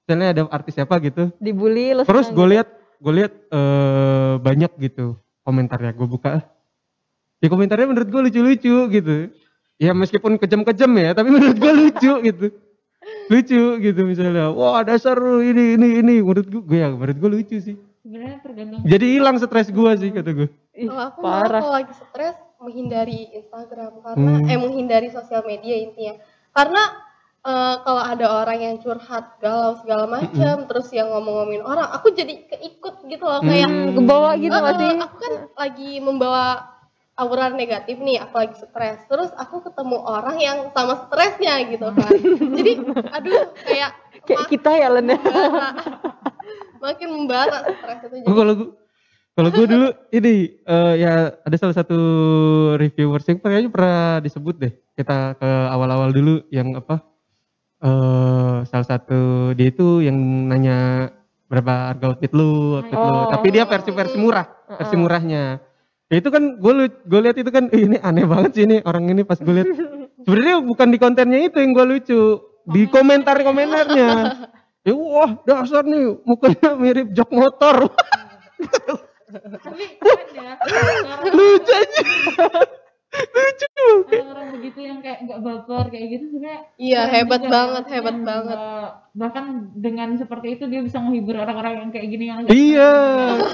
Misalnya 0.03 0.27
ada 0.31 0.41
artis 0.47 0.71
siapa 0.73 0.95
gitu, 0.99 1.27
Dibully 1.37 1.91
lo 1.91 2.07
terus 2.07 2.27
gue 2.27 2.39
gitu. 2.39 2.47
lihat 2.47 2.67
gue 2.97 3.13
lihat 3.15 3.33
eh, 3.47 4.33
banyak 4.37 4.71
gitu 4.79 5.15
komentarnya. 5.41 5.93
Gue 5.93 6.07
buka. 6.07 6.43
Ya 7.37 7.47
komentarnya 7.47 7.87
menurut 7.87 8.07
gue 8.07 8.21
lucu-lucu 8.23 8.75
gitu. 8.89 9.15
Ya 9.77 9.93
meskipun 9.93 10.35
kejam-kejam 10.35 10.89
ya 10.93 11.13
tapi 11.13 11.29
menurut 11.35 11.55
gue 11.55 11.73
lucu 11.73 12.13
gitu. 12.23 12.45
Lucu 13.27 13.61
gitu 13.79 14.01
misalnya. 14.03 14.49
Wah 14.49 14.81
dasar 14.81 15.15
lu 15.15 15.39
ini 15.39 15.75
ini 15.75 16.01
ini. 16.01 16.15
Menurut 16.19 16.47
gue 16.47 16.61
gue 16.61 16.77
ya 16.77 16.89
menurut 16.89 17.17
gue 17.17 17.29
lucu 17.31 17.57
sih. 17.57 17.75
Sebenarnya 18.01 18.39
tergantung. 18.39 18.81
Jadi 18.83 19.05
hilang 19.13 19.35
stres 19.37 19.67
gue 19.67 19.91
sih 19.97 20.09
kata 20.09 20.31
gue 20.31 20.47
Kalau 20.73 21.01
aku 21.05 21.19
parah. 21.19 21.61
kalau 21.61 21.73
lagi 21.75 21.93
stres 21.93 22.35
menghindari 22.57 23.29
Instagram. 23.33 23.91
Karena 24.01 24.31
Hmm. 24.35 24.49
eh 24.49 24.57
menghindari 24.57 25.07
sosial 25.09 25.43
media 25.43 25.75
intinya. 25.77 26.17
Karena 26.51 26.81
eh, 27.47 27.75
kalau 27.81 28.03
ada 28.03 28.25
orang 28.37 28.59
yang 28.59 28.75
curhat 28.77 29.39
galau 29.39 29.79
segala 29.79 30.03
macam 30.05 30.67
terus 30.67 30.91
yang 30.91 31.07
ngomong-ngomongin 31.07 31.63
orang, 31.63 31.87
aku 31.89 32.11
jadi 32.11 32.43
keikut 32.45 33.07
gitu 33.07 33.23
loh 33.23 33.39
kayak 33.41 33.65
Hmm, 33.65 33.95
kebawa 33.95 34.35
gitu 34.35 34.51
"Eh, 34.51 34.61
gak 34.61 34.73
eh, 34.73 34.77
sih? 34.77 34.91
aku 34.99 35.15
kan 35.17 35.33
lagi 35.55 35.91
membawa 35.97 36.45
aura 37.15 37.49
negatif 37.49 37.97
nih, 37.97 38.19
aku 38.19 38.35
lagi 38.37 38.55
stres. 38.55 39.01
Terus 39.05 39.33
aku 39.33 39.63
ketemu 39.63 39.97
orang 39.97 40.37
yang 40.37 40.57
sama 40.69 41.01
stresnya 41.03 41.65
gitu 41.65 41.89
kan. 41.89 42.13
jadi 42.53 42.71
aduh 43.11 43.41
kayak 43.59 43.91
Kayak 44.21 44.45
kita 44.47 44.71
ya 44.75 44.87
Len 44.91 45.07
ya. 45.07 45.19
makin 46.77 47.09
membara 47.09 47.63
stres 47.65 47.99
itu 48.05 48.15
jadi. 48.21 48.27
kalau 48.27 48.53
gue 48.53 48.69
kalau 49.33 49.49
gue 49.49 49.65
dulu 49.65 49.87
ini 50.11 50.33
eh, 50.59 50.93
ya 50.97 51.13
ada 51.37 51.55
salah 51.55 51.73
satu 51.73 51.97
reviewers 52.75 53.25
yang 53.25 53.37
kayaknya 53.37 53.69
pernah 53.69 53.97
disebut 54.19 54.55
deh 54.57 54.73
kita 54.93 55.37
ke 55.37 55.49
awal-awal 55.69 56.09
dulu 56.09 56.41
yang 56.49 56.73
apa 56.73 57.01
eh 57.77 58.55
salah 58.65 58.87
satu 58.87 59.53
dia 59.53 59.69
itu 59.69 60.01
yang 60.01 60.17
nanya 60.49 61.09
berapa 61.45 61.93
harga 61.93 62.05
outfit 62.11 62.33
lu 62.33 62.81
outfit 62.81 62.97
lu. 62.97 63.07
Oh. 63.13 63.29
tapi 63.29 63.47
dia 63.53 63.63
versi 63.69 63.93
versi 63.93 64.17
murah 64.17 64.47
versi 64.81 64.95
murahnya. 64.97 65.61
Ya 66.07 66.15
itu 66.23 66.31
kan 66.31 66.57
gue 66.57 66.87
gue 66.87 67.19
lihat 67.19 67.35
itu 67.35 67.51
kan 67.51 67.67
"Ih, 67.69 67.83
ini 67.85 67.97
aneh 67.99 68.23
banget 68.23 68.51
sih 68.55 68.63
ini 68.63 68.79
orang 68.87 69.11
ini 69.11 69.21
pas 69.27 69.37
gue 69.37 69.53
lihat. 69.53 69.67
Sebenarnya 70.25 70.59
bukan 70.63 70.87
di 70.91 70.97
kontennya 70.99 71.39
itu 71.39 71.59
yang 71.61 71.71
gue 71.71 71.85
lucu 71.87 72.21
di 72.67 72.83
komentar 72.91 73.39
komentarnya 73.43 74.09
ya 74.87 74.93
wah 74.95 75.35
dasar 75.43 75.83
nih 75.83 76.15
mukanya 76.23 76.69
mirip 76.79 77.07
jok 77.11 77.29
motor. 77.31 77.75
Ya 79.27 80.55
orang, 80.63 81.27
lucu 81.35 81.73
aja 81.75 82.03
lucu 83.07 84.19
orang 84.19 84.47
begitu 84.51 84.79
yang 84.83 84.99
kayak 84.99 85.23
nggak 85.25 85.39
baper 85.39 85.85
kayak 85.89 86.07
gitu 86.11 86.23
sebenarnya 86.29 86.61
Iya, 86.75 87.01
hebat 87.07 87.41
juga 87.41 87.53
banget, 87.55 87.83
ya. 87.87 87.93
hebat 87.97 88.17
banget. 88.21 88.57
bahkan 89.17 89.45
dengan 89.73 90.13
seperti 90.13 90.47
itu 90.59 90.63
dia 90.69 90.85
bisa 90.85 91.01
menghibur 91.01 91.41
orang-orang 91.41 91.73
yang 91.81 91.89
kayak 91.89 92.07
gini 92.07 92.25
yang 92.29 92.39
iya 92.45 92.93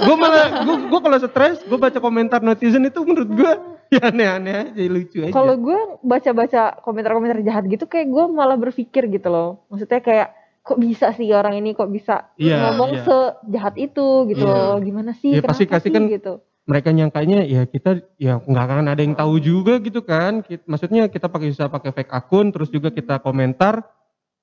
gue 0.04 0.16
malah 0.20 0.68
gue 0.68 0.76
gue 0.91 0.99
kalau 0.99 1.18
stres 1.18 1.64
gue 1.64 1.80
baca 1.80 1.99
komentar 2.04 2.43
netizen 2.43 2.84
itu 2.84 2.99
menurut 3.08 3.32
gue 3.32 3.51
ya 3.88 4.12
aneh-aneh 4.12 4.76
aja 4.76 4.82
lucu 4.91 5.24
aja 5.24 5.32
Kalau 5.32 5.56
gue 5.56 5.80
baca-baca 6.04 6.62
komentar-komentar 6.84 7.39
jahat 7.39 7.64
gitu 7.70 7.88
kayak 7.88 8.12
gue 8.12 8.24
malah 8.28 8.60
berpikir 8.60 9.08
gitu 9.08 9.30
loh. 9.30 9.64
Maksudnya 9.70 10.01
kayak 10.04 10.30
kok 10.64 10.80
bisa 10.80 11.11
sih 11.11 11.28
orang 11.30 11.59
ini 11.59 11.76
kok 11.76 11.91
bisa 11.91 12.32
Iya, 12.39 12.72
ngomong 12.72 12.91
iya. 12.95 13.03
sejahat 13.03 13.76
itu 13.76 14.07
gitu 14.26 14.41
Iya. 14.41 14.55
loh. 14.72 14.76
Gimana 14.80 15.11
sih? 15.11 15.36
Ya, 15.36 15.43
pasti 15.43 15.68
Kenapa 15.68 15.76
kasih 15.78 15.89
sih 15.91 15.93
kan 15.93 16.03
gitu. 16.09 16.34
mereka 16.64 16.89
nyangkanya 16.89 17.43
ya 17.43 17.68
kita 17.68 17.99
ya 18.16 18.39
nggak 18.39 18.64
akan 18.64 18.88
ada 18.88 19.01
yang 19.03 19.20
tahu 19.20 19.36
juga 19.36 19.84
gitu 19.84 19.99
kan 19.99 20.47
maksudnya 20.64 21.11
kita 21.11 21.28
pakai 21.28 21.51
bisa 21.51 21.68
pakai 21.68 21.91
fake 21.91 22.07
akun 22.09 22.55
terus 22.55 22.72
juga 22.72 22.88
kita 22.88 23.20
komentar 23.20 23.84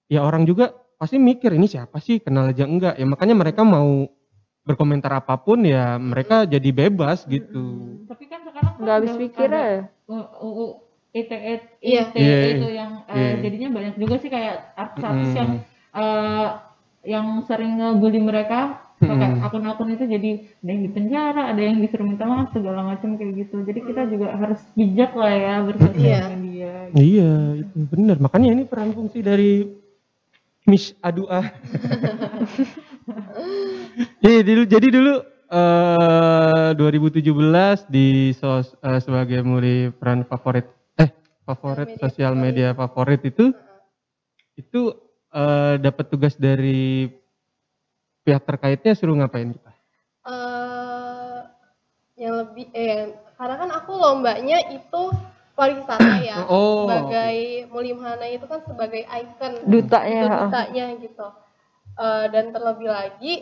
ya 0.04 0.20
orang 0.20 0.44
juga 0.44 0.68
pasti 1.00 1.16
mikir 1.16 1.48
ini 1.50 1.64
siapa 1.64 1.96
sih 1.96 2.20
kenal 2.20 2.52
aja 2.52 2.68
enggak 2.68 3.00
ya 3.00 3.08
makanya 3.08 3.32
mereka 3.32 3.64
mau 3.64 4.04
berkomentar 4.60 5.16
apa 5.16 5.40
pun 5.40 5.64
ya 5.64 5.96
mereka 5.96 6.44
jadi 6.44 6.68
bebas 6.68 7.24
gitu 7.24 7.96
tapi 8.04 8.28
kan 8.28 8.44
sekarang 8.44 8.72
kan 8.76 8.82
Nggak 8.84 8.96
habis 9.00 9.14
pikir 9.16 9.48
ya. 9.48 9.68
UU 10.04 10.66
ITE 11.10 11.54
Iya. 11.80 12.00
ITE 12.04 12.20
Iya, 12.20 12.38
itu 12.52 12.68
yang 12.68 12.90
eh, 13.02 13.16
iya. 13.16 13.32
jadinya 13.40 13.68
banyak 13.72 13.94
juga 13.96 14.14
sih 14.20 14.28
kayak 14.28 14.76
artis-artis 14.76 15.32
yang 15.32 15.50
eh, 15.92 16.46
yang 17.02 17.42
sering 17.44 17.80
ngebully 17.80 18.20
mereka 18.20 18.76
pakai 19.00 19.32
Mm. 19.32 19.40
akun-akun 19.40 19.96
itu 19.96 20.04
jadi 20.04 20.30
ada 20.60 20.68
yang 20.68 20.82
di 20.84 20.90
penjara, 20.92 21.42
ada 21.48 21.62
yang 21.64 21.80
disuruh 21.80 22.04
minta 22.04 22.28
maaf 22.28 22.52
segala 22.52 22.84
macam 22.84 23.16
kayak 23.16 23.32
gitu. 23.32 23.64
Jadi 23.64 23.80
kita 23.80 24.04
juga 24.12 24.36
harus 24.36 24.60
bijak 24.76 25.16
lah 25.16 25.32
ya 25.32 25.54
bersosial 25.64 25.96
Iya. 25.96 26.36
media. 26.36 26.72
iya 26.92 27.30
itu 27.56 27.76
benar 27.88 28.20
makanya 28.20 28.52
ini 28.52 28.62
peran 28.68 28.92
fungsi 28.92 29.24
dari 29.24 29.64
Miss 30.68 30.92
Adua 31.00 31.40
jadi 34.24 34.40
dulu 34.44 34.62
jadi 34.68 34.88
dulu 34.92 35.14
eh 35.50 36.70
2017 36.76 37.24
di 37.88 38.06
sos 38.36 38.76
eh, 38.78 39.00
sebagai 39.02 39.40
muri 39.42 39.90
peran 39.90 40.22
favorit 40.22 40.68
eh 40.94 41.10
favorit 41.42 41.88
media 41.90 42.02
sosial 42.04 42.32
media 42.36 42.68
favorit 42.70 43.24
itu 43.24 43.50
itu 44.54 44.94
eh, 45.34 45.74
dapat 45.78 46.04
tugas 46.10 46.34
dari 46.36 47.10
pihak 48.22 48.42
terkaitnya 48.44 48.92
suruh 48.94 49.16
ngapain 49.16 49.50
kita 49.50 49.72
eh 50.28 51.38
yang 52.20 52.34
lebih 52.36 52.68
eh 52.76 53.16
karena 53.40 53.56
kan 53.56 53.70
aku 53.72 53.92
lombanya 53.96 54.60
itu 54.68 55.02
pariwisata 55.56 56.14
ya 56.20 56.44
Oh, 56.52 56.84
sebagai 56.84 57.68
Mulimhana 57.72 58.26
itu 58.28 58.44
kan 58.48 58.60
sebagai 58.64 59.04
ikon. 59.04 59.52
Dutanya, 59.68 60.20
itu 60.24 60.36
dutanya 60.48 60.86
gitu. 61.00 61.26
Eh, 62.00 62.26
dan 62.32 62.44
terlebih 62.52 62.88
lagi 62.88 63.34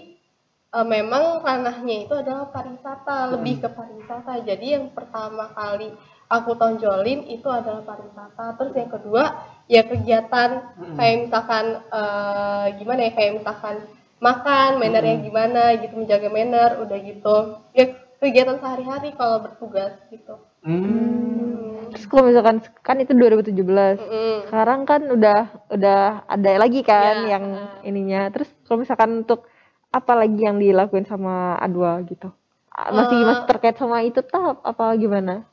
eh, 0.75 0.87
memang 0.87 1.43
ranahnya 1.43 2.07
itu 2.07 2.15
adalah 2.15 2.51
pariwisata 2.51 3.35
lebih 3.39 3.63
ke 3.63 3.69
pariwisata. 3.71 4.43
Jadi 4.43 4.67
yang 4.79 4.91
pertama 4.91 5.51
kali 5.55 5.95
aku 6.29 6.55
tonjolin 6.55 7.25
itu 7.27 7.49
adalah 7.49 7.83
pariwisata 7.83 8.57
terus 8.57 8.73
yang 8.77 8.89
kedua 8.89 9.23
ya 9.67 9.83
kegiatan 9.83 10.51
kayak 10.95 11.17
misalkan 11.25 11.65
eh, 11.89 12.67
gimana 12.77 13.01
ya 13.09 13.13
kayak 13.13 13.33
misalkan 13.41 13.77
makan 14.19 14.71
mannernya 14.77 15.17
gimana 15.21 15.63
gitu 15.79 15.95
menjaga 15.95 16.29
manner 16.29 16.71
udah 16.81 16.99
gitu 17.01 17.37
ya 17.73 17.85
kegiatan 18.19 18.59
sehari-hari 18.59 19.15
kalau 19.15 19.41
bertugas 19.41 19.97
gitu 20.09 20.37
Hmm. 20.59 21.89
Terus 21.89 22.05
kalau 22.05 22.29
misalkan 22.29 22.59
kan 22.83 22.99
itu 22.99 23.15
2017. 23.15 23.97
Mm-mm. 23.97 24.35
Sekarang 24.45 24.83
kan 24.85 25.07
udah 25.07 25.41
udah 25.71 26.01
ada 26.27 26.51
lagi 26.59 26.83
kan 26.83 27.25
Iya, 27.25 27.39
yang 27.39 27.45
heeh. 27.47 27.89
ininya. 27.89 28.27
Terus 28.29 28.51
kalau 28.67 28.83
misalkan 28.83 29.23
untuk 29.23 29.47
apa 29.89 30.13
lagi 30.13 30.45
yang 30.45 30.59
dilakuin 30.59 31.07
sama 31.07 31.57
Adwa 31.57 32.03
gitu? 32.05 32.29
Ah, 32.69 32.91
Masih 32.91 33.17
Eh. 33.17 33.25
masih 33.25 33.47
terkait 33.47 33.77
sama 33.79 34.03
itu 34.03 34.21
tahap 34.21 34.61
apa 34.63 34.93
gimana? 34.99 35.47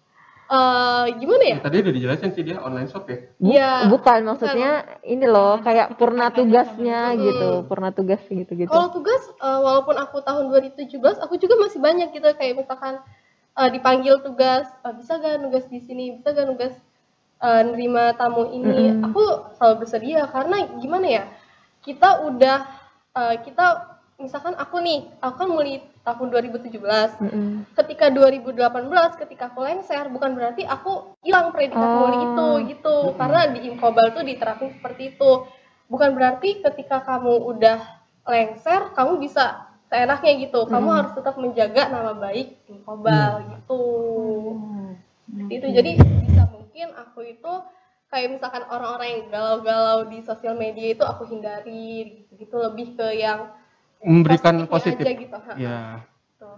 Eh, 0.46 1.06
gimana 1.18 1.42
ya 1.42 1.58
tadi 1.58 1.82
udah 1.82 1.90
dijelasin 1.90 2.30
sih 2.30 2.46
dia 2.46 2.62
online 2.62 2.86
shop 2.86 3.10
ya 3.10 3.18
Bu- 3.42 3.50
Iya. 3.50 3.90
bukan 3.90 4.20
maksudnya 4.30 4.72
ini 5.02 5.26
loh 5.26 5.58
kayak 5.58 5.98
purna 5.98 6.30
tugasnya 6.30 7.18
Hmm. 7.18 7.18
gitu, 7.18 7.50
purna 7.66 7.90
tugas 7.90 8.22
gitu-gitu. 8.30 8.70
Kalau 8.70 8.94
tugas, 8.94 9.26
eh, 9.42 9.60
walaupun 9.60 9.98
aku 9.98 10.22
tahun 10.22 10.54
2017, 10.54 11.18
aku 11.18 11.42
juga 11.42 11.58
masih 11.58 11.82
banyak 11.82 12.14
gitu 12.14 12.30
kayak 12.38 12.62
misalkan 12.62 13.02
eh, 13.58 13.70
dipanggil 13.74 14.22
tugas, 14.22 14.70
eh, 14.86 14.94
bisa 14.94 15.18
gak 15.18 15.42
nugas 15.42 15.66
di 15.66 15.82
sini, 15.82 16.14
bisa 16.14 16.30
gak 16.30 16.46
nugas 16.46 16.78
eh, 17.42 17.62
nerima 17.66 18.14
tamu 18.14 18.46
ini. 18.46 18.94
Mm-mm. 18.94 19.06
Aku 19.10 19.24
selalu 19.58 19.76
bersedia 19.82 20.30
karena 20.30 20.62
gimana 20.78 21.08
ya, 21.10 21.24
kita 21.82 22.22
udah 22.22 22.70
eh, 23.18 23.36
kita 23.42 23.95
misalkan 24.16 24.56
aku 24.56 24.80
nih 24.80 25.12
aku 25.20 25.36
kan 25.44 25.50
mulai 25.52 25.84
tahun 26.08 26.28
2017 26.32 26.72
Mm-mm. 27.20 27.68
ketika 27.76 28.08
2018 28.08 29.22
ketika 29.28 29.52
aku 29.52 29.60
lengser 29.68 30.08
bukan 30.08 30.40
berarti 30.40 30.64
aku 30.64 31.18
hilang 31.20 31.52
predikat 31.52 31.84
Oh. 31.84 32.08
muli 32.08 32.18
itu 32.24 32.48
gitu. 32.76 32.96
Karena 33.20 33.52
di 33.52 33.68
Inkobal 33.68 34.16
tuh 34.16 34.24
diterapin 34.24 34.72
seperti 34.72 35.18
itu. 35.18 35.32
Bukan 35.92 36.16
berarti 36.16 36.64
ketika 36.64 37.04
kamu 37.04 37.34
udah 37.44 37.80
lengser 38.26 38.96
kamu 38.96 39.20
bisa 39.20 39.68
seenaknya 39.92 40.32
gitu. 40.48 40.64
Kamu 40.64 40.90
harus 40.96 41.12
tetap 41.12 41.36
menjaga 41.36 41.92
nama 41.92 42.16
baik 42.16 42.56
Inkobal 42.72 43.52
gitu. 43.52 43.84
Seperti 45.28 45.54
itu 45.60 45.68
jadi 45.76 45.92
bisa 46.24 46.44
mungkin 46.48 46.88
aku 46.96 47.20
itu 47.26 47.54
kayak 48.08 48.40
misalkan 48.40 48.64
orang-orang 48.72 49.10
yang 49.12 49.24
galau-galau 49.28 50.08
di 50.08 50.24
sosial 50.24 50.56
media 50.56 50.96
itu 50.96 51.04
aku 51.04 51.28
hindari 51.28 52.24
gitu, 52.24 52.32
gitu. 52.40 52.56
Lebih 52.64 52.96
ke 52.96 53.08
yang 53.20 53.52
Memberikan 54.06 54.56
positif. 54.66 55.02
aja 55.02 55.14
gitu. 55.14 55.38
Ya. 55.58 55.80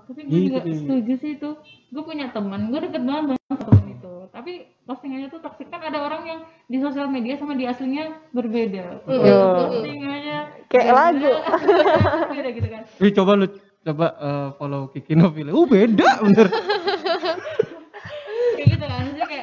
tapi 0.04 0.24
gue 0.24 0.40
juga 0.46 0.60
Gitu. 0.62 0.78
setuju 0.78 1.14
sih 1.18 1.32
itu 1.36 1.50
gue 1.90 2.00
punya 2.02 2.28
teman 2.30 2.68
gue 2.68 2.80
deket 2.82 3.02
banget 3.02 3.36
sama 3.42 3.60
teman 3.62 3.86
itu 3.90 4.14
tapi 4.30 4.52
postingannya 4.82 5.28
tuh 5.28 5.40
toxic 5.40 5.68
kan 5.68 5.80
ada 5.82 6.00
orang 6.02 6.24
yang 6.24 6.40
di 6.66 6.78
sosial 6.78 7.08
media 7.08 7.36
sama 7.36 7.54
di 7.54 7.64
aslinya 7.64 8.16
berbeda 8.30 9.04
Yo. 9.04 9.40
postingannya 9.58 10.40
Kayak 10.68 10.86
beda, 10.86 10.96
lagu. 10.98 11.32
beda 12.34 12.50
gitu 12.54 12.68
kan 12.68 12.82
Wih 12.98 13.12
coba 13.14 13.32
lu 13.34 13.48
coba 13.82 14.08
eh, 14.14 14.48
follow 14.54 14.82
Kiki 14.90 15.14
Novile. 15.14 15.52
Uh 15.52 15.64
beda 15.66 16.10
bener. 16.22 16.48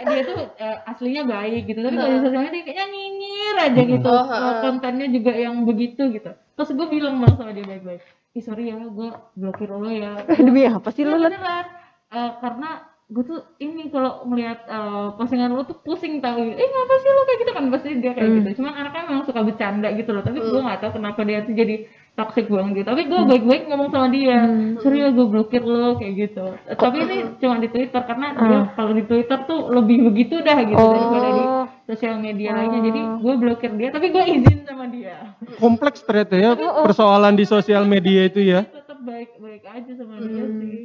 dia 0.04 0.20
tuh 0.22 0.36
eh, 0.56 0.76
aslinya 0.84 1.22
baik 1.24 1.62
gitu. 1.66 1.78
Tapi 1.80 1.96
kalau 1.96 2.10
di 2.10 2.20
sosial 2.22 2.42
media 2.44 2.62
kayaknya 2.62 2.86
nyinyir 2.88 3.56
aja 3.58 3.82
gitu. 3.82 4.08
Oh, 4.08 4.26
Eh, 4.28 4.54
kontennya 4.60 5.06
juga 5.08 5.32
yang 5.32 5.54
begitu 5.64 6.02
gitu. 6.10 6.30
Terus 6.54 6.70
gue 6.72 6.86
bilang 6.88 7.18
malah 7.18 7.34
sama 7.34 7.52
dia 7.52 7.64
baik-baik. 7.64 8.02
Ih 8.34 8.42
sorry 8.42 8.70
ya 8.70 8.76
gue 8.76 9.08
blokir 9.34 9.70
lo 9.70 9.88
ya. 9.88 10.22
Demi 10.46 10.66
apa 10.66 10.88
sih 10.90 11.02
lu? 11.02 11.14
Iya 11.16 11.30
beneran. 11.30 11.66
Eh, 12.10 12.30
karena 12.38 12.70
gue 13.04 13.20
tuh 13.20 13.40
ini 13.58 13.92
kalau 13.92 14.24
ngelihat 14.24 14.64
eh, 14.66 15.06
postingan 15.14 15.52
lo 15.52 15.62
tuh 15.64 15.78
pusing 15.80 16.18
tau. 16.18 16.38
Eh 16.38 16.54
ngapa 16.66 16.94
sih 17.02 17.10
lo 17.10 17.22
kayak 17.24 17.38
gitu? 17.42 17.52
Kan 17.54 17.64
pasti 17.70 17.88
dia 17.98 18.12
kayak 18.14 18.30
gitu. 18.42 18.48
Cuman 18.62 18.72
anaknya 18.74 19.02
memang 19.10 19.24
suka 19.24 19.40
bercanda 19.42 19.88
gitu 19.92 20.10
loh. 20.10 20.22
Tapi 20.22 20.38
gue 20.38 20.60
nggak 20.60 20.80
tahu 20.82 20.92
kenapa 20.98 21.20
dia 21.22 21.42
tuh 21.42 21.54
jadi 21.54 21.76
toxic 22.14 22.46
banget 22.46 22.72
gitu. 22.78 22.88
Tapi 22.88 23.02
gue 23.04 23.20
baik-baik 23.26 23.62
ngomong 23.66 23.90
sama 23.90 24.06
dia. 24.08 24.46
Sorry 24.78 25.02
ya 25.02 25.10
gue 25.10 25.26
blokir 25.26 25.60
lo 25.60 25.94
kayak 25.94 26.14
gitu. 26.16 26.46
Eh, 26.64 26.74
tapi 26.74 27.02
ini 27.02 27.16
cuma 27.42 27.58
di 27.58 27.66
twitter 27.66 28.00
karena 28.00 28.26
dia 28.32 28.58
kalau 28.72 28.92
di 28.92 29.02
twitter 29.02 29.38
tuh 29.44 29.68
lebih 29.68 30.08
begitu 30.08 30.38
dah 30.38 30.58
gitu 30.60 30.78
daripada 30.80 31.28
di 31.28 31.42
Oh. 31.44 31.66
sosial 31.84 32.16
media 32.16 32.54
lainnya. 32.54 32.80
Jadi 32.82 33.00
gue 33.18 33.34
blokir 33.36 33.70
dia 33.74 33.88
tapi 33.90 34.08
gue 34.08 34.24
izin 34.24 34.62
sama 34.62 34.86
dia. 34.86 35.34
Kompleks 35.58 36.00
ternyata 36.02 36.34
ya 36.34 36.50
persoalan 36.80 37.34
di 37.34 37.44
sosial 37.44 37.84
media 37.84 38.24
itu 38.24 38.40
ya. 38.40 38.62
tetap 38.64 38.98
baik-baik 39.00 39.62
aja 39.64 39.92
sama 39.94 40.14
dia 40.18 40.44
sih. 40.46 40.78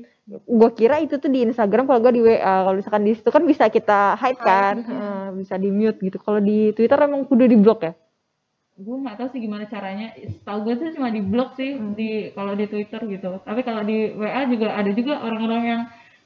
Gua 0.46 0.70
kira 0.70 0.98
itu 0.98 1.18
tuh 1.18 1.26
di 1.26 1.42
Instagram 1.42 1.86
kalau 1.86 2.00
gua 2.00 2.10
di 2.10 2.22
WA. 2.22 2.38
Kalau 2.38 2.76
misalkan 2.76 3.02
di 3.02 3.14
situ 3.14 3.30
kan 3.30 3.42
bisa 3.44 3.66
kita 3.66 4.14
hide 4.16 4.38
kan, 4.38 4.76
Eh, 4.80 5.28
bisa 5.36 5.56
di 5.56 5.70
mute 5.70 5.98
gitu. 6.00 6.18
Kalau 6.18 6.38
di 6.38 6.70
Twitter 6.72 6.98
emang 7.00 7.26
kudu 7.26 7.46
di 7.46 7.56
blok 7.56 7.82
ya? 7.82 7.94
Gue 8.80 8.96
nggak 9.04 9.18
tahu 9.20 9.28
sih 9.36 9.42
gimana 9.44 9.68
caranya. 9.68 10.16
Tahu 10.48 10.58
gue 10.64 10.74
tuh 10.80 10.96
cuma 10.96 11.12
di 11.12 11.20
blog 11.20 11.52
sih 11.60 11.76
di 12.00 12.32
kalau 12.32 12.56
di 12.56 12.66
twitter 12.72 13.04
gitu. 13.12 13.44
Tapi 13.44 13.62
kalau 13.68 13.84
di 13.84 14.16
wa 14.16 14.48
juga 14.48 14.68
ada 14.80 14.92
juga 14.96 15.20
orang-orang 15.20 15.64
yang 15.68 15.82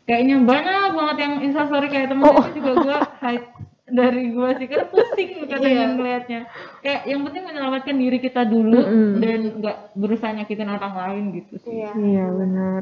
kayaknya 0.05 0.35
banyak 0.45 0.91
banget 0.93 1.17
yang 1.17 1.33
instastory 1.41 1.87
kayak 1.89 2.13
temen 2.13 2.29
itu 2.29 2.49
juga 2.61 2.71
gue 2.77 2.97
hide 3.25 3.47
dari 3.89 4.23
gue 4.29 4.49
sih. 4.61 4.67
Karena 4.69 4.85
pusing 4.85 5.29
kadang 5.51 5.73
yang 5.73 5.91
ngeliatnya. 5.97 6.41
Kayak 6.85 7.01
yang 7.09 7.21
penting 7.25 7.43
menyelamatkan 7.49 7.95
diri 7.97 8.17
kita 8.21 8.41
dulu 8.45 8.79
dan 9.17 9.39
nggak 9.57 9.77
berusaha 9.97 10.31
nyakitin 10.37 10.69
orang 10.69 10.93
lain 10.93 11.23
gitu 11.41 11.53
sih. 11.57 11.73
Iya. 11.81 11.91
Iya 11.97 12.25
benar. 12.29 12.81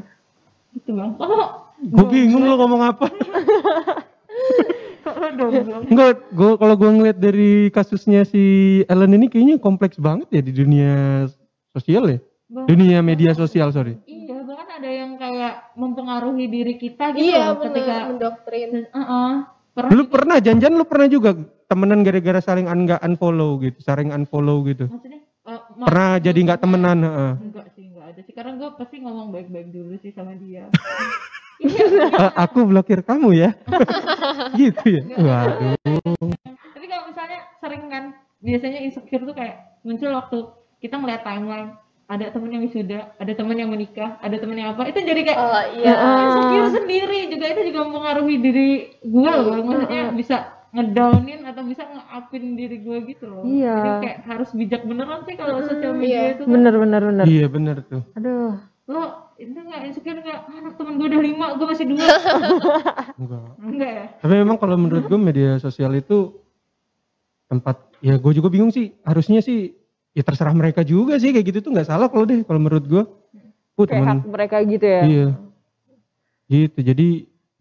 gitu 0.72 0.96
bang 0.96 1.12
oh. 1.20 1.68
Gue 1.82 2.06
bingung 2.08 2.44
lo 2.44 2.56
ngomong 2.60 2.82
apa. 2.92 3.06
Enggak, 5.84 6.10
gua 6.30 6.54
kalau 6.54 6.74
gua 6.74 6.90
ngeliat 6.90 7.18
dari 7.18 7.68
kasusnya 7.68 8.22
si 8.22 8.42
Ellen 8.86 9.12
ini 9.12 9.26
kayaknya 9.26 9.56
kompleks 9.58 9.96
banget 9.96 10.28
ya 10.30 10.40
di 10.40 10.52
dunia 10.52 11.26
sosial 11.70 12.06
ya. 12.08 12.18
Dunia 12.52 13.00
media 13.00 13.32
sosial, 13.32 13.72
sorry. 13.72 13.96
iya 14.04 14.44
bahkan 14.44 14.68
ada 14.76 14.86
yang 14.86 15.16
kayak 15.16 15.72
mempengaruhi 15.72 16.44
diri 16.46 16.74
kita 16.76 17.10
gitu 17.10 17.24
iya 17.24 17.48
loh 17.48 17.64
ketika 17.64 17.94
mendoktrin 18.06 18.70
Heeh. 18.86 19.28
pernah 19.72 19.90
Lu 19.90 20.04
pernah 20.04 20.36
janjian 20.36 20.76
lu 20.76 20.84
pernah 20.84 21.08
juga 21.08 21.32
temenan 21.64 22.04
gara-gara 22.04 22.44
saling 22.44 22.68
un- 22.68 22.84
nggak 22.84 23.00
unfollow 23.00 23.56
gitu, 23.58 23.80
saling 23.80 24.12
unfollow 24.12 24.60
gitu. 24.68 24.84
maksudnya 24.86 25.24
eh, 25.24 25.60
ma- 25.74 25.86
Pernah 25.88 26.10
jadi 26.20 26.38
nggak 26.44 26.60
temenan, 26.60 26.98
heeh. 27.00 27.32
enggak 27.40 27.66
sih 27.72 27.84
enggak 27.88 28.06
ada 28.12 28.20
sih 28.20 28.34
karena 28.36 28.52
gue 28.54 28.70
pasti 28.76 28.96
ngomong 29.00 29.28
baik-baik 29.32 29.68
dulu 29.72 29.96
sih 29.96 30.12
sama 30.12 30.36
dia 30.36 30.68
Eh, 31.62 32.32
aku 32.34 32.66
blokir 32.66 33.00
kamu 33.06 33.34
ya. 33.38 33.50
gitu 34.60 34.86
ya. 34.98 35.02
Waduh. 35.16 35.78
tapi 36.74 36.86
kalau 36.90 37.04
misalnya 37.08 37.40
sering 37.62 37.84
kan 37.86 38.04
biasanya 38.42 38.78
insecure 38.82 39.22
tuh 39.22 39.36
kayak 39.36 39.78
muncul 39.86 40.10
waktu 40.10 40.38
kita 40.82 40.98
ngeliat 40.98 41.22
timeline 41.22 41.78
ada 42.10 42.28
temen 42.28 42.50
yang 42.52 42.62
wisuda, 42.66 43.14
ada 43.16 43.32
temen 43.32 43.56
yang 43.56 43.70
menikah, 43.72 44.20
ada 44.20 44.36
temen 44.36 44.58
yang 44.58 44.76
apa, 44.76 44.84
itu 44.84 45.00
jadi 45.00 45.20
kayak 45.24 45.38
oh 45.38 45.64
iya 45.80 45.94
insecure 45.96 46.70
sendiri 46.76 47.20
juga 47.32 47.46
itu 47.56 47.60
juga 47.72 47.80
mempengaruhi 47.88 48.36
diri 48.36 48.70
gue 49.00 49.32
loh, 49.32 49.64
maksudnya 49.64 50.12
bisa 50.12 50.36
ngedownin 50.72 51.44
atau 51.44 51.62
bisa 51.68 51.84
nge-upin 51.84 52.56
diri 52.56 52.80
gue 52.80 52.98
gitu 53.12 53.24
loh. 53.28 53.44
Iya. 53.44 53.76
Jadi 53.76 53.90
kayak 54.08 54.18
harus 54.24 54.50
bijak 54.56 54.82
beneran 54.88 55.20
sih 55.28 55.36
kalau 55.36 55.60
sosial 55.68 55.92
media 55.92 56.08
iya. 56.08 56.32
itu 56.32 56.42
kan. 56.48 56.52
Bener 56.56 56.74
bener 56.80 57.02
bener. 57.04 57.24
Iya 57.28 57.46
bener 57.52 57.76
tuh. 57.84 58.02
Aduh. 58.16 58.56
Lo 58.90 59.30
itu 59.38 59.54
nggak 59.54 59.80
insecure 59.86 60.18
nggak? 60.18 60.40
Anak 60.50 60.74
temen 60.74 60.98
gue 60.98 61.06
udah 61.06 61.22
lima, 61.22 61.46
gue 61.54 61.66
masih 61.70 61.86
dua. 61.86 62.02
Enggak. 63.20 63.46
Enggak 63.62 63.90
ya? 63.94 64.06
Tapi 64.18 64.34
memang 64.42 64.56
kalau 64.58 64.74
menurut 64.74 65.06
gue 65.06 65.18
media 65.20 65.58
sosial 65.62 65.94
itu 65.94 66.34
tempat 67.46 67.76
ya 68.02 68.16
gue 68.18 68.32
juga 68.32 68.48
bingung 68.48 68.72
sih 68.72 68.96
harusnya 69.04 69.44
sih 69.44 69.76
ya 70.16 70.24
terserah 70.24 70.56
mereka 70.56 70.80
juga 70.82 71.20
sih 71.20 71.30
kayak 71.36 71.46
gitu 71.52 71.58
tuh 71.68 71.70
nggak 71.76 71.84
salah 71.86 72.08
kalau 72.10 72.26
deh 72.26 72.42
kalau 72.42 72.58
menurut 72.58 72.84
gue. 72.88 73.02
Oh, 73.72 73.88
Kayak 73.88 74.04
hak 74.04 74.28
mereka 74.28 74.56
gitu 74.68 74.84
ya. 74.84 75.02
iya. 75.08 75.28
Gitu 76.50 76.78
jadi 76.84 77.08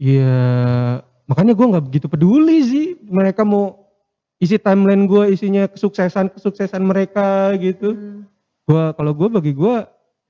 ya 0.01 0.34
makanya 1.30 1.53
gue 1.55 1.65
nggak 1.72 1.86
begitu 1.88 2.05
peduli 2.11 2.59
sih 2.67 2.88
mereka 3.07 3.47
mau 3.47 3.88
isi 4.41 4.57
timeline 4.57 5.05
gue 5.05 5.38
isinya 5.38 5.69
kesuksesan 5.69 6.34
kesuksesan 6.34 6.82
mereka 6.82 7.53
gitu. 7.61 7.93
Hmm. 7.93 8.26
Gua 8.65 8.91
kalau 8.97 9.13
gue 9.13 9.28
bagi 9.30 9.53
gue 9.53 9.76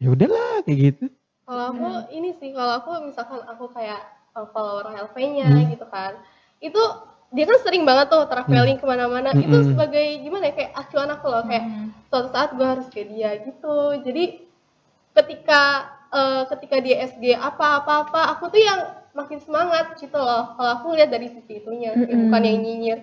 ya 0.03 0.09
udahlah 0.11 0.50
kayak 0.63 0.79
gitu. 0.93 1.05
kalau 1.43 1.63
aku 1.73 1.87
ini 2.13 2.29
sih 2.39 2.49
kalau 2.55 2.73
aku 2.79 2.91
misalkan 3.03 3.41
aku 3.43 3.65
kayak 3.75 4.01
uh, 4.33 4.47
follower 4.55 4.87
LV-nya 4.87 5.47
Hmm. 5.51 5.67
gitu 5.73 5.85
kan 5.89 6.15
itu 6.61 6.81
dia 7.31 7.47
kan 7.47 7.57
sering 7.63 7.87
banget 7.87 8.11
tuh 8.11 8.27
traveling 8.27 8.75
ke 8.75 8.83
mana-mana. 8.83 9.31
Itu 9.31 9.55
Mm-mm. 9.55 9.71
sebagai 9.71 10.19
gimana 10.19 10.51
ya 10.51 10.53
kayak 10.53 10.71
acuan 10.75 11.09
aku 11.15 11.25
loh 11.31 11.43
kayak 11.47 11.63
suatu 12.11 12.27
saat 12.27 12.49
gue 12.59 12.67
harus 12.67 12.87
kayak 12.91 13.07
dia 13.07 13.29
gitu. 13.47 13.77
Jadi 14.03 14.23
ketika 15.15 15.61
eh, 16.11 16.43
ketika 16.51 16.75
dia 16.83 17.07
SG 17.07 17.31
apa 17.35 17.83
apa 17.83 17.93
apa 18.07 18.21
aku 18.35 18.51
tuh 18.51 18.59
yang 18.59 18.79
makin 19.15 19.39
semangat 19.39 19.95
gitu 19.95 20.15
loh. 20.19 20.55
Kalau 20.59 20.71
aku 20.75 20.87
lihat 20.95 21.07
dari 21.07 21.31
sisi 21.31 21.63
itunya 21.63 21.95
sih, 21.95 22.11
bukan 22.27 22.41
yang 22.43 22.59
nyinyir 22.59 22.99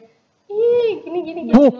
ih 0.48 0.92
gini 1.04 1.18
gini 1.22 1.40
gini 1.44 1.54
Oh, 1.54 1.70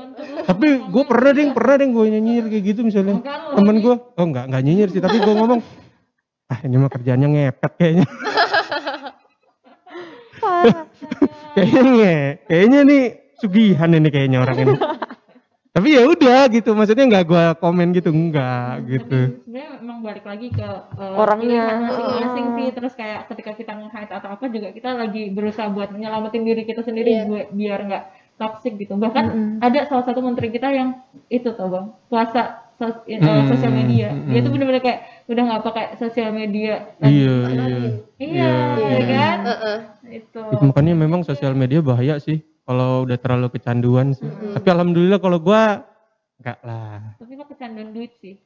tapi 0.45 0.77
gue 0.79 1.05
pernah 1.05 1.31
deh, 1.33 1.49
pernah 1.51 1.75
deh 1.77 1.89
gue 1.89 2.05
nyinyir 2.11 2.45
kayak 2.47 2.65
gitu 2.67 2.81
misalnya. 2.85 3.17
Bukan 3.17 3.39
Temen 3.57 3.77
gue, 3.81 3.95
oh 3.97 4.25
enggak, 4.25 4.45
enggak 4.47 4.63
nyinyir 4.63 4.89
sih, 4.93 5.01
tapi 5.01 5.17
gue 5.19 5.35
ngomong, 5.35 5.61
ah 6.47 6.59
ini 6.63 6.77
mah 6.77 6.91
kerjaannya 6.91 7.29
ngepet 7.29 7.73
kayaknya. 7.75 8.07
kayaknya 11.55 11.83
nge, 11.83 12.17
kayaknya 12.47 12.79
nih 12.85 13.03
sugihan 13.37 13.91
ini 13.91 14.09
kayaknya 14.09 14.39
orang 14.41 14.59
ini. 14.63 14.75
tapi 15.69 15.95
ya 15.95 16.03
udah 16.05 16.51
gitu, 16.51 16.75
maksudnya 16.75 17.07
enggak 17.07 17.25
gue 17.25 17.45
komen 17.63 17.95
gitu, 17.95 18.11
enggak 18.11 18.83
gitu. 18.89 19.21
sebenarnya 19.47 19.69
memang 19.79 19.99
balik 20.03 20.27
lagi 20.27 20.51
ke 20.51 20.67
uh, 20.67 21.15
Orangnya. 21.23 21.87
masing-masing 21.87 22.47
sih 22.59 22.69
terus 22.75 22.93
kayak 22.99 23.31
ketika 23.31 23.55
kita 23.55 23.73
nge-hide 23.79 24.11
atau 24.11 24.29
apa 24.35 24.45
juga 24.51 24.75
kita 24.75 24.91
lagi 24.93 25.31
berusaha 25.31 25.71
buat 25.71 25.95
menyelamatin 25.95 26.43
diri 26.43 26.63
kita 26.67 26.83
sendiri 26.83 27.23
gue- 27.25 27.49
biar 27.55 27.81
nggak 27.87 28.05
toxic 28.39 28.73
gitu 28.77 28.95
bahkan 28.95 29.25
ada 29.59 29.85
salah 29.85 30.03
satu 30.03 30.19
menteri 30.19 30.49
kita 30.49 30.69
yang 30.69 31.03
itu 31.27 31.51
tau 31.51 31.67
bang 31.67 31.87
puasa 32.07 32.63
sos- 32.73 33.03
eh, 33.05 33.17
Mm, 33.19 33.45
sosial 33.49 33.73
media 33.73 34.07
mm, 34.09 34.29
dia 34.29 34.39
tuh 34.39 34.45
mm. 34.45 34.55
bener-bener 34.55 34.81
kayak 34.81 34.99
udah 35.27 35.43
nggak 35.45 35.63
pakai 35.63 35.85
sosial 35.97 36.29
media 36.31 36.95
dan- 36.97 37.11
Iya, 37.11 37.35
iya. 37.51 37.79
iya 38.17 38.53
ya 38.79 39.01
kan 39.05 39.37
Heeh. 39.45 39.79
itu 40.15 40.41
Itu 40.55 40.63
makanya 40.65 40.93
memang 40.95 41.21
sosial 41.21 41.53
media 41.53 41.81
bahaya 41.81 42.17
sih, 42.17 42.39
kalau 42.63 43.03
udah 43.03 43.17
terlalu 43.17 43.47
kecanduan 43.51 44.13
sih. 44.13 44.25
Tapi 44.25 44.67
alhamdulillah 44.69 45.19
kalau 45.19 45.39
gue, 45.39 45.63
enggak 46.39 46.59
lah. 46.63 47.01
tapi 47.17 47.33
kok 47.35 47.47
kecanduan 47.51 47.89
duit 47.91 48.13
sih 48.17 48.39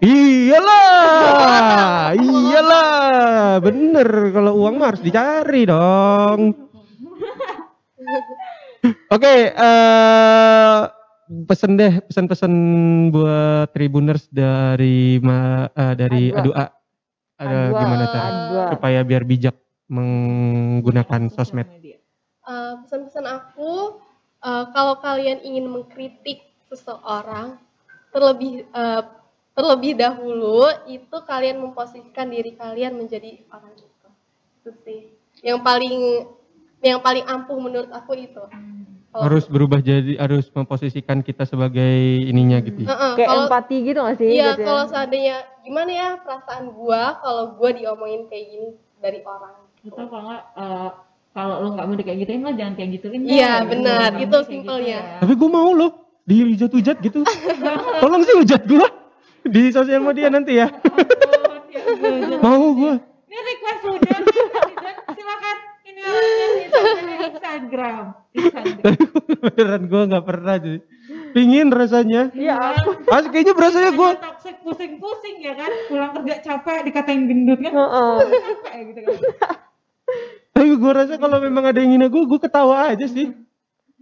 Iyalah, 0.00 2.12
iyalah, 2.22 3.58
bener. 3.58 4.08
Kalau 4.30 4.52
uang 4.56 4.74
mah 4.76 4.86
harus 4.88 5.00
dicari 5.00 5.64
dong. 5.64 6.52
Oke, 9.10 9.34
eh 9.52 10.80
pesen 11.46 11.78
deh 11.78 12.02
pesan-pesan 12.10 12.52
buat 13.14 13.70
Tribuners 13.70 14.26
dari 14.32 15.22
ma, 15.22 15.70
eh, 15.70 15.94
dari 15.94 16.34
A2. 16.34 16.38
A2A. 16.42 16.66
Ada 17.40 17.60
A2. 17.72 17.78
gimana 17.78 18.04
cara 18.10 18.28
A2. 18.28 18.52
supaya 18.76 19.00
biar 19.06 19.22
bijak 19.24 19.56
menggunakan 19.90 21.30
sosmed. 21.30 21.68
Eh, 22.50 22.74
pesan-pesan 22.86 23.26
aku 23.26 24.00
eh, 24.42 24.64
kalau 24.74 24.98
kalian 24.98 25.38
ingin 25.44 25.70
mengkritik 25.70 26.50
seseorang 26.66 27.58
terlebih 28.10 28.66
eh, 28.66 29.02
terlebih 29.54 29.92
dahulu 29.98 30.66
itu 30.88 31.16
kalian 31.26 31.60
memposisikan 31.60 32.30
diri 32.30 32.56
kalian 32.56 32.96
menjadi 32.96 33.44
orang 33.50 33.74
itu 33.76 34.08
itu 34.62 34.70
sih 34.86 35.00
yang 35.44 35.60
paling 35.60 36.26
yang 36.82 36.98
paling 36.98 37.24
ampuh 37.24 37.56
menurut 37.56 37.90
aku 37.90 38.16
itu 38.16 38.40
Kalau- 39.10 39.26
Harus 39.26 39.44
berubah 39.44 39.78
jadi 39.78 40.14
harus 40.16 40.46
memposisikan 40.48 41.18
kita 41.18 41.42
sebagai 41.42 41.82
ininya 42.22 42.56
gitu. 42.60 42.84
ya. 42.84 42.88
Heeh, 42.88 43.12
Kayak 43.16 43.28
kalau 43.28 43.42
empati 43.44 43.76
gitu 43.82 43.98
gak 44.00 44.16
sih? 44.16 44.28
iya 44.30 44.46
gitu 44.48 44.62
ya? 44.62 44.66
kalau 44.66 44.84
seandainya 44.86 45.36
gimana 45.60 45.90
ya 45.90 46.08
perasaan 46.16 46.64
gua 46.70 47.02
kalau 47.18 47.44
gua 47.52 47.70
diomongin 47.70 48.24
kayak 48.26 48.46
gini 48.48 48.68
dari 48.96 49.18
orang 49.20 49.66
Atau 49.82 50.06
kalau 50.06 50.24
nggak, 50.24 50.42
eh, 50.54 50.88
kalau 51.30 51.54
lo 51.58 51.68
nggak 51.72 51.86
mau 51.86 51.96
di 51.96 52.04
kayak 52.04 52.18
gituin 52.20 52.40
lo 52.40 52.52
jangan 52.52 52.74
kayak 52.74 52.90
gituin. 52.92 53.20
Iya, 53.24 53.52
Gitu. 53.56 53.68
benar. 53.72 54.08
Itu 54.12 54.20
gitu 54.20 54.38
simpelnya. 54.46 54.98
ya. 55.00 55.18
Tapi 55.18 55.32
gue 55.34 55.50
mau 55.50 55.70
loh 55.70 55.90
dihujat-hujat 56.22 56.96
gitu. 57.00 57.18
Tolong 58.02 58.22
sih 58.22 58.34
hujat 58.36 58.62
gue 58.62 58.86
di 59.44 59.62
sosial 59.70 60.00
media 60.00 60.28
nanti 60.28 60.54
ya. 60.54 60.70
Ya 61.70 61.82
mau 62.38 62.62
gue. 62.72 62.94
Ini 63.24 63.38
request 63.40 63.80
udah 63.88 64.19
Instagram. 67.30 68.04
Instagram. 68.36 68.94
Beneran 69.40 69.82
gue 69.88 70.02
nggak 70.10 70.24
pernah 70.24 70.54
jadi. 70.60 70.80
Pingin 71.30 71.70
rasanya. 71.70 72.30
Iya, 72.34 72.54
aku. 72.58 72.90
Ah, 73.10 73.22
kayaknya 73.26 73.54
berasanya 73.54 73.90
gue. 73.94 74.10
Toxic 74.18 74.56
pusing-pusing 74.66 75.36
ya 75.42 75.54
kan, 75.54 75.70
pulang 75.86 76.10
kerja 76.14 76.34
capek 76.42 76.86
dikatain 76.86 77.26
gendut 77.26 77.58
kan, 77.62 77.72
Heeh. 77.74 78.16
kayak 78.66 78.82
gitu 78.90 79.00
kan. 79.06 79.18
Tapi 80.50 80.66
gue 80.74 80.92
rasa 80.92 81.14
kalau 81.18 81.38
memang 81.38 81.70
ada 81.70 81.78
yang 81.78 81.94
ngina 81.94 82.06
gue, 82.10 82.22
gue 82.26 82.40
ketawa 82.42 82.90
aja 82.90 83.06
sih. 83.06 83.30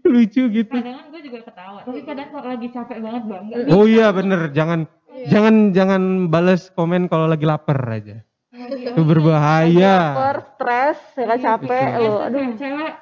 Lucu 0.08 0.42
gitu. 0.48 0.72
Kadang 0.72 1.12
gue 1.12 1.20
juga 1.20 1.38
ketawa, 1.44 1.84
tapi 1.84 2.00
kadang 2.06 2.28
kalau 2.32 2.46
lagi 2.48 2.68
capek 2.72 2.98
banget 3.02 3.22
bang, 3.28 3.42
nggak 3.50 3.74
Oh 3.76 3.84
iya 3.84 4.08
bener, 4.14 4.40
jangan 4.56 4.88
jangan 5.28 5.74
jangan 5.74 6.02
balas 6.32 6.72
komen 6.72 7.12
kalau 7.12 7.28
lagi 7.28 7.44
lapar 7.44 7.76
aja. 7.92 8.24
Itu 8.68 9.00
berbahaya. 9.02 9.94
Lapar, 10.12 10.36
stres, 10.54 10.98
ya 11.14 11.24
kan 11.26 11.38
capek 11.38 11.86
bisa. 11.88 11.98
lo. 11.98 12.14
Aduh, 12.22 12.44
cewek 12.54 12.92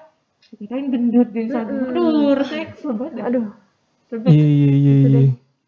dikatain 0.52 0.86
gendut 0.88 1.28
di 1.30 1.40
Instagram. 1.44 1.90
Aduh, 1.90 2.34
kesel 2.38 2.90
banget. 2.92 3.12
dah. 3.14 3.24
aduh. 3.26 3.46
Iya 4.24 4.46
iya 4.46 4.70
iya 4.72 4.94
iya. 5.02 5.20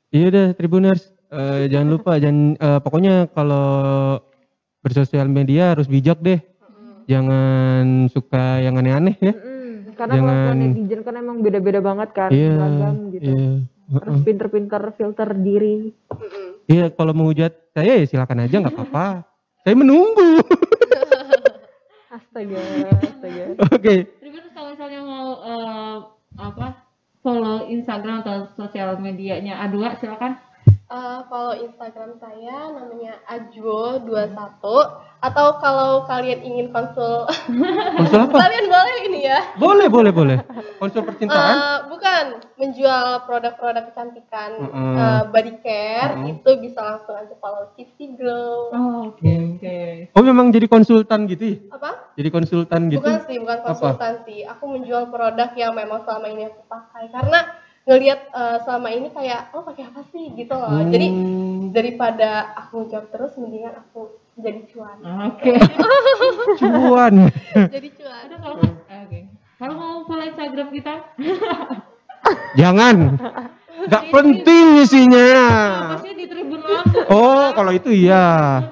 Iya 0.08 0.24
udah 0.28 0.46
Tribuners, 0.54 1.02
Eh, 1.28 1.68
jangan 1.68 1.88
lupa 1.90 2.16
jangan 2.16 2.56
eh, 2.56 2.80
pokoknya 2.80 3.28
kalau 3.28 4.16
bersosial 4.80 5.28
media 5.28 5.76
harus 5.76 5.84
bijak 5.84 6.16
deh. 6.18 6.40
Jangan 7.04 8.08
suka 8.08 8.60
yang 8.60 8.76
aneh-aneh 8.76 9.16
ya. 9.18 9.32
Karena 9.92 10.14
kalau 10.14 10.14
Jangan- 10.14 10.56
netizen 10.56 11.00
kan 11.02 11.14
emang 11.16 11.36
beda-beda 11.40 11.80
banget 11.80 12.08
kan, 12.12 12.30
Iya. 12.30 12.52
beragam 12.54 12.96
gitu. 13.10 13.28
Iya. 13.28 13.50
Harus 13.88 14.16
pinter-pinter 14.22 14.82
filter 14.94 15.28
diri. 15.34 15.92
Iya 16.64 16.92
kalau 16.92 17.12
mau 17.12 17.26
hujat 17.26 17.52
saya 17.72 17.92
ya 17.96 18.04
silakan 18.04 18.44
aja 18.44 18.56
nggak 18.60 18.72
apa-apa. 18.72 19.06
Saya 19.66 19.74
menunggu. 19.74 20.38
Astaga, 22.08 22.56
astaga. 23.04 23.44
Oke. 23.68 23.94
Tribuners 24.16 24.52
kalau 24.56 24.72
misalnya 24.72 25.00
mau 25.04 25.28
eh, 25.44 25.96
apa 26.40 26.66
follow 27.20 27.68
Instagram 27.68 28.24
atau 28.24 28.48
sosial 28.56 28.96
medianya 28.96 29.60
A2 29.68 30.00
silakan. 30.00 30.40
Eh, 30.88 31.20
follow 31.28 31.52
Instagram 31.52 32.16
saya 32.16 32.72
namanya 32.72 33.20
Ajo21 33.28 34.32
atau 35.20 35.46
kalau 35.60 36.08
kalian 36.08 36.40
ingin 36.40 36.72
konsul 36.72 37.28
Konsul 37.92 38.20
apa? 38.24 38.36
kalian 38.48 38.66
boleh 38.66 38.96
ini 39.04 39.20
ya 39.20 39.36
Boleh 39.60 39.84
boleh 39.86 40.08
boleh. 40.08 40.40
Konsul 40.80 41.04
percintaan. 41.04 41.52
Eh, 41.52 41.78
bukan 41.92 42.24
menjual 42.56 43.04
produk-produk 43.28 43.84
kecantikan 43.84 44.64
Mm-mm. 44.64 44.96
eh, 44.96 45.22
body 45.28 45.54
care 45.60 46.16
Mm-mm. 46.16 46.32
itu 46.32 46.50
bisa 46.56 46.80
langsung 46.80 47.20
aja 47.20 47.36
follow 47.36 47.68
Kissy 47.76 48.16
Glow 48.16 48.72
Oh, 48.72 49.12
oke 49.12 49.28
oke. 49.60 49.78
Oh 50.16 50.24
memang 50.24 50.48
jadi 50.48 50.64
konsultan 50.66 51.28
gitu? 51.28 51.52
ya? 51.52 51.56
apa 51.68 52.16
Jadi 52.16 52.28
konsultan 52.32 52.88
gitu? 52.88 53.04
bukan 53.04 53.28
sih 53.28 53.36
bukan 53.36 53.58
Apa? 53.60 53.66
konsultansi 53.68 54.36
aku 54.42 54.64
menjual 54.64 55.12
produk 55.12 55.52
yang 55.52 55.76
memang 55.76 56.00
selama 56.00 56.32
ini 56.32 56.48
aku 56.48 56.64
pakai 56.64 57.12
karena 57.12 57.44
ngelihat 57.88 58.20
eh, 58.28 58.58
selama 58.62 58.88
ini 58.92 59.08
kayak 59.08 59.48
oh 59.50 59.64
pakai 59.64 59.88
apa 59.88 60.04
sih 60.12 60.36
gitu 60.36 60.52
loh 60.52 60.76
jadi 60.86 61.08
Hmm, 61.08 61.72
daripada 61.72 62.52
aku 62.54 62.84
jawab 62.86 63.08
terus 63.08 63.32
mendingan 63.36 63.72
aku 63.74 64.12
jadi 64.36 64.60
cuan 64.68 64.96
Oke. 65.26 65.56
cuan. 66.60 67.14
jadi 67.74 67.88
cuan 67.90 68.22
Ada 68.28 68.36
kalau 68.38 68.56
oke. 68.62 69.20
Kalau 69.58 69.74
mau 69.74 70.06
follow 70.06 70.22
Instagram 70.22 70.68
kita, 70.70 70.94
Jangan. 72.60 73.18
Gak 73.90 74.04
penting 74.10 74.82
isinya. 74.82 75.26
apa 75.90 76.02
sih 76.02 76.14
di 76.14 76.26
Tribun 76.26 76.62
Lampung? 76.62 77.04
Oh 77.10 77.50
kalau 77.50 77.72
itu 77.72 77.90
iya. 77.90 78.62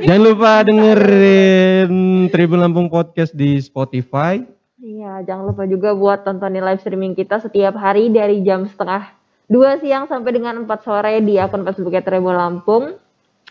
Jangan 0.00 0.22
lupa 0.22 0.64
dengerin 0.64 1.92
Tribun 2.28 2.60
Lampung 2.60 2.88
Podcast 2.88 3.32
di 3.32 3.60
Spotify. 3.60 4.40
Iya, 4.80 5.20
jangan 5.28 5.52
lupa 5.52 5.68
juga 5.68 5.92
buat 5.92 6.24
tontonin 6.24 6.64
live 6.64 6.80
streaming 6.80 7.12
kita 7.12 7.36
setiap 7.36 7.76
hari 7.76 8.08
dari 8.08 8.40
jam 8.40 8.64
setengah 8.64 9.12
dua 9.44 9.76
siang 9.76 10.08
sampai 10.08 10.32
dengan 10.32 10.64
4 10.64 10.72
sore 10.80 11.20
di 11.20 11.36
akun 11.36 11.68
Facebooknya 11.68 12.00
Tribun 12.00 12.32
Lampung. 12.32 12.96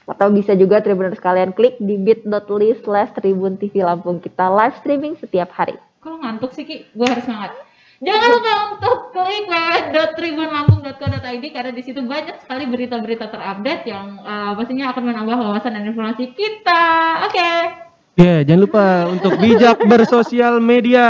Atau 0.09 0.33
bisa 0.33 0.57
juga 0.57 0.81
Tribuners 0.81 1.21
kalian 1.21 1.53
klik 1.53 1.77
di 1.77 2.01
bit.ly 2.01 2.81
slash 2.81 3.13
Tribun 3.13 3.61
TV 3.61 3.85
Lampung. 3.85 4.17
Kita 4.17 4.49
live 4.49 4.73
streaming 4.81 5.21
setiap 5.21 5.53
hari. 5.53 5.77
Kalau 6.01 6.17
ngantuk 6.17 6.49
sih 6.49 6.65
Ki, 6.65 6.89
gue 6.97 7.05
harus 7.05 7.21
semangat. 7.21 7.53
Jangan 8.01 8.29
lupa 8.33 8.53
untuk 8.73 8.97
klik 9.13 9.45
www.tribunlampung.co.id 9.45 11.45
karena 11.53 11.71
di 11.75 11.83
situ 11.85 12.01
banyak 12.01 12.41
sekali 12.41 12.65
berita-berita 12.65 13.29
terupdate 13.29 13.85
yang 13.85 14.17
eh, 14.25 14.51
pastinya 14.57 14.97
akan 14.97 15.03
menambah 15.13 15.37
wawasan 15.45 15.77
dan 15.77 15.85
informasi 15.85 16.33
kita. 16.33 16.81
Oke. 17.29 17.88
Ya 18.19 18.43
jangan 18.43 18.61
lupa 18.67 18.85
untuk 19.07 19.39
bijak 19.39 19.79
bersosial 19.91 20.59
media. 20.59 21.07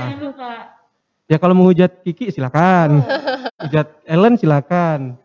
Jangan 0.00 0.24
lupa. 0.24 0.50
Ya 1.28 1.36
kalau 1.36 1.52
mau 1.52 1.68
hujat 1.68 2.00
Kiki 2.00 2.32
silakan. 2.32 3.04
Hujat 3.60 4.00
Ellen 4.08 4.40
silakan. 4.40 5.20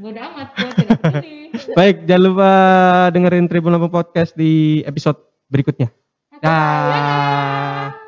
Bodo 0.00 0.16
amat, 0.16 0.48
gue 0.56 0.70
tidak 0.80 0.98
peduli. 1.04 1.52
Baik, 1.76 2.08
jangan 2.08 2.22
lupa 2.32 2.50
dengerin 3.12 3.44
Tribun 3.52 3.76
Lampung 3.76 3.92
Podcast 3.92 4.32
di 4.32 4.80
episode 4.88 5.20
berikutnya. 5.52 5.92
Dah. 6.40 7.99